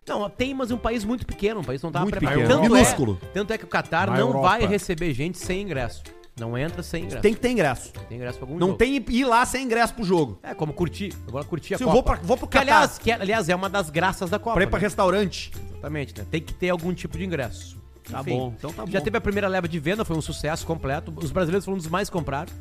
[0.06, 2.40] Não, tem, mas é um país muito pequeno, um país que não tava Muito preparado.
[2.42, 3.18] pequeno, Tanto minúsculo.
[3.22, 4.48] É, tanto é que o Qatar Na não Europa.
[4.48, 6.02] vai receber gente sem ingresso.
[6.38, 7.22] Não entra sem ingresso.
[7.22, 7.92] Tem que ter ingresso.
[8.08, 8.78] Tem ingresso pra algum Não jogo.
[8.78, 10.38] tem ir lá sem ingresso pro jogo.
[10.42, 11.14] É, como curtir.
[11.26, 11.94] Agora curtir a Se eu Copa.
[11.96, 12.72] vou pra- vou pro que, Catar.
[12.74, 14.54] aliás, que, aliás, é uma das graças da Copa.
[14.54, 14.84] Pra ir pra né?
[14.84, 15.50] restaurante.
[15.70, 16.26] Exatamente, né?
[16.30, 17.76] Tem que ter algum tipo de ingresso.
[18.08, 19.04] Tá bom, então tá Já bom.
[19.04, 21.12] teve a primeira leva de venda, foi um sucesso completo.
[21.16, 22.54] Os brasileiros foram um dos mais comprados,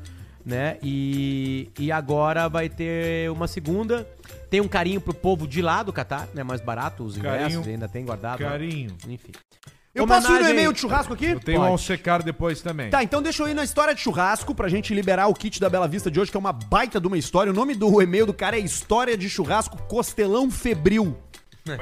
[0.46, 0.78] né?
[0.84, 4.08] E, e agora vai ter uma segunda.
[4.50, 6.44] Tem um carinho pro povo de lá do Catar, né?
[6.44, 7.70] Mais barato, os ingressos Carinho.
[7.70, 8.40] ainda tem guardado.
[8.40, 8.96] Carinho.
[9.08, 9.32] Enfim.
[9.94, 11.26] Eu posso ir no Homenagem- e-mail de churrasco aqui?
[11.28, 11.70] Eu tenho Pode.
[11.70, 12.90] um Alsecar depois também.
[12.90, 15.70] Tá, então deixa eu ir na história de churrasco pra gente liberar o kit da
[15.70, 17.50] Bela Vista de hoje, que é uma baita de uma história.
[17.52, 21.18] O nome do e-mail do cara é História de Churrasco Costelão Febril.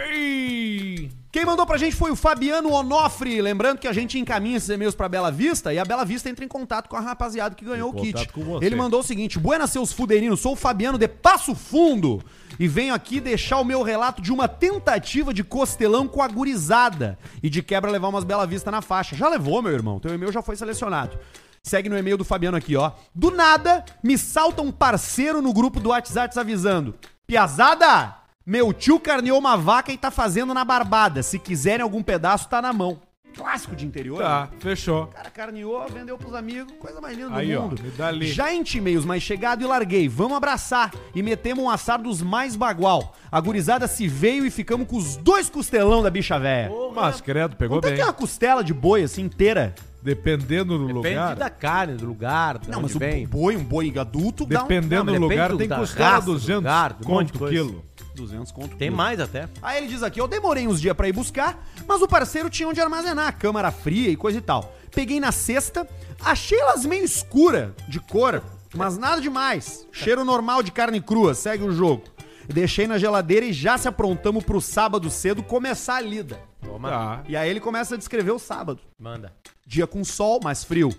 [0.08, 1.10] Ei!
[1.34, 3.42] Quem mandou pra gente foi o Fabiano Onofre.
[3.42, 6.46] Lembrando que a gente encaminha esses e-mails pra Bela Vista e a Bela Vista entra
[6.46, 8.30] em contato com a rapaziada que ganhou Em o kit.
[8.62, 12.24] Ele mandou o seguinte: Buenas, seus fuderinos, sou o Fabiano de Passo Fundo
[12.60, 17.18] e venho aqui deixar o meu relato de uma tentativa de costelão com a gurizada
[17.42, 19.16] e de quebra levar umas Bela Vista na faixa.
[19.16, 20.00] Já levou, meu irmão?
[20.00, 21.18] Teu e-mail já foi selecionado.
[21.64, 22.92] Segue no e-mail do Fabiano aqui, ó.
[23.16, 26.94] Do nada, me salta um parceiro no grupo do WhatsApp avisando:
[27.26, 28.23] Piazada!
[28.46, 31.24] Meu tio carneou uma vaca e tá fazendo na barbada.
[31.24, 33.00] Se quiserem algum pedaço, tá na mão.
[33.36, 34.20] Clássico de interior.
[34.22, 34.58] Tá, né?
[34.60, 35.04] fechou.
[35.06, 37.82] O cara carneou, vendeu pros amigos, coisa mais linda Aí, do ó, mundo.
[37.82, 38.28] me dá ali.
[38.32, 40.08] Já intimei os mais chegados e larguei.
[40.08, 40.92] Vamos abraçar.
[41.16, 43.16] E metemos um assar dos mais bagual.
[43.32, 46.70] A gurizada se veio e ficamos com os dois costelão da bicha véia.
[46.94, 47.96] Mas, credo, pegou Quanto é bem.
[47.96, 49.74] que é uma costela de boi assim inteira?
[50.04, 51.36] Dependendo do Depende lugar.
[51.38, 53.26] da carne, do lugar, Não, mas o vem.
[53.26, 54.68] boi, um boi adulto, dá um...
[54.68, 57.40] Dependendo Não, do depende lugar, do- tem costela raça, do 200 lugar, um monte de
[57.40, 57.86] quilo.
[58.16, 58.76] 200 conto.
[58.76, 59.50] Tem mais até.
[59.62, 62.68] Aí ele diz aqui, eu demorei uns dias pra ir buscar, mas o parceiro tinha
[62.68, 64.74] onde armazenar, a câmara fria e coisa e tal.
[64.92, 65.88] Peguei na sexta,
[66.20, 68.44] achei elas meio escura de cor,
[68.76, 69.88] mas nada demais.
[69.92, 72.04] Cheiro normal de carne crua, segue o jogo.
[72.48, 76.40] Deixei na geladeira e já se aprontamos pro sábado cedo começar a lida.
[76.62, 76.90] Toma.
[76.90, 77.24] Tá.
[77.28, 78.80] E aí ele começa a descrever o sábado.
[79.00, 79.34] Manda.
[79.66, 80.94] Dia com sol, mais frio.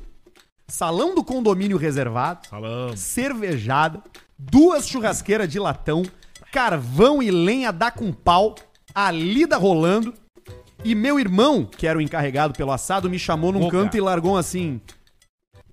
[0.66, 2.96] Salão do condomínio reservado, Salão.
[2.96, 4.02] cervejada,
[4.38, 6.02] duas churrasqueiras de latão,
[6.54, 8.54] carvão e lenha dá com pau,
[8.94, 10.14] a lida rolando.
[10.84, 14.36] E meu irmão, que era o encarregado pelo assado, me chamou num canto e largou
[14.36, 14.80] assim: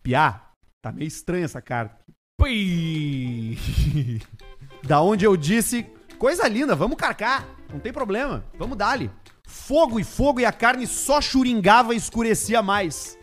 [0.02, 0.42] Piá,
[0.82, 1.96] tá meio estranha essa carta.
[2.36, 3.60] Pui.
[4.84, 5.86] Da onde eu disse:
[6.18, 9.12] Coisa linda, vamos carcar, não tem problema, vamos dali.
[9.46, 13.16] Fogo e fogo e a carne só churingava e escurecia mais.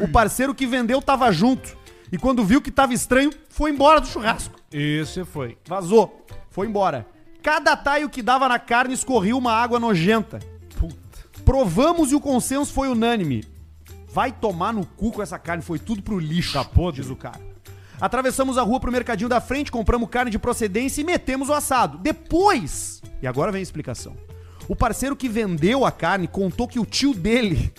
[0.00, 1.76] O parceiro que vendeu tava junto.
[2.12, 4.54] E quando viu que tava estranho, foi embora do churrasco.
[4.70, 5.58] Esse foi.
[5.66, 6.19] Vazou.
[6.50, 7.06] Foi embora.
[7.42, 10.40] Cada taio que dava na carne escorria uma água nojenta.
[11.44, 13.44] Provamos e o consenso foi unânime.
[14.12, 16.52] Vai tomar no cu com essa carne, foi tudo pro lixo.
[16.52, 17.00] Tá podre.
[17.00, 17.40] diz o cara.
[18.00, 21.98] Atravessamos a rua pro mercadinho da frente, compramos carne de procedência e metemos o assado.
[21.98, 24.16] Depois, e agora vem a explicação.
[24.68, 27.72] O parceiro que vendeu a carne contou que o tio dele,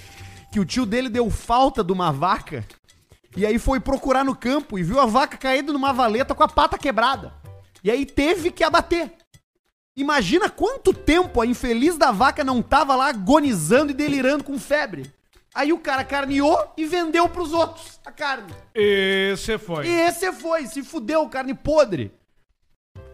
[0.52, 2.64] que o tio dele deu falta de uma vaca
[3.36, 6.48] e aí foi procurar no campo e viu a vaca caída numa valeta com a
[6.48, 7.32] pata quebrada.
[7.88, 9.10] E aí teve que abater.
[9.96, 15.10] Imagina quanto tempo a infeliz da vaca não tava lá agonizando e delirando com febre.
[15.54, 18.52] Aí o cara carneou e vendeu pros outros a carne.
[18.74, 19.86] Esse foi.
[19.86, 22.12] E esse foi, se fudeu, carne podre.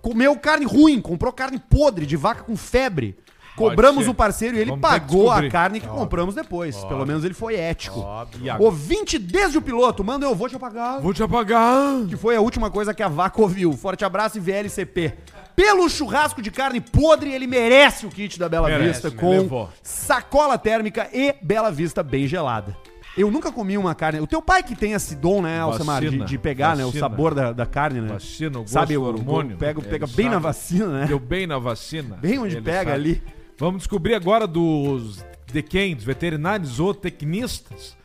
[0.03, 3.16] Comeu carne ruim, comprou carne podre de vaca com febre.
[3.57, 5.51] Cobramos o parceiro e ele Vamos ter que pagou a descobrir.
[5.51, 6.01] carne que Óbvio.
[6.01, 6.77] compramos depois.
[6.85, 8.05] Pelo menos ele foi ético.
[8.41, 8.65] E agora?
[8.71, 11.01] Ouvinte desde o piloto, manda eu vou te apagar.
[11.01, 12.05] Vou te apagar.
[12.09, 13.73] Que foi a última coisa que a vaca ouviu.
[13.75, 15.15] Forte abraço e VLCP.
[15.55, 19.17] Pelo churrasco de carne podre, ele merece o kit da Bela Merece, Vista né?
[19.17, 19.69] com Levou.
[19.83, 22.77] sacola térmica e Bela Vista bem gelada.
[23.17, 24.19] Eu nunca comi uma carne.
[24.19, 26.89] O teu pai que tem esse dom, né, Alcemar, de, Vacina, de pegar né, o
[26.89, 27.01] vacina.
[27.09, 28.09] sabor da, da carne, né?
[28.09, 29.57] Vacina, o gosto, Sabe, o hormônio.
[29.57, 30.43] Pega, Ele pega bem na sabe.
[30.43, 31.07] vacina, né?
[31.07, 32.17] Deu bem na vacina.
[32.21, 32.93] Bem onde Ele pega sabe.
[32.93, 33.23] ali.
[33.59, 35.95] Vamos descobrir agora dos de quem?
[35.95, 37.97] Dos veterinários zootecnistas.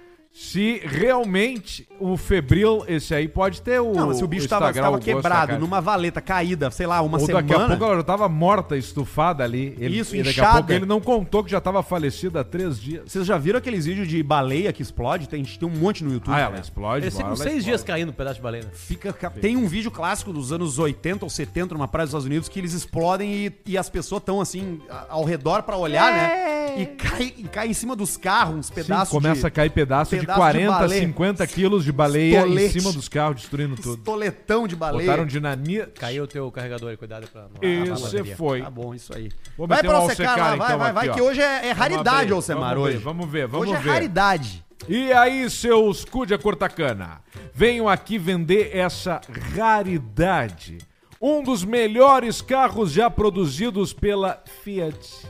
[0.41, 3.91] Se realmente o febril, esse aí pode ter o.
[3.93, 6.87] Não, se o bicho tava, Instagram, tava o gosto da quebrado, numa valeta caída, sei
[6.87, 7.45] lá, uma Ou semana.
[7.45, 9.75] daqui a pouco ela já tava morta, estufada ali.
[9.77, 10.49] Ele, Isso, e daqui inchada.
[10.49, 13.03] a pouco ele não contou que já tava falecida há três dias.
[13.11, 15.27] Vocês já viram aqueles vídeos de baleia que explode?
[15.27, 16.33] Tem, tem um monte no YouTube.
[16.33, 16.61] Ah, ela cara.
[16.61, 17.03] explode.
[17.03, 17.65] Eles ficam seis explode.
[17.65, 18.63] dias caindo um pedaço de baleia.
[18.73, 22.25] Fica, ca- tem um vídeo clássico dos anos 80 ou 70 numa praia dos Estados
[22.25, 24.79] Unidos que eles explodem e, e as pessoas estão assim
[25.09, 26.59] ao redor pra olhar, né?
[26.77, 29.69] E cai, e cai em cima dos carros uns Sim, pedaços começa de a cair
[29.71, 31.01] pedaço, de pedaço de 40, baleia.
[31.01, 32.77] 50 quilos de baleia Estolete.
[32.77, 34.03] em cima dos carros, destruindo tudo.
[34.03, 35.05] toletão de baleia.
[35.05, 35.91] Botaram dinamite.
[35.99, 37.49] Caiu o teu carregador, cuidado pra não
[37.95, 38.36] bateria.
[38.36, 38.61] foi.
[38.61, 39.32] Tá bom, isso aí.
[39.57, 42.32] Vou vai pra Alcecar lá, vai, então, vai, vai, aqui, que hoje é, é raridade,
[42.32, 43.03] Alcemar, vamos ver, hoje.
[43.03, 43.89] vamos ver, vamos hoje é ver.
[43.89, 44.65] raridade.
[44.88, 47.21] E aí, seus cu de cortacana,
[47.53, 49.19] venham aqui vender essa
[49.55, 50.77] raridade.
[51.21, 55.27] Um dos melhores carros já produzidos pela Fiat.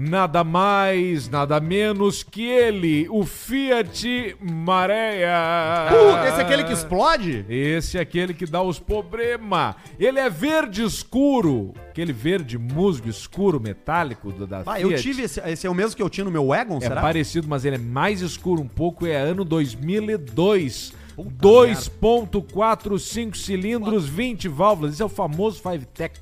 [0.00, 5.88] Nada mais, nada menos que ele, o Fiat Marea.
[5.88, 7.44] Puta, esse é aquele que explode?
[7.48, 9.74] Esse é aquele que dá os problema.
[9.98, 14.82] Ele é verde escuro, aquele verde musgo escuro metálico do da Ah, Fiat.
[14.82, 17.00] eu tive esse, esse é o mesmo que eu tinha no meu Wagon, É será?
[17.00, 19.04] parecido, mas ele é mais escuro um pouco.
[19.04, 20.92] É ano 2002.
[21.16, 24.92] Puta 2.45 cilindros, 20 válvulas.
[24.92, 26.14] Esse é o famoso Five Tech.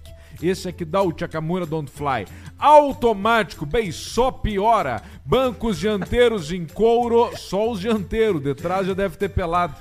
[0.42, 2.26] Esse aqui dá o Chakamura Don't Fly.
[2.58, 5.02] Automático, bem, só piora.
[5.24, 8.42] Bancos dianteiros em couro, só os dianteiros.
[8.42, 9.74] De trás já deve ter pelado.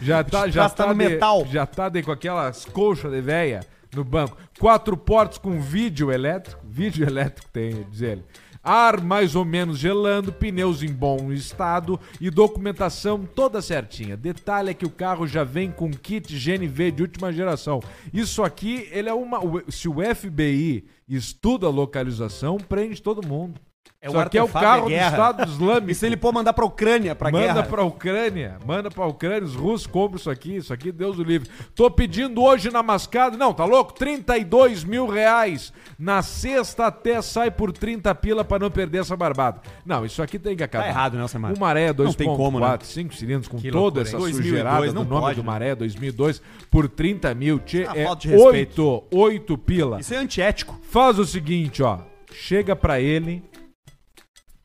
[0.00, 1.46] Já tá, já trás tá no de- metal.
[1.50, 3.60] Já tá de, com aquelas colchas de véia
[3.94, 4.36] no banco.
[4.58, 6.60] Quatro portas com vídeo elétrico.
[6.64, 8.24] Vídeo elétrico tem, diz ele.
[8.62, 14.16] Ar mais ou menos gelando, pneus em bom estado e documentação toda certinha.
[14.16, 17.80] Detalhe é que o carro já vem com kit GNV de última geração.
[18.12, 19.40] Isso aqui, ele é uma.
[19.68, 23.60] Se o FBI estuda a localização, prende todo mundo.
[24.04, 24.92] É Isso aqui é o carro do.
[24.92, 25.92] Estado Islâmico.
[25.92, 27.62] E se ele pôr mandar pra Ucrânia, pra manda guerra?
[27.62, 31.48] pra Ucrânia, manda pra Ucrânia, os russos compram isso aqui, isso aqui, Deus o livre.
[31.72, 33.92] Tô pedindo hoje na mascada, não, tá louco?
[33.94, 35.72] 32 mil reais.
[35.96, 39.60] Na sexta até sai por 30 pila pra não perder essa barbada.
[39.86, 40.82] Não, isso aqui tem que acabar.
[40.82, 41.52] Tá errado, né, Alcemar?
[41.52, 42.78] O Maré Não tem como, 2.4, né?
[42.82, 44.22] 5 cilindros, com Que toda loucura, essa hein?
[44.22, 45.46] 2002, sujeirada do nome pode, do né?
[45.46, 47.60] Maré 2002 por 30 mil.
[47.60, 48.82] Tchê, é falta de respeito.
[48.82, 50.00] 8, 8 pila.
[50.00, 50.76] Isso é antiético.
[50.90, 52.00] Faz o seguinte, ó.
[52.32, 53.44] Chega pra ele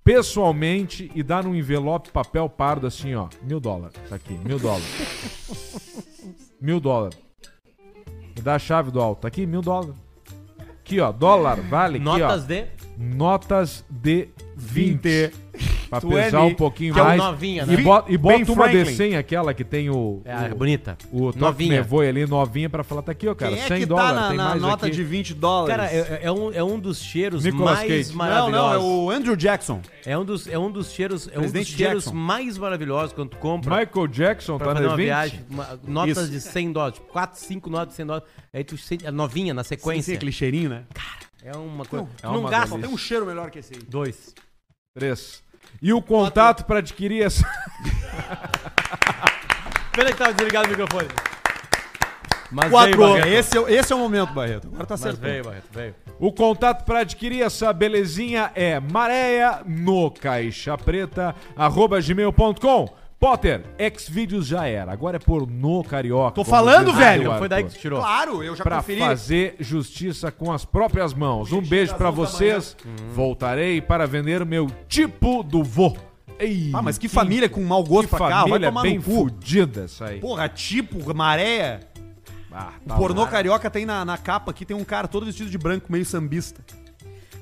[0.08, 3.28] pessoalmente e dá num envelope papel pardo assim, ó.
[3.44, 3.94] Mil dólares.
[4.06, 4.88] Isso aqui, mil dólares.
[6.62, 7.20] mil dólares.
[8.34, 9.24] Me dá a chave do alto.
[9.24, 9.96] Tá aqui, mil dólares.
[10.80, 11.12] Aqui, ó.
[11.12, 12.48] Dólar, vale aqui, Notas ó.
[12.48, 12.66] de.
[12.98, 15.02] Notas de 20.
[15.02, 15.36] 20.
[15.90, 17.18] Pra 20, pesar um pouquinho que é mais.
[17.22, 17.74] novinha, né?
[17.74, 18.96] E bota, e bota Ben uma de Franklin.
[18.96, 20.22] 100, aquela que tem o...
[20.26, 20.98] É, o- bonita.
[21.12, 21.76] O Novinha.
[21.78, 24.22] nevoi ali, novinha, pra falar, tá aqui, ó, cara, Quem é 100 que dólares, tá
[24.22, 24.96] na, tem na mais nota aqui.
[24.96, 25.76] de 20 dólares?
[25.78, 28.10] Cara, é, é um, é um dos cheiros Nicolas mais Cage.
[28.10, 28.52] Não, maravilhosos.
[28.52, 29.82] não, é o Andrew Jackson.
[30.06, 32.14] É um dos, é um dos cheiros, é um dos cheiros Jackson.
[32.14, 35.06] mais maravilhosos quando tu compra Michael Jackson tá fazer na uma 20?
[35.06, 35.40] viagem.
[35.50, 36.32] uma- notas Isso.
[36.32, 38.28] de 100 dólares, tipo 4, 5 notas de 100 dólares.
[38.54, 40.12] Aí tu sente a novinha na Sim, sequência.
[40.12, 40.84] sim, aquele cheirinho, né?
[41.44, 42.06] É uma coisa.
[42.06, 42.78] é tu não uma gasta.
[42.78, 43.80] Tem um cheiro melhor que esse aí.
[43.88, 44.34] Dois.
[44.94, 45.44] Três.
[45.82, 47.46] E o contato pra adquirir essa...
[49.94, 51.08] Pena que tava desligado o microfone.
[52.52, 52.98] Mas Quatro.
[52.98, 53.28] veio, Barreto.
[53.28, 54.68] Esse é, o- esse é o momento, Barreto.
[54.68, 55.20] Agora tá Mas certo.
[55.20, 55.96] veio, Barreto, veio.
[56.20, 62.88] O contato para adquirir essa belezinha é maréia no caixa preta, arroba gmail.com.
[63.20, 63.64] Potter,
[63.98, 64.92] Xvideos já era.
[64.92, 66.36] Agora é por no carioca.
[66.36, 67.36] Tô falando, o velho.
[67.40, 68.00] Foi daí que tu tirou.
[68.00, 69.00] Claro, eu já Pra conferi.
[69.00, 71.52] fazer justiça com as próprias mãos.
[71.52, 72.78] Um beijo pra vocês.
[73.14, 75.98] Voltarei para vender o meu tipo do vô.
[76.40, 78.98] Ei, Ah, mas que família com mau gosto que pra cá, vai família tomar bem
[78.98, 79.12] no cu.
[79.12, 80.20] fudida essa aí.
[80.20, 81.80] Porra, tipo, maré.
[82.52, 83.28] Ah, O tá pornô lá.
[83.28, 86.62] carioca tem na, na capa aqui, tem um cara todo vestido de branco, meio sambista.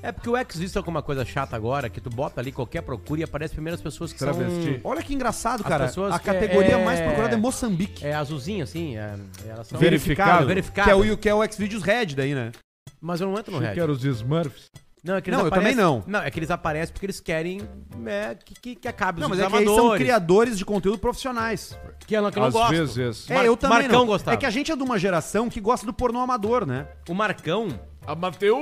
[0.06, 3.20] É porque o Xvideos é uma coisa chata agora, que tu bota ali qualquer procura
[3.20, 4.80] e aparece primeiro as pessoas que Travesti.
[4.80, 4.90] são...
[4.90, 5.86] Olha que engraçado, As cara.
[5.86, 8.06] pessoas A que categoria é- mais procurada é Moçambique.
[8.06, 9.14] É azulzinho, assim, é,
[9.48, 9.78] elas são...
[9.80, 10.46] Verificado.
[10.46, 10.86] Verificado.
[10.86, 12.52] Que é o, que é o Xvideos Red daí, né?
[13.00, 13.74] Mas eu não entro no Achei Red.
[13.74, 14.70] que era os Smurfs.
[15.02, 16.02] Não, é que eles Não, eu aparecem- também não.
[16.06, 17.60] Não, é que eles aparecem porque eles querem
[18.06, 20.02] é, que, que, que acabe Não, os mas é que aí são amadores.
[20.02, 21.78] criadores de conteúdo profissionais.
[22.06, 22.70] Que eu não, que eu não Às gosto.
[22.70, 23.30] vezes.
[23.30, 24.06] É, Mar- eu também Marcão não.
[24.06, 24.34] gostava.
[24.34, 26.86] É que a gente é de uma geração que gosta do pornô amador, né?
[27.08, 27.68] O Marcão...
[28.06, 28.56] A Mateu!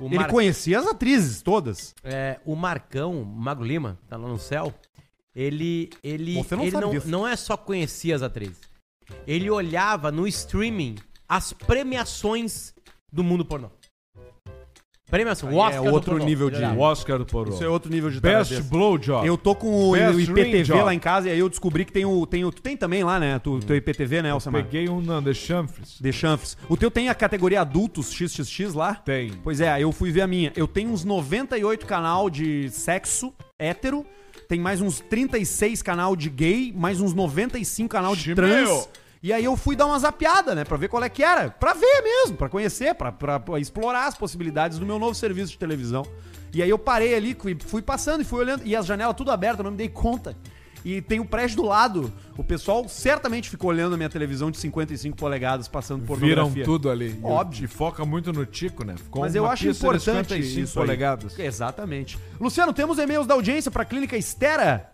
[0.00, 1.94] O Ele Mar- conhecia as atrizes todas.
[2.02, 4.74] É, o Marcão, o Mago Lima, tá lá no céu,
[5.34, 7.08] ele, ele, Você não ele sabe não, disso.
[7.08, 8.60] não é só conhecia as atrizes.
[9.26, 10.96] Ele olhava no streaming
[11.28, 12.74] as premiações
[13.12, 13.70] do mundo pornô.
[15.10, 16.24] Premiação, o é Oscar do outro pornô.
[16.26, 16.80] nível de- O.
[16.80, 17.50] Oscar do Porô.
[17.52, 18.68] Isso é outro nível de Best taradeza.
[18.70, 19.26] Blowjob.
[19.26, 21.84] Eu tô com o, Best o IPTV ring lá em casa e aí eu descobri
[21.84, 22.26] que tem o.
[22.26, 23.38] Tem o tu tem também lá, né?
[23.38, 24.62] Tu, teu IPTV, né, Elsamar?
[24.64, 25.98] Peguei um na The Chamfres.
[26.02, 26.56] The Chanfres.
[26.68, 28.94] O teu tem a categoria adultos XXX lá?
[28.94, 29.32] Tem.
[29.42, 30.52] Pois é, eu fui ver a minha.
[30.54, 34.04] Eu tenho uns 98 canal de sexo hétero,
[34.48, 38.88] tem mais uns 36 canal de gay, mais uns 95 canal de Ixi, trans.
[39.22, 41.74] E aí eu fui dar uma zapeada, né, Pra ver qual é que era, Pra
[41.74, 45.58] ver mesmo, pra conhecer, pra pra- pra explorar as possibilidades do meu novo serviço de
[45.58, 46.04] televisão.
[46.54, 49.58] E aí eu parei ali, fui, passando e fui olhando, e as janelas tudo abertas,
[49.58, 50.34] eu não me dei conta.
[50.84, 52.10] E tem o prédio do lado.
[52.36, 56.88] O pessoal certamente ficou olhando a minha televisão de 55 polegadas passando por Viram tudo
[56.88, 57.18] ali.
[57.22, 57.64] Óbvio.
[57.64, 58.94] E foca muito no Tico, né?
[58.96, 61.38] Ficou Mas eu acho importante 55 isso polegadas.
[61.38, 62.16] Exatamente.
[62.40, 64.92] Luciano, temos e-mails da audiência para a Clínica Estera?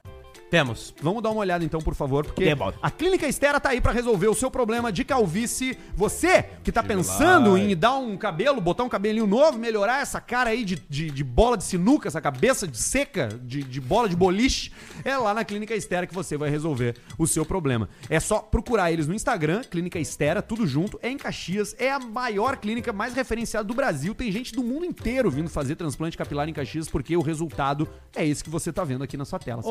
[0.50, 0.94] Temos.
[1.00, 2.74] Vamos dar uma olhada então, por favor, porque Temos.
[2.80, 5.76] a Clínica Estera tá aí para resolver o seu problema de calvície.
[5.96, 10.50] Você que tá pensando em dar um cabelo, botar um cabelinho novo, melhorar essa cara
[10.50, 14.16] aí de, de, de bola de sinuca, essa cabeça de seca, de, de bola de
[14.16, 14.72] boliche,
[15.04, 17.88] é lá na Clínica Estera que você vai resolver o seu problema.
[18.08, 21.98] É só procurar eles no Instagram, Clínica Estera, tudo junto, é em Caxias, é a
[21.98, 24.14] maior clínica mais referenciada do Brasil.
[24.14, 28.26] Tem gente do mundo inteiro vindo fazer transplante capilar em Caxias porque o resultado é
[28.26, 29.62] esse que você tá vendo aqui na sua tela.
[29.62, 29.68] se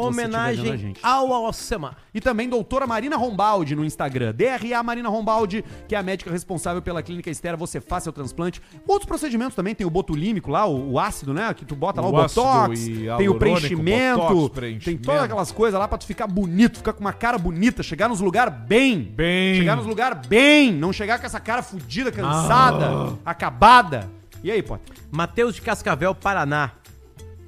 [0.72, 1.00] a gente.
[1.04, 1.98] ao Alcemar.
[2.14, 4.34] E também doutora Marina Rombaldi no Instagram.
[4.34, 8.62] DRA Marina Rombaldi, que é a médica responsável pela clínica Estera, você faz seu transplante.
[8.88, 11.54] Outros procedimentos também, tem o botulímico lá, o, o ácido, né?
[11.54, 15.04] Que tu bota lá o, O botox, e tem o preenchimento, botox, tem preenchimento.
[15.04, 18.20] todas aquelas coisas lá pra tu ficar bonito, ficar com uma cara bonita, chegar nos
[18.20, 19.02] lugares bem.
[19.04, 19.56] Bem.
[19.56, 23.14] Chegar nos lugares bem, não chegar com essa cara fudida, cansada, Ah.
[23.26, 24.10] acabada.
[24.44, 24.96] E aí, Potter?
[25.12, 26.72] Matheus de Cascavel, Paraná.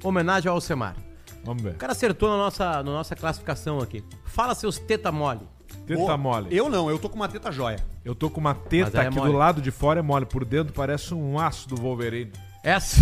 [0.02, 0.94] Homenagem ao Alcemar.
[1.46, 1.70] Vamos ver.
[1.72, 4.04] O cara acertou na nossa, na nossa classificação aqui.
[4.24, 5.40] Fala seus teta mole.
[5.86, 6.48] Teta Ô, mole.
[6.50, 7.78] Eu não, eu tô com uma teta joia.
[8.04, 9.30] Eu tô com uma Mas teta aí é aqui mole.
[9.32, 10.26] do lado de fora é mole.
[10.26, 12.32] Por dentro parece um aço do Wolverine.
[12.64, 13.00] Essa.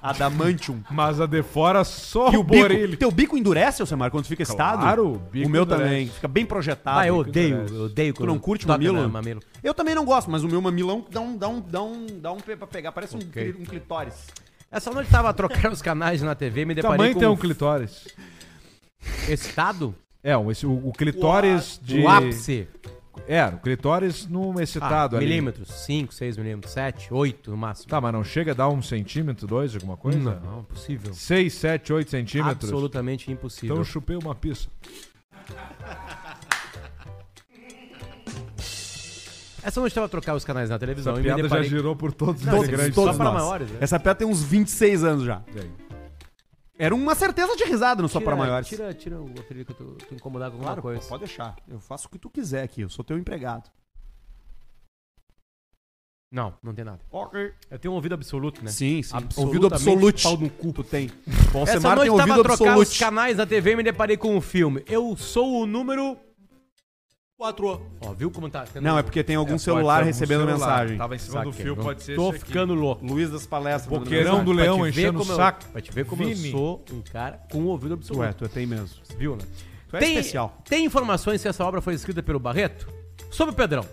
[0.00, 0.80] Adamantium.
[0.90, 2.96] Mas a de fora só E o o bico, Borelli.
[2.96, 4.80] teu bico endurece, Alcemar, quando tu fica excitado?
[4.82, 5.84] Claro, o bico o meu endurece.
[5.84, 6.06] também.
[6.08, 7.00] Fica bem projetado.
[7.00, 7.74] Ah, eu odeio, endurece.
[7.74, 9.02] eu odeio Tu não curte toca mamilo?
[9.02, 9.40] na mamilo?
[9.62, 12.32] Eu também não gosto, mas o meu mamilão dá um, dá um, dá um, dá
[12.32, 12.92] um pé pra pegar.
[12.92, 14.14] Parece um, cli- um clitóris.
[14.70, 18.06] Essa noite tava trocando os canais na TV, me deparei Também com tem um clitóris.
[19.28, 19.94] excitado.
[20.22, 22.00] É, um, esse, o, o clitóris de...
[22.00, 22.68] O ápice.
[23.26, 25.26] É, o clitóris num excitado Ah, ali.
[25.26, 25.68] milímetros.
[25.86, 27.88] 5, 6 milímetros, 7, 8 no máximo.
[27.88, 30.18] Tá, mas não chega a dar um centímetro, dois, alguma coisa?
[30.18, 31.12] Não, não, impossível.
[31.14, 32.70] 6, 7, 8 centímetros?
[32.70, 33.66] Absolutamente impossível.
[33.74, 34.68] Então eu chupei uma pizza.
[39.68, 41.68] Essa noite tava trocando os canais na televisão Essa piada já deparei...
[41.68, 42.94] girou por todos Não, os grandes.
[42.94, 43.42] só Todos para nós.
[43.42, 43.78] maiores, né?
[43.82, 45.42] Essa pedra tem uns 26 anos já.
[46.78, 48.66] Era uma certeza de risada no Só para Maiores.
[48.66, 51.06] Tira, tira o apelido que eu tô, tô incomodado com alguma Claro, coisa.
[51.06, 51.54] pode deixar.
[51.68, 52.80] Eu faço o que tu quiser aqui.
[52.80, 53.68] Eu sou teu empregado.
[56.32, 57.00] Não, não tem nada.
[57.10, 57.52] Ok.
[57.70, 58.70] Eu tenho um ouvido absoluto, né?
[58.70, 59.16] Sim, sim.
[59.36, 60.22] Ouvido absolute.
[60.22, 60.72] pau no cu.
[60.72, 61.10] Tu tem.
[61.66, 64.34] Essa noite tem tava ouvido a trocar os canais na TV e me deparei com
[64.34, 64.82] um filme.
[64.86, 66.16] Eu sou o número...
[67.42, 67.80] 4.
[68.00, 68.64] Ó, viu como tá?
[68.82, 70.54] Não, é porque tem algum É, celular algum recebendo celular.
[70.58, 70.98] mensagem.
[70.98, 71.64] Tava em cima do Saquei.
[71.66, 72.46] fio, pode ser Tô esse aqui.
[72.46, 73.06] ficando louco.
[73.06, 73.86] Luiz das palestras.
[73.96, 75.64] Boqueirão do leão enchendo o eu- saco.
[75.66, 76.46] Pra te ver como Vini.
[76.46, 78.24] eu sou um cara com um ouvido absoluto.
[78.24, 78.88] Tu é, tu é, tem mesmo.
[79.16, 79.44] Viu, né?
[79.88, 80.58] Tu é especial.
[80.68, 82.88] Tem informações se essa obra foi escrita pelo Barreto?
[83.30, 83.84] Sobre o Pedrão.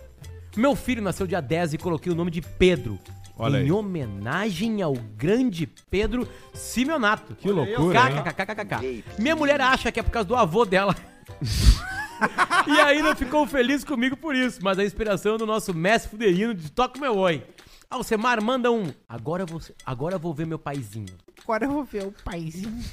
[0.56, 2.98] Meu filho nasceu dia 10 e coloquei o nome de Pedro.
[3.38, 3.72] Olha em aí.
[3.72, 7.36] homenagem ao grande Pedro Simeonato.
[7.36, 8.22] Que loucura, hein?
[8.24, 9.04] KKKKK.
[9.20, 10.96] Minha mulher acha que é por causa do avô dela.
[12.96, 16.54] e não ficou feliz comigo por isso, mas a inspiração é do nosso mestre fuderino
[16.54, 17.42] de Toca Meu Oi.
[17.88, 18.92] Alcemar, manda um.
[19.08, 21.14] Agora eu vou, agora eu vou ver meu paizinho.
[21.42, 22.84] Agora eu vou ver o paizinho.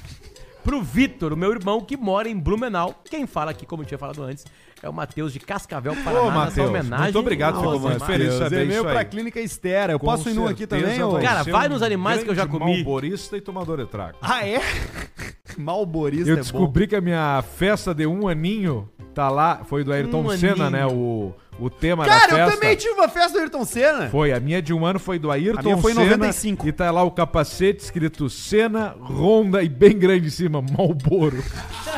[0.62, 3.02] Pro Vitor, o meu irmão que mora em Blumenau.
[3.04, 4.44] Quem fala aqui, como eu tinha falado antes,
[4.84, 7.04] é o Matheus de Cascavel, Paraná, Ô, Matheus, homenagem.
[7.04, 9.04] muito obrigado pelo muito feliz de saber e-mail pra.
[9.04, 9.92] Clínica Estera.
[9.94, 11.02] Eu Com posso ir num aqui também?
[11.02, 11.18] ô?
[11.18, 12.76] Cara, vai nos animais que eu já comi.
[12.76, 14.18] Malborista e tomador de trago.
[14.20, 14.60] Ah, é?
[15.56, 16.42] Malborista Eu é bom.
[16.42, 20.66] descobri que a minha festa de um aninho tá lá, foi do Ayrton Um Senna,
[20.66, 20.70] aninho.
[20.70, 20.86] né?
[20.86, 22.60] O, o tema Cara, da eu festa.
[22.60, 24.08] também tive uma festa do Ayrton Senna.
[24.10, 26.66] Foi, a minha de um ano foi do Ayrton A minha foi em Senna, 95.
[26.68, 31.42] E tá lá o capacete escrito Senna, Honda e bem grande em cima, Malboro.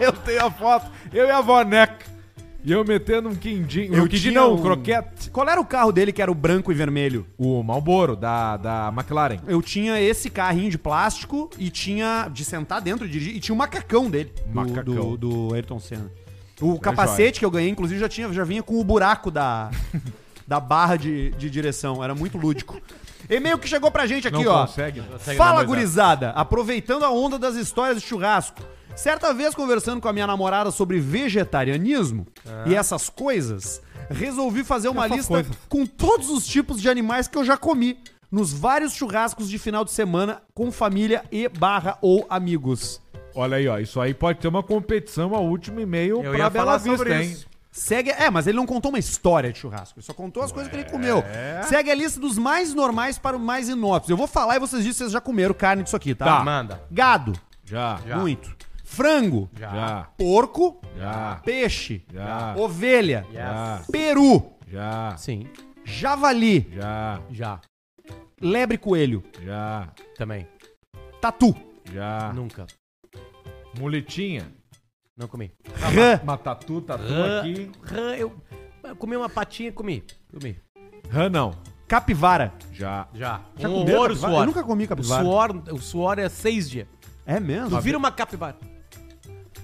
[0.04, 2.10] eu tenho a foto, eu e a Voneca.
[2.62, 3.88] E eu metendo um quindim.
[3.90, 5.30] Eu um quindim tinha não, um- um croquete.
[5.30, 7.26] Qual era o carro dele que era o branco e vermelho?
[7.38, 9.38] O Malboro, da, da McLaren.
[9.48, 13.34] Eu tinha esse carrinho de plástico e tinha de sentar dentro e dirigir.
[13.34, 14.30] E tinha o macacão dele.
[14.46, 15.16] do- Macacão.
[15.16, 15.16] Do,
[15.48, 16.10] do Ayrton Senna.
[16.60, 19.70] O capacete que eu ganhei, inclusive, já, tinha, já vinha com o buraco da,
[20.46, 22.04] da barra de, de direção.
[22.04, 22.78] Era muito lúdico.
[23.30, 24.66] E-mail que chegou pra gente aqui, Não ó.
[24.66, 25.02] consegue?
[25.34, 26.28] Fala, gurizada.
[26.32, 28.60] Aproveitando a onda das histórias de churrasco.
[28.94, 32.26] Certa vez, conversando com a minha namorada sobre vegetarianismo
[32.66, 33.80] e essas coisas,
[34.10, 35.56] resolvi fazer uma Essas lista coisas.
[35.68, 37.98] com todos os tipos de animais que eu já comi
[38.30, 43.00] nos vários churrascos de final de semana com família e barra ou amigos.
[43.34, 43.78] Olha aí, ó.
[43.78, 46.98] Isso aí pode ter uma competição ao último e-mail Eu pra ia Bela falar Vista,
[46.98, 47.30] sobre hein?
[47.30, 47.46] isso.
[47.72, 48.10] Segue.
[48.10, 49.98] É, mas ele não contou uma história de churrasco.
[49.98, 51.22] Ele só contou as coisas que ele comeu.
[51.68, 54.10] Segue a lista dos mais normais para o mais inóculos.
[54.10, 56.24] Eu vou falar e vocês dizem se vocês já comeram carne disso aqui, tá?
[56.24, 56.44] Tá.
[56.44, 56.82] Manda.
[56.90, 57.32] Gado.
[57.64, 58.16] Já, Já.
[58.16, 58.52] Muito.
[58.94, 59.48] Frango.
[59.56, 60.80] já, Porco.
[60.96, 62.02] já, Peixe.
[62.12, 63.24] já, Ovelha.
[63.32, 64.52] já, Peru.
[64.66, 65.46] já, Sim,
[65.84, 66.68] Javali.
[66.72, 67.60] já, já.
[68.40, 69.22] Lebre coelho.
[69.44, 70.44] já, Também.
[71.20, 71.54] Tatu.
[71.92, 72.32] já.
[72.32, 72.66] Nunca.
[73.78, 74.50] Muletinha.
[75.16, 75.52] Não comi.
[75.76, 76.20] Rã.
[76.24, 77.70] Matatu, tatu Rã, aqui.
[77.84, 78.32] rã, eu,
[78.82, 80.02] eu comi uma patinha, comi.
[80.32, 80.58] Comi.
[81.08, 81.54] Rã não.
[81.86, 82.52] Capivara.
[82.72, 83.06] Já.
[83.14, 83.40] Já.
[83.56, 84.32] Já um comeu horror o capivara?
[84.32, 84.42] suor.
[84.42, 85.22] Eu nunca comi o capivara.
[85.24, 86.88] suor, o suor é seis dias.
[87.26, 87.70] É mesmo?
[87.70, 88.56] Tu vira uma capivara.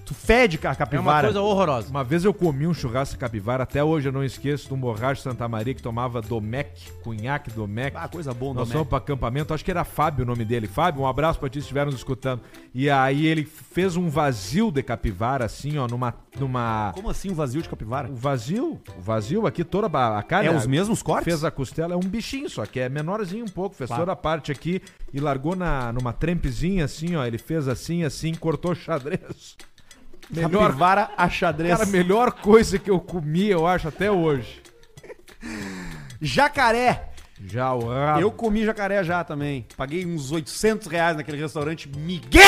[0.07, 1.27] Tu fede a É uma capivara.
[1.27, 1.91] coisa horrorosa.
[1.91, 5.21] Uma vez eu comi um churrasco de capivara, até hoje eu não esqueço, um borracho
[5.21, 7.97] Santa Maria que tomava Domec, cunhaque Domec.
[7.97, 10.69] Ah, coisa boa, Nós fomos pra acampamento, acho que era Fábio o nome dele.
[10.69, 12.41] Fábio, um abraço pra ti se estiver nos escutando.
[12.73, 16.15] E aí ele fez um vazio de capivara, assim, ó, numa.
[16.39, 18.09] numa Como assim um vazio de capivara?
[18.09, 20.49] o vazio, o vazio aqui, toda a a carne.
[20.49, 21.25] É os mesmos cortes?
[21.25, 24.03] Fez a costela, é um bichinho só, que é menorzinho um pouco, fez Claro.
[24.03, 24.81] toda a parte aqui
[25.13, 27.25] e largou na, numa trempezinha assim, ó.
[27.27, 29.57] Ele fez assim, assim, cortou xadrez.
[30.31, 31.77] Melhor, Capivara a xadrez.
[31.79, 34.63] cara, melhor coisa que eu comi, eu acho, até hoje.
[36.21, 37.11] Jacaré.
[37.45, 37.93] Já o.
[38.19, 39.67] Eu comi jacaré já também.
[39.77, 42.43] Paguei uns 800 reais naquele restaurante Miguel,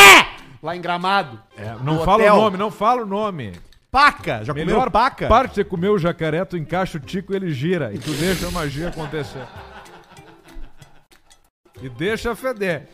[0.62, 1.41] lá em Gramado.
[1.57, 2.35] É, não fala hotel.
[2.35, 3.53] o nome, não fala o nome.
[3.91, 4.45] Paca.
[4.45, 5.29] Já Melhor comeram paca?
[5.29, 7.93] parte de você comer o jacaré, tu encaixa o tico e ele gira.
[7.95, 9.47] E tu deixa a magia acontecer.
[11.81, 12.89] E deixa feder.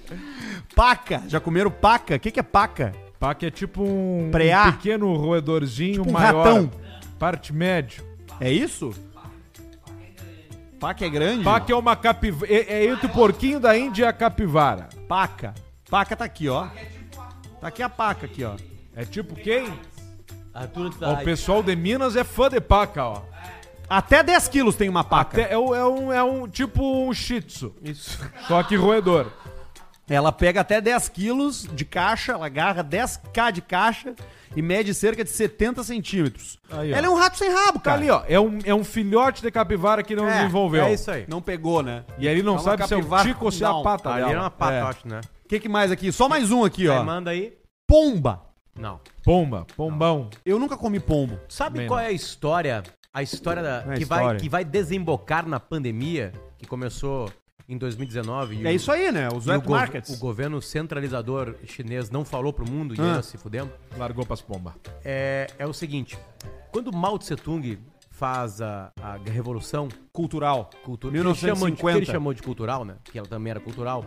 [0.74, 1.22] Paca.
[1.26, 2.16] Já comeram paca?
[2.16, 2.92] O que, que é paca?
[3.24, 6.44] Paca é tipo um, um pequeno roedorzinho Tipo um maior.
[6.46, 6.70] ratão.
[7.18, 8.04] Parte médio.
[8.38, 8.92] É isso?
[10.78, 11.42] Paca é grande?
[11.42, 12.52] Paca é uma capivara.
[12.52, 14.90] É, é entre o porquinho da Índia e a capivara.
[15.08, 15.54] Paca.
[15.88, 16.66] Paca tá aqui, ó.
[17.62, 18.56] Tá aqui a paca aqui, ó.
[18.94, 19.72] É tipo quem?
[21.00, 23.22] Ó, o pessoal de Minas é fã de paca, ó.
[23.88, 25.40] Até 10 quilos tem uma paca.
[25.40, 27.74] Até é, um- é um, é um tipo um shih tzu.
[27.82, 28.18] Isso.
[28.46, 29.28] Só que roedor.
[30.08, 34.14] Ela pega até 10 quilos de caixa, ela agarra 10k de caixa
[34.54, 36.58] e mede cerca de 70 centímetros.
[36.70, 36.96] Aí, ó.
[36.96, 37.96] ela é um rato sem rabo, Tá cara.
[37.96, 38.22] ali, ó.
[38.28, 40.84] É um, é um filhote de capivara que não É, desenvolveu.
[40.84, 41.24] É isso aí.
[41.26, 42.04] Não pegou, né?
[42.18, 43.66] E aí ele não É uma sabe se é o capivara tico ou se é
[43.66, 43.82] a não.
[43.82, 44.30] pata Ali dela.
[44.32, 44.80] era uma pata, É.
[44.82, 45.20] eu acho, né?
[45.44, 46.12] O que, que mais aqui?
[46.12, 47.02] Só mais um aqui, Aí ó.
[47.02, 47.54] manda aí.
[47.86, 48.42] Pomba.
[48.78, 49.00] Não.
[49.22, 50.28] Pomba, pombão.
[50.44, 51.38] Eu nunca comi pombo.
[51.48, 52.04] Sabe Também qual não.
[52.06, 52.82] é a história?
[53.12, 54.26] A história da, Não é que, história.
[54.26, 57.30] Vai, que vai desembocar na pandemia, que começou
[57.68, 58.56] em 2019.
[58.56, 59.28] e É o- isso aí, né?
[59.28, 60.10] Os o, wet markets.
[60.16, 63.14] o governo centralizador chinês não falou pro mundo e Ah.
[63.16, 63.72] nós se fudemos.
[63.96, 64.74] Largou pras pombas.
[65.04, 66.18] É, é o seguinte:
[66.70, 67.78] quando Mao Tse Tung
[68.10, 70.70] faz a, a revolução Cultural.
[70.84, 71.96] cultural, que ele, chamou de, que 1950.
[71.98, 72.96] ele chamou de cultural, né?
[73.04, 74.04] Que ela também era cultural.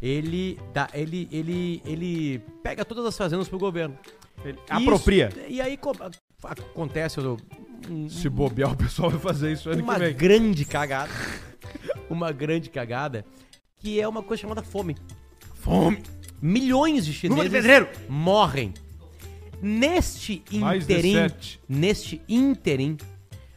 [0.00, 3.96] Ele dá, ele, ele, ele pega todas as fazendas pro governo.
[4.44, 5.30] Ele Isso- apropria.
[5.48, 5.78] e aí
[6.46, 10.14] acontece um- Se bobear, o pessoal vai fazer isso ano uma que vem.
[10.14, 11.10] grande cagada.
[12.08, 13.24] uma grande cagada.
[13.78, 14.96] Que é uma coisa chamada fome.
[15.54, 16.02] Fome.
[16.40, 17.88] Milhões de de chineses pedreiro.
[18.08, 18.72] morrem.
[19.62, 21.30] Neste Mais de interim,
[21.68, 22.96] neste interim,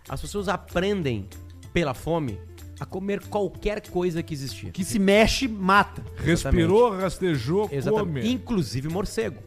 [0.08, 1.28] as pessoas aprendem
[1.74, 2.40] pela fome
[2.80, 4.72] a comer qualquer coisa que existia.
[4.72, 6.04] Que se mexe, mata.
[6.18, 8.22] Respirou, rastejou, Exatamente.
[8.22, 8.34] come.
[8.34, 9.40] Inclusive morcego.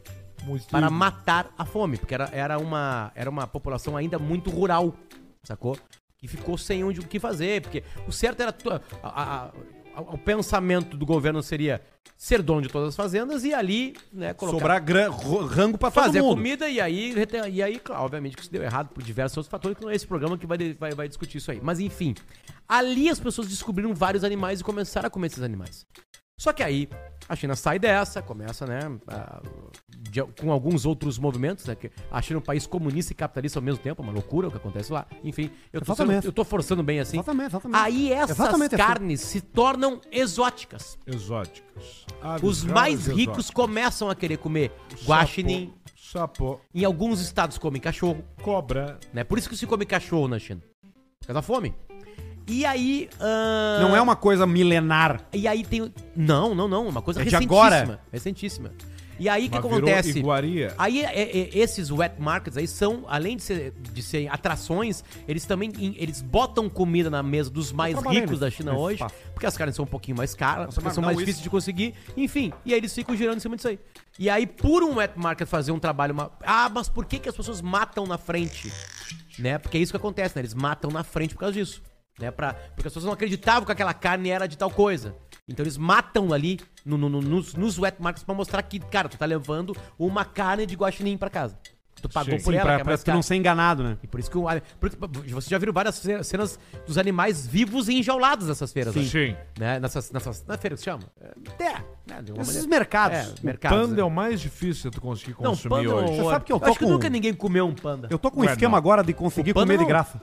[0.70, 4.94] Para matar a fome, porque era, era, uma, era uma população ainda muito rural,
[5.42, 5.76] sacou?
[6.18, 8.54] que ficou sem onde o que fazer, porque o certo era
[9.02, 9.50] a- a-
[9.96, 11.80] a- o pensamento do governo seria
[12.14, 16.04] ser dono de todas as fazendas e ali, né, colocar Sobrar gran- rango pra todo
[16.04, 17.14] fazer comida e aí,
[17.50, 19.94] e aí, claro, obviamente que isso deu errado por diversos outros fatores, que não é
[19.94, 21.58] esse programa que vai, vai, vai discutir isso aí.
[21.62, 22.14] Mas enfim,
[22.68, 25.86] ali as pessoas descobriram vários animais e começaram a comer esses animais.
[26.38, 26.86] Só que aí
[27.28, 29.40] a China sai dessa, começa, né, a-
[30.02, 33.58] de- com alguns outros movimentos, né, que a China é um país comunista e capitalista
[33.58, 35.06] ao mesmo tempo, é uma loucura o que acontece lá.
[35.22, 37.18] Enfim, eu tô, sendo- eu tô forçando bem assim.
[37.18, 37.78] Exatamente, exatamente.
[37.80, 38.84] Aí essas Exatamente assim.
[38.84, 40.98] carnes se tornam exóticas.
[41.06, 42.06] Exóticos.
[42.42, 44.72] Os mais ricos começam a querer comer
[45.06, 48.98] guaxinim, Sapo, em alguns estados comem cachorro, cobra.
[49.12, 49.22] né?
[49.22, 50.60] Por isso que se come cachorro na China.
[51.20, 51.74] Por causa da fome.
[52.48, 53.08] E aí.
[53.20, 55.24] ahn, Não é uma coisa milenar.
[55.32, 55.92] E aí tem.
[56.16, 56.88] Não, não, não.
[56.88, 57.56] Uma coisa É de recentíssima.
[57.66, 58.00] agora.
[58.10, 58.72] Recentíssima.
[59.20, 60.18] E aí o que acontece?
[60.18, 60.74] iguaria.
[60.78, 65.44] Aí é- é- esses wet markets aí são, além de ser, de ser atrações, eles
[65.44, 69.04] também eles botam comida na mesa dos mais ricos da China hoje,
[69.34, 71.26] porque as carnes são um pouquinho mais caras, Nossa, são mais isso.
[71.26, 72.50] difíceis de conseguir, enfim.
[72.64, 73.78] E aí eles ficam girando em cima disso aí.
[74.18, 76.14] E aí, por um wet market fazer um trabalho.
[76.14, 76.30] Uma...
[76.42, 78.72] Ah, mas por que, que as pessoas matam na frente?
[79.38, 79.58] Né?
[79.58, 80.40] Porque é isso que acontece, né?
[80.42, 81.82] Eles matam na frente por causa disso.
[82.18, 82.30] Né?
[82.30, 82.52] Pra...
[82.54, 85.14] Porque as pessoas não acreditavam que aquela carne era de tal coisa.
[85.50, 89.08] Então eles matam ali no- no- no- nos, nos wet markets pra mostrar que, cara,
[89.08, 91.58] tu tá levando uma carne de guaxinim pra casa.
[92.00, 92.42] Tu pagou Sim.
[92.44, 93.98] por ela, pra, que é pra tu não ser enganado, né?
[94.02, 94.46] E por isso que o,
[94.80, 94.90] por-
[95.28, 98.94] você já viram várias ce- cenas dos animais vivos e enjaulados nessas feiras.
[98.94, 99.00] Sim.
[99.00, 99.06] né?
[99.06, 99.36] Sim.
[99.58, 99.80] Né?
[99.80, 101.02] Nessas, nessas, na feira que se chama?
[101.58, 101.74] É,
[102.06, 102.22] né?
[102.22, 103.18] De uma Esses mercados.
[103.18, 103.78] É, O mercados.
[103.78, 104.00] panda né?
[104.00, 106.16] é o mais difícil de tu conseguir Não, consumir panda é hoje.
[106.16, 108.08] Você sabe que eu tô acho que com- nunca ninguém comeu um panda.
[108.10, 108.78] Eu tô com um esquema não.
[108.78, 109.88] agora de conseguir comer de não.
[109.88, 110.18] graça.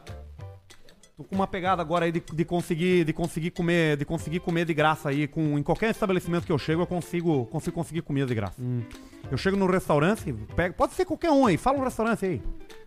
[1.18, 4.66] Tô com uma pegada agora aí de, de conseguir de conseguir comer de conseguir comer
[4.66, 8.28] de graça aí com em qualquer estabelecimento que eu chego eu consigo consigo conseguir comida
[8.28, 8.62] de graça.
[8.62, 8.84] Hum.
[9.32, 12.42] Eu chego no restaurante, pego, pode ser qualquer um aí, fala um restaurante aí.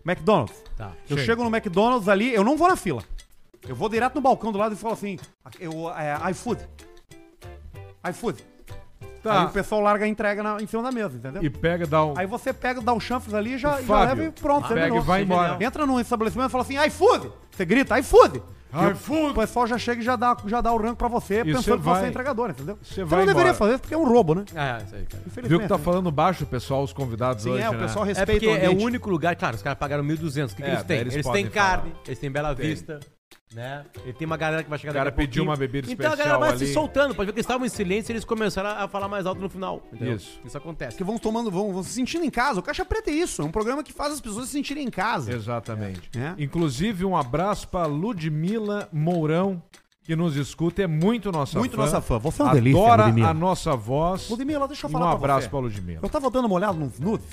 [0.05, 0.63] McDonald's.
[0.77, 0.93] Tá.
[1.09, 1.25] Eu Sim.
[1.25, 3.03] chego no McDonald's ali, eu não vou na fila.
[3.67, 5.19] Eu vou direto no balcão do lado e falo assim,
[5.59, 6.65] eu é, iFood.
[8.09, 8.43] iFood.
[9.23, 9.41] Tá.
[9.41, 11.43] Aí o pessoal larga a entrega na- em cima da mesa, entendeu?
[11.43, 12.13] E pega, dá um.
[12.17, 14.07] Aí você pega, dá o chanfres ali e já, O e já Fábio.
[14.07, 14.67] leva e pronto.
[14.67, 15.03] Pega terminou.
[15.03, 15.63] e vai embora.
[15.63, 17.31] Entra num estabelecimento e fala assim, iFood!
[17.51, 18.41] Você grita, iFood!
[18.93, 19.31] iFood!
[19.31, 21.61] O pessoal já chega e já dá, já dá o rango pra você, E pensando
[21.63, 22.05] você que você vai.
[22.05, 22.77] é entregador, entendeu?
[22.81, 23.53] Você Você vai não deveria embora.
[23.53, 24.45] fazer isso porque é um roubo, né?
[24.55, 25.23] É, isso aí, cara.
[25.47, 25.83] Viu que tá né?
[25.83, 27.79] falando baixo, pessoal, os convidados Sim, hoje, é, o né?
[27.79, 28.85] pessoal É respeita porque o é o ambiente.
[28.85, 30.53] único lugar, claro, os caras pagaram 1.200.
[30.53, 30.87] O que, que É, eles têm?
[30.87, 32.03] daí eles Eles, podem têm carne, falar.
[32.07, 32.53] eles têm Bela.
[32.55, 32.99] Vista,
[33.53, 33.85] né?
[34.05, 36.05] E tem uma galera que vai chegar O cara daqui a pediu uma bebida Então
[36.05, 36.73] a galera especial vai se ali.
[36.73, 39.41] soltando, pode ver que eles estavam em silêncio e eles começaram a falar mais alto
[39.41, 39.83] no final.
[39.91, 40.15] entendeu?
[40.15, 40.39] Isso.
[40.45, 40.95] Isso acontece.
[40.97, 42.59] Que vão tomando, vão, vão se sentindo em casa.
[42.59, 44.89] O Caixa Preta é isso, é um programa que faz as pessoas se sentirem em
[44.89, 45.33] casa.
[45.33, 46.09] Exatamente.
[46.17, 46.41] É.
[46.41, 49.61] Inclusive, um abraço pra Ludmila Mourão,
[50.03, 51.81] que nos escuta, é muito nossa Muito fã.
[51.83, 52.17] nossa fã.
[52.19, 53.29] Você é um Adora delícia, Ludmila.
[53.29, 54.29] a nossa voz.
[54.29, 55.49] Ludmila, deixa eu E falar um pra abraço você.
[55.49, 55.99] pra Ludmila.
[56.01, 57.27] Eu tava dando uma olhada nos nudes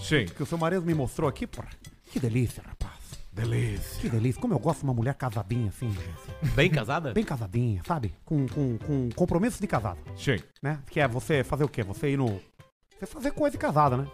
[0.00, 0.24] Sim.
[0.26, 1.68] que o seu marido me mostrou aqui, porra.
[2.10, 2.99] Que delícia, rapaz.
[3.32, 4.00] Delícia.
[4.00, 4.40] Que delícia.
[4.40, 6.52] Como eu gosto de uma mulher casadinha assim, gente.
[6.54, 7.12] Bem casada?
[7.12, 8.12] Bem casadinha, sabe?
[8.24, 9.98] Com, com, com compromisso de casado.
[10.16, 10.36] Sim.
[10.62, 10.80] né?
[10.90, 11.82] Que é você fazer o quê?
[11.84, 12.40] Você ir no.
[12.98, 14.06] Você fazer coisa de casada, né?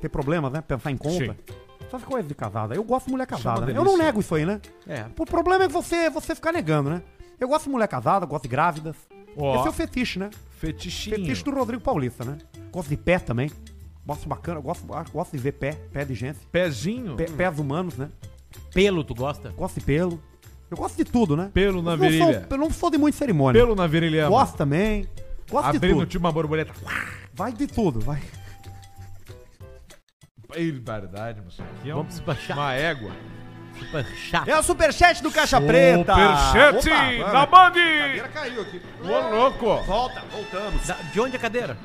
[0.00, 0.60] Ter problemas, né?
[0.62, 1.36] Pensar em conta.
[1.90, 2.74] Fazer coisa de casada.
[2.74, 3.66] Eu gosto de mulher casada.
[3.66, 3.76] né?
[3.76, 4.60] Eu não nego isso aí, né?
[4.86, 5.04] É.
[5.18, 7.02] O problema é você, você ficar negando, né?
[7.38, 8.96] Eu gosto de mulher casada, gosto de grávidas.
[9.36, 9.56] Ó.
[9.58, 10.30] Esse é o fetiche, né?
[10.58, 11.16] Fetichinho.
[11.16, 12.38] Fetiche do Rodrigo Paulista, né?
[12.72, 13.50] Gosto de pé também.
[14.04, 16.38] Gosto bacana, gosto, gosto de ver pé, pé de gente.
[16.50, 17.16] Pezinho.
[17.16, 18.08] Pé- pés humanos, né?
[18.72, 19.50] Pelo, tu gosta?
[19.50, 20.22] Gosto de pelo.
[20.70, 21.50] Eu gosto de tudo, né?
[21.52, 22.46] Pelo na Eu não sou- virilha.
[22.48, 23.60] eu não sou de muita cerimônia.
[23.60, 24.28] Pelo na virilha.
[24.28, 25.06] Gosto também.
[25.50, 26.06] Gosto de Abrindo tudo.
[26.06, 26.72] tipo uma borboleta.
[27.34, 28.22] Vai de tudo, vai.
[30.48, 31.62] Barbaridade, moço.
[31.62, 32.54] Aqui é um- Vamos baixar.
[32.56, 33.10] uma égua.
[33.78, 34.48] Super chato.
[34.48, 36.14] É o superchat do Caixa Preta.
[36.14, 37.70] Superchat da A Band.
[37.72, 38.82] cadeira caiu aqui.
[39.02, 39.82] Ô, louco.
[39.84, 40.86] Volta, voltamos.
[40.86, 41.76] Da- de onde é a cadeira?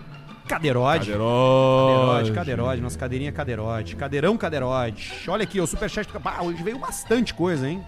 [0.48, 1.00] Cadeirode.
[1.00, 1.98] Cadeirode.
[1.98, 3.96] Cadeirode, cadeirode, nossa cadeirinha cadeirode.
[3.96, 5.24] Cadeirão cadeirode.
[5.28, 6.10] Olha aqui, o superchat.
[6.24, 7.84] Ah, hoje veio bastante coisa, hein?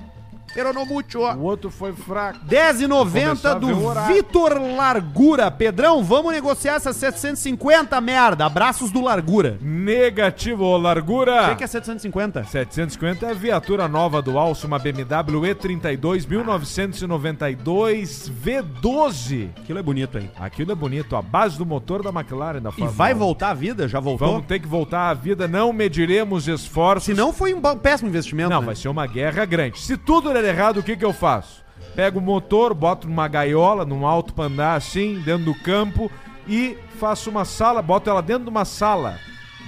[0.54, 1.20] Pero no mucho.
[1.20, 2.40] O outro foi fraco.
[2.46, 4.14] 10,90 Começar a ver o do.
[4.14, 5.52] Vitor Largura.
[5.52, 8.46] Pedrão, vamos negociar essas 750, merda.
[8.46, 9.58] Abraços do Largura.
[9.62, 11.54] Negativo, largura.
[11.54, 12.44] O que é 750?
[12.44, 19.50] 750 é a viatura nova do Alce, uma BMW E32 1992 V12.
[19.58, 20.30] Aquilo é bonito aí.
[20.40, 23.18] Aquilo é bonito, a base do motor da McLaren da E Fórmula vai 1.
[23.18, 23.88] voltar a vida?
[23.88, 24.28] Já voltou?
[24.28, 27.06] Vamos ter que voltar à vida, não mediremos esforços.
[27.06, 28.50] Se não, foi um péssimo investimento.
[28.50, 28.68] Não, né?
[28.68, 29.80] vai ser uma guerra grande.
[29.80, 31.64] Se tudo der errado, o que, que eu faço?
[31.96, 36.12] Pego o motor, boto numa gaiola, num alto pra andar assim, dentro do campo,
[36.48, 39.18] e faço uma sala, boto ela dentro de uma sala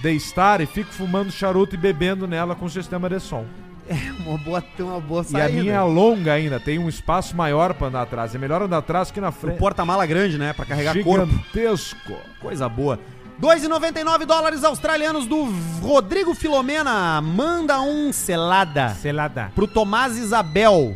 [0.02, 3.46] de estar e fico fumando charuto e bebendo nela com sistema de som.
[4.26, 7.88] Uma boa, uma boa E a minha é longa ainda, tem um espaço maior pra
[7.88, 8.34] andar atrás.
[8.34, 9.58] É melhor andar atrás que na O frente.
[9.58, 10.54] porta-mala grande, né?
[10.54, 11.26] Pra carregar corpo.
[11.28, 12.16] Gigantesco.
[12.40, 13.00] Coisa boa.
[13.42, 15.46] 2,99 dólares australianos do
[15.82, 17.20] Rodrigo Filomena.
[17.22, 19.52] Manda um selada Selada.
[19.56, 20.96] pro Tomás Isabel.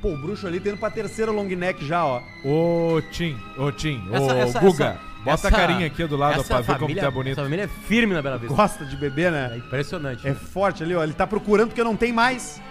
[0.00, 2.22] Pô, o bruxo ali tá indo pra terceira long neck já, ó.
[2.44, 4.14] Ô, Tim, ô, Tim, ô,
[4.44, 4.84] Essa- Guga.
[4.86, 7.32] essa- bota essa- a carinha aqui do lado pra ver como família- tá bonito.
[7.32, 8.54] Essa família é firme na Bela Vista.
[8.54, 9.50] Gosta de beber, né?
[9.52, 10.26] É impressionante.
[10.26, 11.02] É forte ali, ó.
[11.02, 12.62] Ele tá procurando porque não tem mais.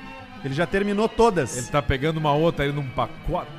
[0.45, 1.57] Ele já terminou todas.
[1.57, 3.49] Ele tá pegando uma outra aí num pacote.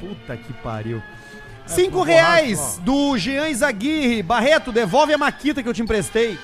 [0.00, 1.02] Puta que pariu.
[1.66, 4.22] Cinco pro reais do Jean Izaguirre.
[4.22, 6.38] Barreto, devolve a maquita que eu te emprestei.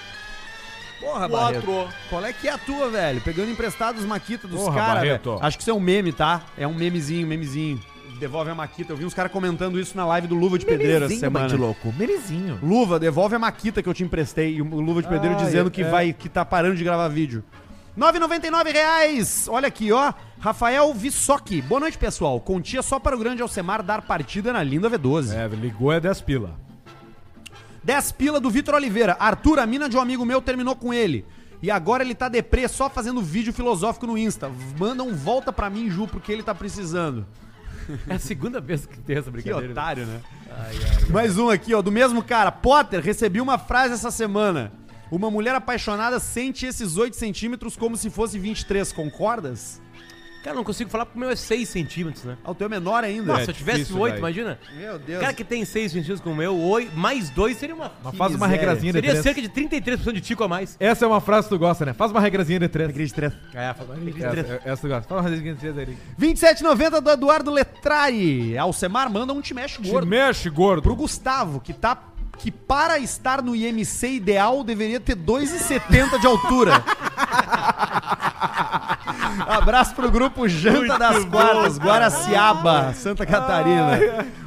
[1.00, 1.88] Porra, Barreto.
[2.08, 3.20] Qual é que é a tua, velho?
[3.20, 5.30] Pegando emprestado as maquitas dos Porra, caras, Barreto.
[5.32, 5.44] velho.
[5.44, 6.42] Acho que isso é um meme, tá?
[6.56, 7.80] É um memezinho, memezinho.
[8.20, 8.92] Devolve a maquita.
[8.92, 11.52] Eu vi uns caras comentando isso na live do Luva de Pedreiro essa semana.
[11.56, 11.92] louco.
[11.98, 12.58] Merizinho.
[12.62, 14.54] Luva, devolve a maquita que eu te emprestei.
[14.56, 15.88] E o Luva de Pedreiro Ah, dizendo é- que é.
[15.88, 17.42] vai que tá parando de gravar vídeo.
[17.96, 19.46] 9,99 reais.
[19.50, 20.12] Olha aqui, ó.
[20.42, 21.52] Rafael Vissoc.
[21.68, 22.40] Boa noite, pessoal.
[22.40, 25.32] Contia só para o grande Alcemar dar partida na linda V12.
[25.32, 26.58] É, ligou é 10 pila.
[27.84, 29.16] 10 pila do Vitor Oliveira.
[29.20, 31.24] Arthur, a mina de um amigo meu terminou com ele.
[31.62, 34.50] E agora ele tá deprê só fazendo vídeo filosófico no Insta.
[34.76, 37.24] Manda um volta pra mim, Ju, porque ele tá precisando.
[38.08, 39.70] É a segunda vez que tem essa Que brincadeira.
[39.70, 40.20] otário, né?
[41.08, 42.50] Mais um aqui, ó, do mesmo cara.
[42.50, 44.72] Potter, recebi uma frase essa semana.
[45.08, 49.80] Uma mulher apaixonada sente esses 8 centímetros como se fosse 23, concordas?
[50.42, 52.36] Cara, não consigo falar porque o meu é 6 centímetros, né?
[52.44, 53.26] Ah, o teu é menor ainda.
[53.26, 54.18] Nossa, É se eu tivesse difícil 8, daí.
[54.18, 54.58] imagina.
[54.76, 55.20] Meu Deus.
[55.20, 57.92] Cara que tem 6 centímetros como o meu, 8, mais 2 seria uma.
[58.02, 59.22] Mas faz uma regrazinha de Seria 3.
[59.22, 60.76] cerca de 33% de tico a mais.
[60.80, 61.92] Essa é uma frase que tu gosta, né?
[61.92, 62.88] Faz uma regrazinha de 3.
[62.88, 63.32] Regra de três.
[63.54, 63.96] É, faz uma
[64.40, 65.08] Essa, essa tu gosta.
[65.08, 65.96] Faz uma regrazinha de 3 aí.
[66.20, 68.58] 27,90 do Eduardo Letrari.
[68.58, 70.06] Alcemar manda um te mexe Te gordo.
[70.08, 70.82] mexe, gordo.
[70.82, 72.08] Pro Gustavo, que tá.
[72.38, 76.82] Que para estar no IMC ideal deveria ter 2,70 de altura.
[79.46, 83.98] Abraço pro grupo Janta das Quartas, Guaraciaba, Santa Catarina.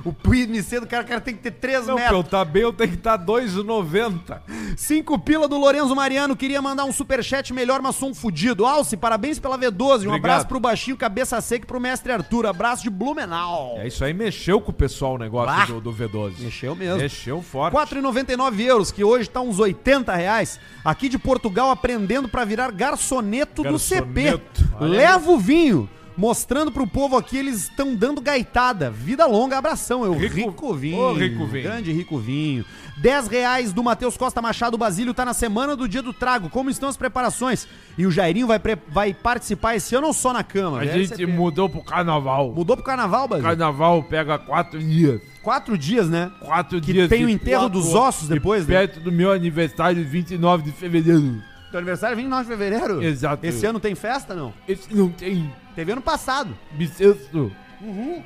[0.04, 2.18] O IMC do cara, cara tem que ter 3 Não, metros.
[2.18, 4.40] eu tá bem, eu tenho que estar tá 2,90.
[4.78, 8.66] 5 pila do Lorenzo Mariano, queria mandar um superchat melhor, mas sou um fudido.
[8.66, 9.80] Alce, parabéns pela V12.
[9.80, 10.16] Um Obrigado.
[10.18, 12.46] abraço pro baixinho, cabeça seca e pro mestre Arthur.
[12.46, 13.76] Abraço de Blumenau.
[13.78, 16.40] É isso aí, mexeu com o pessoal o negócio do, do V12.
[16.40, 16.98] Mexeu mesmo.
[16.98, 17.76] Mexeu forte.
[17.76, 20.60] 4,99 euros, que hoje tá uns 80 reais.
[20.84, 24.40] Aqui de Portugal, aprendendo pra virar garçoneto, do CP.
[24.80, 25.90] Leva o vinho.
[26.18, 28.90] Mostrando pro povo aqui, eles estão dando gaitada.
[28.90, 30.06] Vida longa, abração.
[30.06, 30.98] Eu rico, Rico- vinho.
[30.98, 31.64] Ô, Rico Vinho.
[31.64, 32.64] Grande rico vinho.
[33.02, 36.50] 10 reais do Matheus Costa Machado Basílio tá na semana do dia do trago.
[36.50, 37.68] Como estão as preparações?
[37.98, 40.80] E o Jairinho vai, pre- vai participar esse ano ou só na cama?
[40.80, 42.54] A gente mudou pro carnaval.
[42.54, 43.50] Mudou pro carnaval, Basílio?
[43.50, 45.20] carnaval pega quatro dias.
[45.44, 46.32] Quatro dias, né?
[46.40, 47.10] Quatro Que dias.
[47.10, 48.74] tem o de enterro quatro- dos ossos depois, né?
[48.88, 51.44] Perto do meu aniversário, 29 de fevereiro.
[51.76, 53.04] Teu aniversário é 29 de fevereiro?
[53.04, 53.46] Exato.
[53.46, 54.54] Esse ano tem festa, não?
[54.66, 56.58] Esse não tem Teve ano passado.
[56.72, 57.52] bissexto.
[57.82, 58.24] Uhum.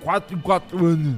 [0.00, 1.16] Quatro em quatro anos.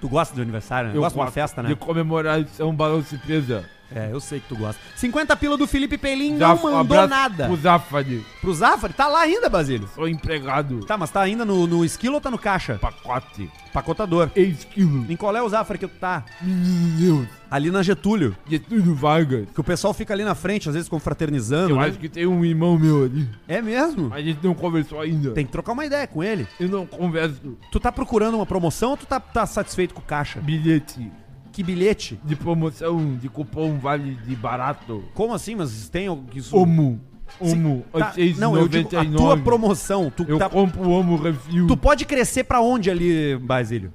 [0.00, 0.96] Tu gosta do aniversário, né?
[0.96, 1.68] Eu gosta de uma gosto festa, né?
[1.68, 3.68] De comemorar isso é um balão surpresa.
[3.94, 4.80] É, eu sei que tu gosta.
[4.96, 7.46] 50 pila do Felipe Pelim Zaf- não mandou nada.
[7.46, 8.24] Pro Zafari.
[8.40, 8.92] Pro Zafari?
[8.92, 9.88] Tá lá ainda, Basílio.
[9.94, 10.80] Sou empregado.
[10.84, 12.78] Tá, mas tá ainda no, no esquilo ou tá no caixa?
[12.78, 13.50] Pacote.
[13.72, 14.30] Pacotador.
[14.36, 15.06] Esquilo.
[15.10, 16.24] Em qual é o Zafari que tu tá?
[16.40, 17.28] Menino Deus.
[17.50, 18.36] Ali na Getúlio.
[18.48, 19.48] Getúlio Vargas.
[19.52, 21.70] Que o pessoal fica ali na frente, às vezes confraternizando.
[21.70, 21.88] Eu né?
[21.88, 23.28] acho que tem um irmão meu ali.
[23.48, 24.12] É mesmo?
[24.14, 25.32] A gente não conversou ainda.
[25.32, 26.46] Tem que trocar uma ideia com ele.
[26.60, 27.56] Eu não converso.
[27.72, 30.40] Tu tá procurando uma promoção ou tu tá, tá satisfeito com o caixa?
[30.40, 31.10] Bilhete
[31.52, 32.18] Que bilhete?
[32.24, 35.04] de promoção, de cupom vale de barato.
[35.14, 35.54] Como assim?
[35.54, 36.56] Mas tem que isso...
[36.56, 37.00] Omo.
[37.38, 37.84] Omo.
[37.92, 40.10] Tá, não, eu digo a tua promoção.
[40.10, 41.66] Tu, Eu tá, compro o Omo Refil.
[41.66, 43.92] tu pode crescer pra onde ali, Basílio?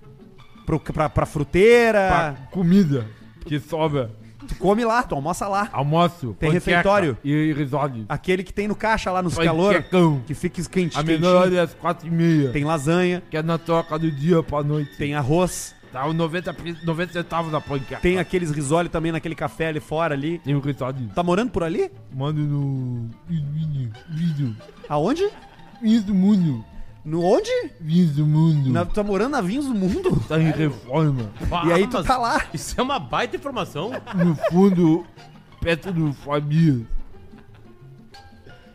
[0.65, 2.07] Pro, pra, pra fruteira?
[2.07, 3.05] pra comida
[3.45, 4.11] que sobra.
[4.47, 5.69] Tu come lá, tu almoça lá.
[5.71, 6.35] Almoço.
[6.39, 7.17] Tem refeitório?
[7.23, 8.05] E risole.
[8.07, 9.83] Aquele que tem no caixa lá nos calor,
[10.25, 12.51] que fica quente, A menor é às quatro e meia.
[12.51, 14.95] Tem lasanha, Que é na troca do dia pra noite.
[14.97, 18.01] tem arroz, Tá os 90, pri- 90 centavos na panqueca.
[18.01, 20.39] tem aqueles risole também naquele café ali fora ali.
[20.39, 21.07] Tem o risole.
[21.15, 21.89] Tá morando por ali?
[22.13, 23.09] Manda no...
[24.09, 24.53] Vídeo.
[24.89, 25.25] Aonde?
[25.81, 26.65] Vinhos do mundo.
[27.05, 27.49] No onde?
[27.79, 28.69] Vinhos do mundo.
[28.71, 30.21] Na, tá morando na Vinhos do Mundo?
[30.27, 31.31] Tá em reforma.
[31.65, 32.43] E aí tu tá lá.
[32.53, 33.91] Isso é uma baita informação.
[34.15, 35.05] No fundo,
[35.61, 36.81] perto do Fabias.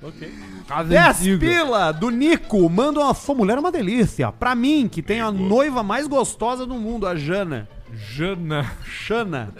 [0.02, 0.32] Ok.
[0.66, 1.38] Casa 10 antiga.
[1.38, 2.68] pila do Nico.
[2.68, 4.30] Manda uma sua mulher é uma delícia.
[4.32, 7.68] Pra mim, que tem a noiva mais gostosa do mundo, a Jana.
[7.92, 8.70] Jana.
[8.84, 9.52] Xana.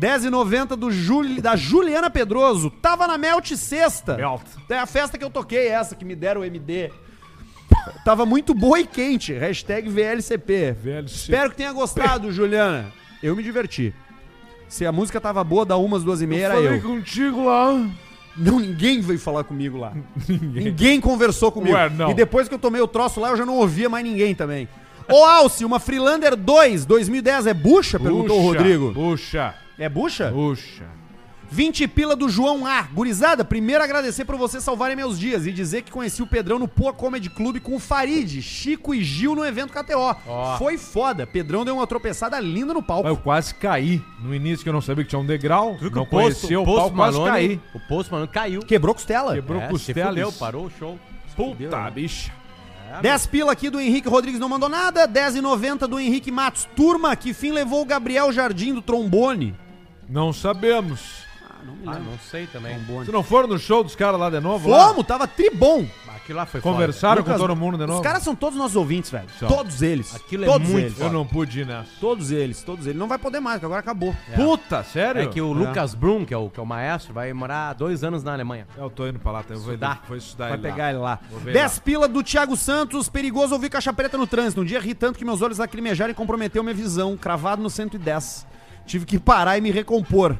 [0.00, 2.70] 10,90 do Juli, da Juliana Pedroso.
[2.70, 4.16] Tava na Melt sexta.
[4.16, 4.42] Melt.
[4.68, 6.90] É a festa que eu toquei, essa que me deram o MD.
[8.04, 9.32] Tava muito boa e quente.
[9.32, 10.72] Hashtag VLCP.
[10.72, 11.06] VLCP.
[11.06, 12.86] Espero que tenha gostado, Juliana.
[13.22, 13.94] Eu me diverti.
[14.68, 16.82] Se a música tava boa, da umas, duas e meia, era Falei eu.
[16.82, 17.88] contigo lá.
[18.36, 19.92] Não, ninguém veio falar comigo lá.
[20.28, 21.74] ninguém conversou comigo.
[21.74, 21.90] Ué.
[22.10, 24.68] E depois que eu tomei o troço lá, eu já não ouvia mais ninguém também.
[25.08, 27.98] Ô, Alce, uma Freelander 2, 2010 é bucha?
[27.98, 28.92] Perguntou o Rodrigo.
[28.92, 29.54] Puxa.
[29.78, 30.30] É bucha?
[30.32, 30.84] Puxa.
[31.50, 32.82] 20 pila do João A.
[32.82, 36.66] Gurizada, primeiro agradecer por vocês salvarem meus dias e dizer que conheci o Pedrão no
[36.66, 40.16] Poa Comedy Club com o Farid, Chico e Gil no evento KTO.
[40.26, 40.58] Ó.
[40.58, 41.26] Foi foda.
[41.26, 43.08] Pedrão deu uma tropeçada linda no palco.
[43.08, 44.02] Eu quase caí.
[44.20, 45.76] No início que eu não sabia que tinha um degrau.
[45.78, 47.60] Viu que não o conhecia o Post pau, quase Malone- caí.
[47.74, 48.60] O Post Malone caiu.
[48.62, 49.34] Quebrou costela.
[49.34, 50.08] Quebrou É, se costelas.
[50.10, 50.98] fudeu, parou o show.
[51.36, 52.32] Puta, bicha.
[53.02, 55.06] 10 pila aqui do Henrique Rodrigues não mandou nada.
[55.06, 56.66] 10,90 do Henrique Matos.
[56.74, 59.54] Turma, que fim levou o Gabriel Jardim do trombone?
[60.08, 61.25] Não sabemos.
[61.66, 62.78] Ah, não me Ah, não sei também.
[63.04, 64.68] Se não foram no show dos caras lá de novo?
[64.68, 64.88] lá?
[64.88, 65.86] Fomos, tava tribom.
[66.14, 68.00] Aquilo lá foi Conversaram Lucas, com todo mundo de novo?
[68.00, 69.28] Os caras são todos nossos ouvintes, velho.
[69.38, 69.46] São.
[69.48, 70.12] Todos eles.
[70.12, 71.00] Aquilo é todos muito eles.
[71.00, 71.88] Eu não pude ir nessa.
[72.00, 72.98] Todos eles, todos eles.
[72.98, 74.12] Não vai poder mais, porque agora acabou.
[74.34, 75.22] Puta, sério?
[75.22, 78.02] É que o Lucas Brum, que é o, que é o maestro, vai morar dois
[78.02, 78.66] anos na Alemanha.
[78.76, 80.02] Eu tô indo pra lá, eu vou, Estudar.
[80.08, 80.72] vou estudar Vai ele lá.
[80.74, 81.20] pegar ele lá.
[81.30, 81.82] Vou ver 10 lá.
[81.84, 83.08] pila do Thiago Santos.
[83.08, 84.62] Perigoso ouvir caixa preta no trânsito.
[84.62, 87.16] Um dia ri tanto que meus olhos lacrimejaram e comprometeu minha visão.
[87.16, 88.44] Cravado no 110.
[88.84, 90.36] Tive que parar e me recompor.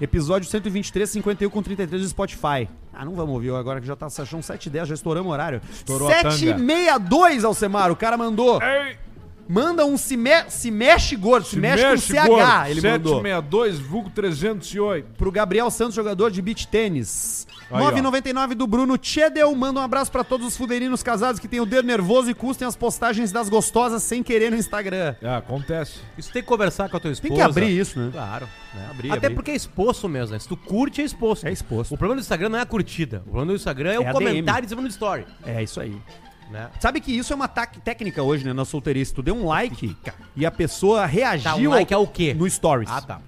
[0.00, 2.68] Episódio 123, 51 com 33 do Spotify.
[2.92, 5.60] Ah, não vamos ouvir agora que já tá são 7 10 já estouramos o horário.
[5.70, 6.30] Estourou a tanga.
[6.30, 8.60] 762, Alcemar, o cara mandou.
[8.62, 8.96] Ei,
[9.52, 12.66] Manda um se, me- se mexe gordo, se, mexe, com CH, gordo.
[12.70, 13.14] ele mandou.
[13.16, 15.08] 762, vulgo 308.
[15.18, 17.48] Pro Gabriel Santos, jogador de beach tênis.
[17.68, 17.90] Aí, ó.
[17.90, 19.52] 9,99 do Bruno Chedel.
[19.56, 22.66] Manda um abraço pra todos os fuderinos casados que têm o dedo nervoso e custem
[22.66, 25.16] as postagens das gostosas sem querer no Instagram.
[25.20, 25.98] É, acontece.
[26.16, 27.28] Isso tem que conversar com a tua esposa.
[27.28, 28.10] Tem que abrir isso, né?
[28.12, 28.48] Claro.
[28.74, 28.86] né?
[28.90, 29.34] Abrir, Até abrir.
[29.34, 30.38] porque é exposto mesmo, né?
[30.38, 31.44] Se tu curte, é exposto.
[31.46, 31.92] É exposto.
[31.94, 33.18] O problema do Instagram não é a curtida.
[33.18, 35.24] O problema do Instagram é, É o comentário em cima do story.
[35.44, 35.96] É isso aí.
[36.50, 36.68] Né?
[36.80, 39.14] Sabe que isso é uma técnica hoje, né, na solteirice.
[39.14, 39.96] Tu deu um like
[40.34, 42.34] e a pessoa reagiu Tá, um like é o quê?
[42.34, 42.90] no stories.
[42.90, 43.20] Ah, tá.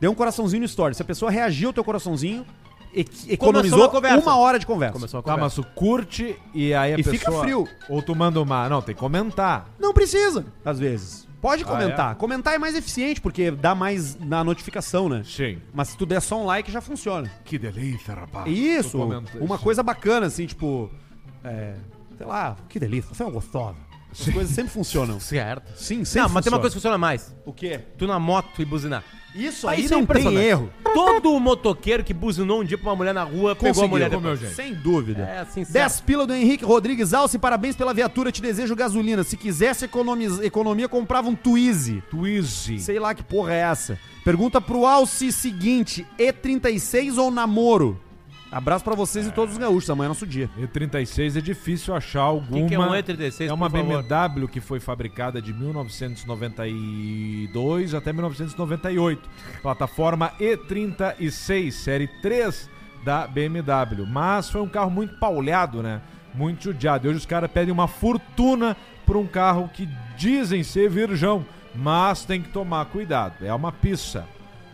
[0.00, 0.96] Deu um coraçãozinho no stories.
[0.96, 2.46] Se a pessoa reagiu ao teu coraçãozinho,
[2.92, 4.94] e- Começou economizou uma uma hora de conversa.
[4.94, 5.60] Começou a Tá, conversa.
[5.60, 7.18] mas tu curte e aí a E pessoa...
[7.18, 7.68] fica frio.
[7.88, 8.68] Ou tu manda uma...
[8.68, 9.68] Não, tem que comentar.
[9.78, 11.28] Não precisa, às vezes.
[11.40, 12.12] Pode Ah, comentar.
[12.12, 12.14] é?
[12.16, 15.22] Comentar é mais eficiente, porque dá mais na notificação, né?
[15.24, 15.58] Sim.
[15.72, 17.30] Mas se tu der só um like, já funciona.
[17.44, 18.46] Que delícia, rapaz.
[18.50, 18.98] Isso,
[19.40, 20.90] uma coisa bacana, assim, tipo.
[21.42, 21.74] É,
[22.20, 23.78] sei lá, que delícia, você é uma gostosa.
[24.12, 25.18] As coisas sempre funcionam.
[25.20, 25.72] Certo.
[25.74, 27.34] Sim, sempre Não, mas tem uma coisa que funciona mais.
[27.46, 27.80] O quê?
[27.96, 29.02] Tu na moto e buzinar.
[29.34, 30.44] Isso Aí isso é não tem impressionante.
[30.44, 30.70] erro.
[30.92, 34.20] Todo motoqueiro que buzinou um dia pra uma mulher na rua pegou a mulher meu
[34.20, 34.40] depois.
[34.40, 34.54] gente.
[34.54, 35.22] Sem dúvida.
[35.22, 39.24] É assim, 10 pila do Henrique Rodrigues Alce, parabéns pela viatura, te desejo gasolina.
[39.24, 42.02] Se quisesse economiz- economia, comprava um Twizy.
[42.10, 42.80] Twizy.
[42.80, 43.98] Sei lá que porra é essa.
[44.24, 47.98] Pergunta pro Alce seguinte: E36 ou namoro?
[48.52, 49.88] Abraço pra vocês e todos os gaúchos.
[49.90, 50.50] Amanhã é nosso dia.
[50.58, 52.66] E36 é difícil achar alguma.
[52.68, 54.02] que é um E36, É uma por favor?
[54.02, 59.28] BMW que foi fabricada de 1992 até 1998.
[59.62, 62.68] Plataforma E36, série 3
[63.04, 64.04] da BMW.
[64.06, 66.00] Mas foi um carro muito paulhado, né?
[66.34, 67.06] Muito judiado.
[67.06, 68.76] E hoje os caras pedem uma fortuna
[69.06, 71.46] por um carro que dizem ser virgão.
[71.72, 73.46] Mas tem que tomar cuidado.
[73.46, 74.26] É uma pista.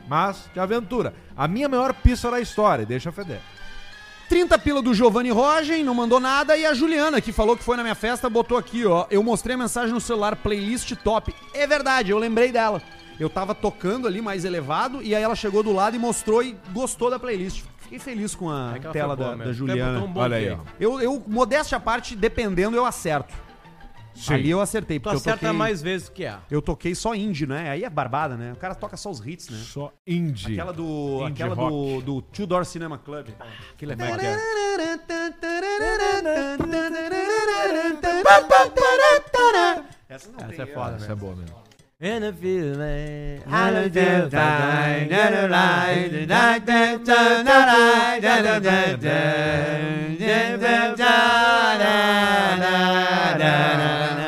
[0.08, 1.12] Mas de aventura.
[1.36, 3.40] A minha maior pista da história, deixa feder.
[4.28, 6.56] 30 pila do Giovanni Rogen, não mandou nada.
[6.56, 9.06] E a Juliana, que falou que foi na minha festa, botou aqui, ó.
[9.10, 11.34] Eu mostrei a mensagem no celular, playlist top.
[11.54, 12.82] É verdade, eu lembrei dela.
[13.18, 16.56] Eu tava tocando ali mais elevado e aí ela chegou do lado e mostrou e
[16.72, 17.62] gostou da playlist.
[17.78, 20.00] Fiquei feliz com a É tela boa da, da Juliana.
[20.00, 20.58] Um Olha aí, ó.
[20.78, 23.32] Eu, eu, modéstia à parte, dependendo, eu acerto.
[24.16, 24.34] Sim.
[24.34, 26.38] Ali eu acertei, Tu porque eu acerta toquei, mais vezes que é.
[26.50, 27.70] eu toquei só indie, né?
[27.70, 28.52] Aí é barbada, né?
[28.52, 29.58] O cara toca só os hits, né?
[29.58, 30.52] Só indie.
[30.54, 32.02] Aquela do, Indie aquela do, rock.
[32.04, 33.28] do Two Door Cinema Club.
[33.74, 34.36] Aquilo é Como é que é?
[40.08, 41.12] Essa não Essa tem é foda, Essa né?
[41.12, 41.65] é boa mesmo.
[41.98, 47.46] And I feel like I don't feel fine, I don't like the night that turn
[47.46, 52.68] the light, I don't get down, I don't da, da,
[53.78, 54.16] da, da.
[54.18, 54.25] Essa é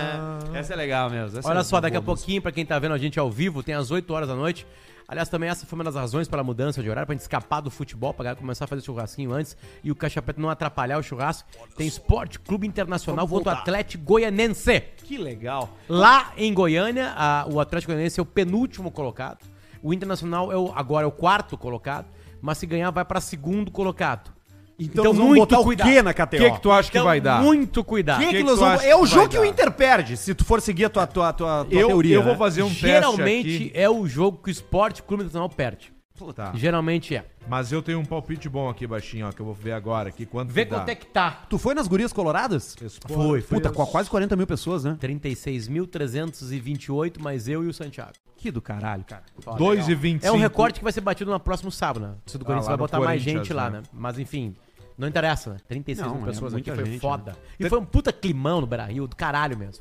[1.07, 1.39] legal mesmo.
[1.39, 3.63] essa Olha é só, daqui a pouquinho, pra quem tá vendo a gente ao vivo,
[3.63, 4.67] tem às 8 horas da noite.
[5.11, 7.71] Aliás, também essa foi uma das razões pela mudança de horário, pra gente escapar do
[7.71, 11.49] futebol, pra galera começar a fazer churrasquinho antes e o Caixa não atrapalhar o churrasco.
[11.77, 13.63] Tem Esporte Clube Internacional Vamos contra o.
[13.63, 14.81] Atlético Goianense.
[14.99, 15.71] Que legal.
[15.89, 19.47] Lá em Goiânia, a- o Atlético Goianense é o penúltimo colocado.
[19.83, 22.07] O Internacional é o, agora é o quarto colocado,
[22.43, 24.31] mas se ganhar vai pra segundo colocado.
[24.79, 26.37] Então, nós vamos botar o quê na KTO?
[26.37, 27.43] O que, que tu acha que Então, vai dar?
[27.43, 28.23] muito cuidado.
[28.23, 28.85] É que, que tu vamos...
[28.85, 29.45] É o que jogo que o?
[29.45, 32.15] Inter perde, se tu for seguir a tua, tua, tua, tua Eu, teoria.
[32.15, 32.39] eu vou né?
[32.39, 33.81] fazer um Geralmente teste aqui.
[33.81, 35.93] é o jogo que o Esporte Clube Internacional perde.
[36.17, 36.51] Puta.
[36.55, 37.25] Geralmente é.
[37.49, 40.27] Mas eu tenho um palpite bom aqui, baixinho, ó, que eu vou ver agora aqui.
[40.27, 41.43] Quanto Vê que quanto é que tá.
[41.49, 42.77] Tu foi nas gurias coloradas?
[43.09, 44.97] Foi, Puta, com quase 40 mil pessoas, né?
[45.01, 48.13] 36.328, mais eu e o Santiago.
[48.37, 49.23] Que do caralho, cara.
[49.57, 50.27] 2 e 25.
[50.27, 52.13] É um recorte que vai ser batido no próximo sábado, né?
[52.13, 53.79] O torcida do Ah, Corinthians lá vai botar mais gente lá, né?
[53.79, 53.83] né?
[53.93, 54.55] Mas enfim,
[54.99, 55.57] Não interessa, né?
[55.69, 57.37] 36 Não, mil é pessoas aqui, muita foi gente, foda.
[57.59, 59.81] E foi um puta climão no Beira-Rio, do caralho mesmo.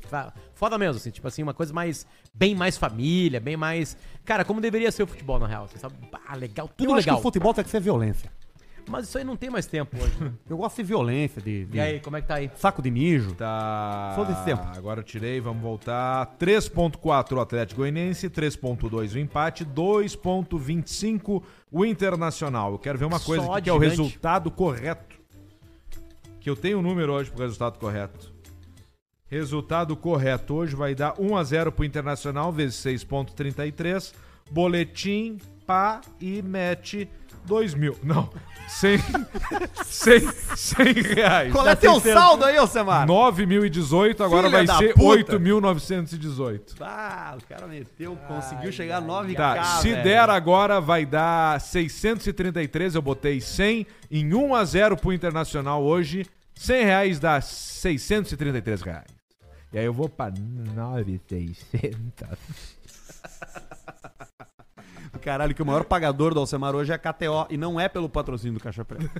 [0.54, 3.96] Foda mesmo, assim, tipo assim, uma coisa mais, bem mais família, bem mais...
[4.24, 5.96] Cara, como deveria ser o futebol, na real, assim, sabe?
[6.28, 7.18] Ah, legal, tudo eu acho que legal.
[7.18, 8.30] o futebol tem que ser violência.
[8.88, 10.14] Mas isso aí não tem mais tempo hoje.
[10.18, 10.32] né?
[10.48, 12.50] Eu gosto de violência, de, de E aí, como é que tá aí?
[12.56, 13.34] saco de mijo.
[13.34, 14.12] Tá.
[14.16, 14.62] Foda-se tempo.
[14.76, 16.36] Agora eu tirei, vamos voltar.
[16.38, 22.72] 3.4 o Atlético Goianiense, 3.2 o empate, 2.25 o Internacional.
[22.72, 25.16] Eu quero ver uma coisa Só aqui, que é o resultado correto.
[26.40, 28.32] Que eu tenho um número hoje pro resultado correto.
[29.26, 34.14] Resultado correto hoje vai dar 1 a 0 pro Internacional vezes 6.33.
[34.50, 35.36] Boletim,
[35.66, 37.06] pá e mete
[37.48, 37.96] 2 mil.
[38.02, 38.28] Não,
[38.68, 38.98] 100,
[39.84, 40.20] 100,
[40.54, 41.50] 100 reais.
[41.52, 43.06] Qual é teu saldo aí, Alcemar?
[43.08, 45.38] 9.018, agora Filha vai ser puta.
[45.38, 46.60] 8.918.
[46.80, 50.02] Ah, o cara meteu, conseguiu chegar a 9k, Tá, se velho.
[50.04, 56.24] der agora vai dar 633, eu botei 100 em 1 a 0 pro Internacional hoje.
[56.54, 59.06] 100 reais dá 633 reais.
[59.72, 62.38] E aí eu vou pra 9,600.
[65.18, 67.46] Caralho, que o maior pagador do Alcemar hoje é a KTO.
[67.50, 69.10] E não é pelo patrocínio do Caixa Preta.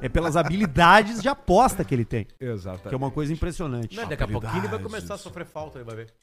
[0.00, 2.26] É pelas habilidades de aposta que ele tem.
[2.40, 2.88] Exatamente.
[2.88, 3.96] Que é uma coisa impressionante.
[3.96, 6.14] Não, daqui a pouquinho ele vai começar a sofrer falta, ele vai ver.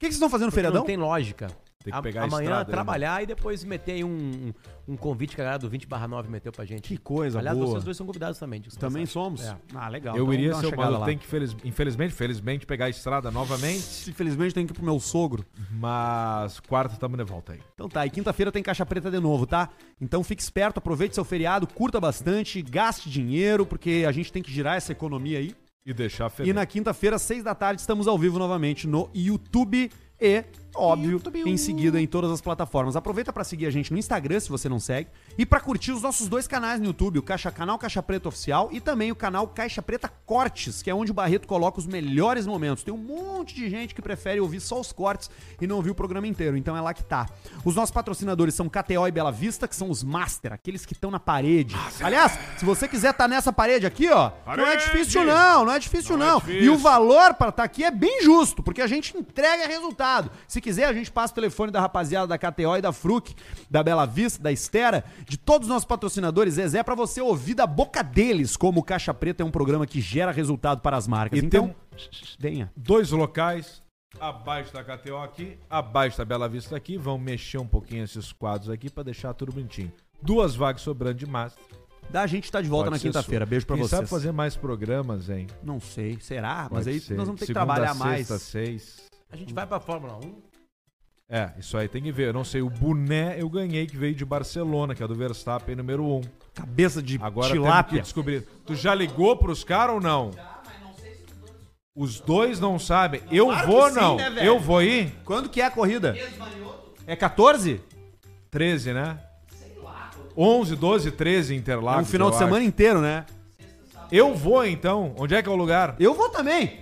[0.00, 0.80] Que, que vocês estão fazendo no feriadão?
[0.80, 1.46] Não tem lógica.
[1.82, 4.52] Tem que A- pegar a Amanhã estrada aí, trabalhar e depois meter aí um, um,
[4.92, 6.82] um convite que a galera do 20 barra 9 meteu pra gente.
[6.88, 7.70] Que coisa Aliás, boa.
[7.70, 8.60] vocês dois são convidados também.
[8.78, 9.40] Também somos?
[9.42, 9.56] É.
[9.74, 10.14] Ah, legal.
[10.14, 11.06] Eu Então iria ser o lá.
[11.06, 14.10] tem que, feliz- infelizmente, felizmente, pegar a estrada novamente.
[14.10, 15.42] Infelizmente tem que ir pro meu sogro.
[15.70, 17.60] Mas quarta tamo de volta aí.
[17.74, 19.70] Então tá, e quinta-feira tem caixa preta de novo, tá?
[19.98, 24.52] Então fique esperto, aproveite seu feriado, curta bastante, gaste dinheiro, porque a gente tem que
[24.52, 25.54] girar essa economia aí.
[25.90, 26.54] E deixar E feliz.
[26.54, 30.44] na quinta-feira, seis da tarde, estamos ao vivo novamente no YouTube e,
[30.74, 32.96] óbvio, em seguida em todas as plataformas.
[32.96, 36.02] Aproveita pra seguir a gente no Instagram, se você não segue, e pra curtir os
[36.02, 39.46] nossos dois canais no YouTube, o Caixa Canal Caixa Preta Oficial e também o canal
[39.48, 42.84] Caixa Preta Cortes, que é onde o Barreto coloca os melhores momentos.
[42.84, 45.94] Tem um monte de gente que prefere ouvir só os cortes e não ouvir o
[45.94, 47.26] programa inteiro, então é lá que tá.
[47.64, 51.10] Os nossos patrocinadores são KTO e Bela Vista, que são os master, aqueles que estão
[51.10, 51.76] na parede.
[52.00, 55.78] Aliás, se você quiser estar nessa parede aqui, ó, não é difícil não, não é
[55.78, 56.42] difícil não.
[56.48, 60.30] E o valor para estar aqui é bem justo, porque a gente entrega resultado.
[60.46, 63.34] Se quiser, a gente passa o telefone da rapaziada da KTO e da Fruc,
[63.70, 67.66] da Bela Vista, da Estera, de todos os nossos patrocinadores, Zezé, pra você ouvir da
[67.66, 71.38] boca deles como o Caixa Preta é um programa que gera resultado para as marcas.
[71.40, 72.04] E então, tem
[72.38, 72.72] venha.
[72.76, 73.82] dois locais,
[74.18, 76.96] abaixo da KTO aqui, abaixo da Bela Vista aqui.
[76.96, 79.92] Vamos mexer um pouquinho esses quadros aqui pra deixar tudo bonitinho.
[80.22, 81.62] Duas vagas sobrando de Master.
[82.10, 83.46] Da gente tá de volta Pode na quinta-feira.
[83.46, 83.98] Beijo pra Quem vocês.
[83.98, 85.46] sabe fazer mais programas, hein?
[85.62, 86.62] Não sei, será?
[86.70, 87.14] Mas Pode aí ser.
[87.14, 88.26] nós vamos ter que Segunda, trabalhar mais.
[88.26, 88.96] Sexta, seis.
[89.30, 90.42] A gente vai pra Fórmula 1.
[91.32, 92.28] É, isso aí tem que ver.
[92.28, 95.76] Eu não sei, o boné eu ganhei que veio de Barcelona, que é do Verstappen
[95.76, 96.16] número 1.
[96.16, 96.20] Um.
[96.52, 97.98] Cabeça de Agora tilápia.
[97.98, 98.42] que descobrir.
[98.66, 100.32] Tu já ligou pros caras ou não?
[101.94, 103.20] Os dois não sabem.
[103.30, 104.16] Eu Claro vou sim, não.
[104.16, 105.12] né, eu vou ir?
[105.24, 106.16] Quando que é a corrida?
[107.06, 107.80] É 14?
[108.50, 109.18] 13, né?
[110.36, 112.02] 11, 12, 13 É Interlagos.
[112.08, 112.66] um final de semana acho.
[112.66, 113.24] inteiro, né?
[114.10, 115.14] Eu vou então.
[115.16, 115.94] Onde é que é o lugar?
[116.00, 116.80] Eu vou também.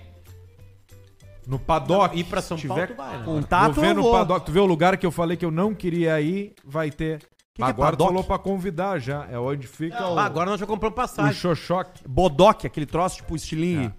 [1.49, 2.17] No paddock.
[2.17, 3.23] Ir pra São Se Paulo, tiver tu vai, né?
[3.25, 4.11] Contato vou ver eu no vou.
[4.13, 4.45] paddock.
[4.45, 7.19] Tu vê o lugar que eu falei que eu não queria ir, vai ter.
[7.55, 8.09] que é Agora tu paddock?
[8.11, 9.25] falou pra convidar já.
[9.31, 11.33] É onde fica o, Ah, agora nós já compramos o passagem.
[11.33, 12.03] Xoxoque.
[12.07, 13.93] Bodoque, aquele troço tipo estilinho.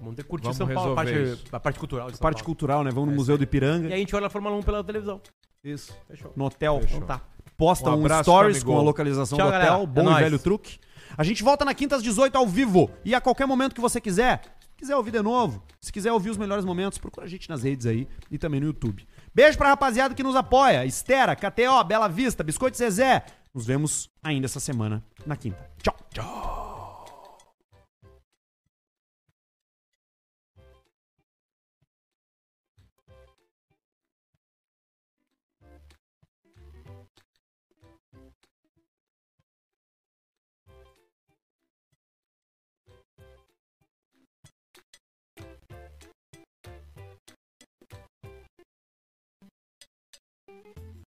[0.00, 2.36] Vamos ter que curtir Vamos São Paulo, a parte, a parte cultural de São Parte
[2.38, 2.44] Paulo.
[2.46, 2.90] cultural, né?
[2.90, 3.88] Vamos no Museu do Ipiranga.
[3.88, 5.20] E a gente olha a Fórmula 1 pela televisão.
[5.62, 5.94] Isso.
[6.08, 6.32] Fechou.
[6.34, 6.80] No hotel.
[6.80, 6.96] Fechou.
[6.96, 7.20] Então tá.
[7.56, 9.66] Posta Um um, stories com a localização Tchau, do hotel.
[9.66, 9.86] galera.
[9.86, 10.78] Bom É e velho truque.
[11.18, 12.90] A gente volta na quinta às 18 ao vivo.
[13.04, 14.40] E a qualquer momento que você quiser.
[14.80, 15.62] Se quiser ouvir de novo.
[15.78, 18.66] Se quiser ouvir os melhores momentos, procura a gente nas redes aí e também no
[18.66, 19.06] YouTube.
[19.34, 20.86] Beijo pra rapaziada que nos apoia.
[20.86, 23.22] Estera, KTO, Bela Vista, Biscoito Zezé.
[23.52, 25.58] Nos vemos ainda essa semana na quinta.
[25.82, 25.94] Tchau.
[26.14, 26.69] Tchau.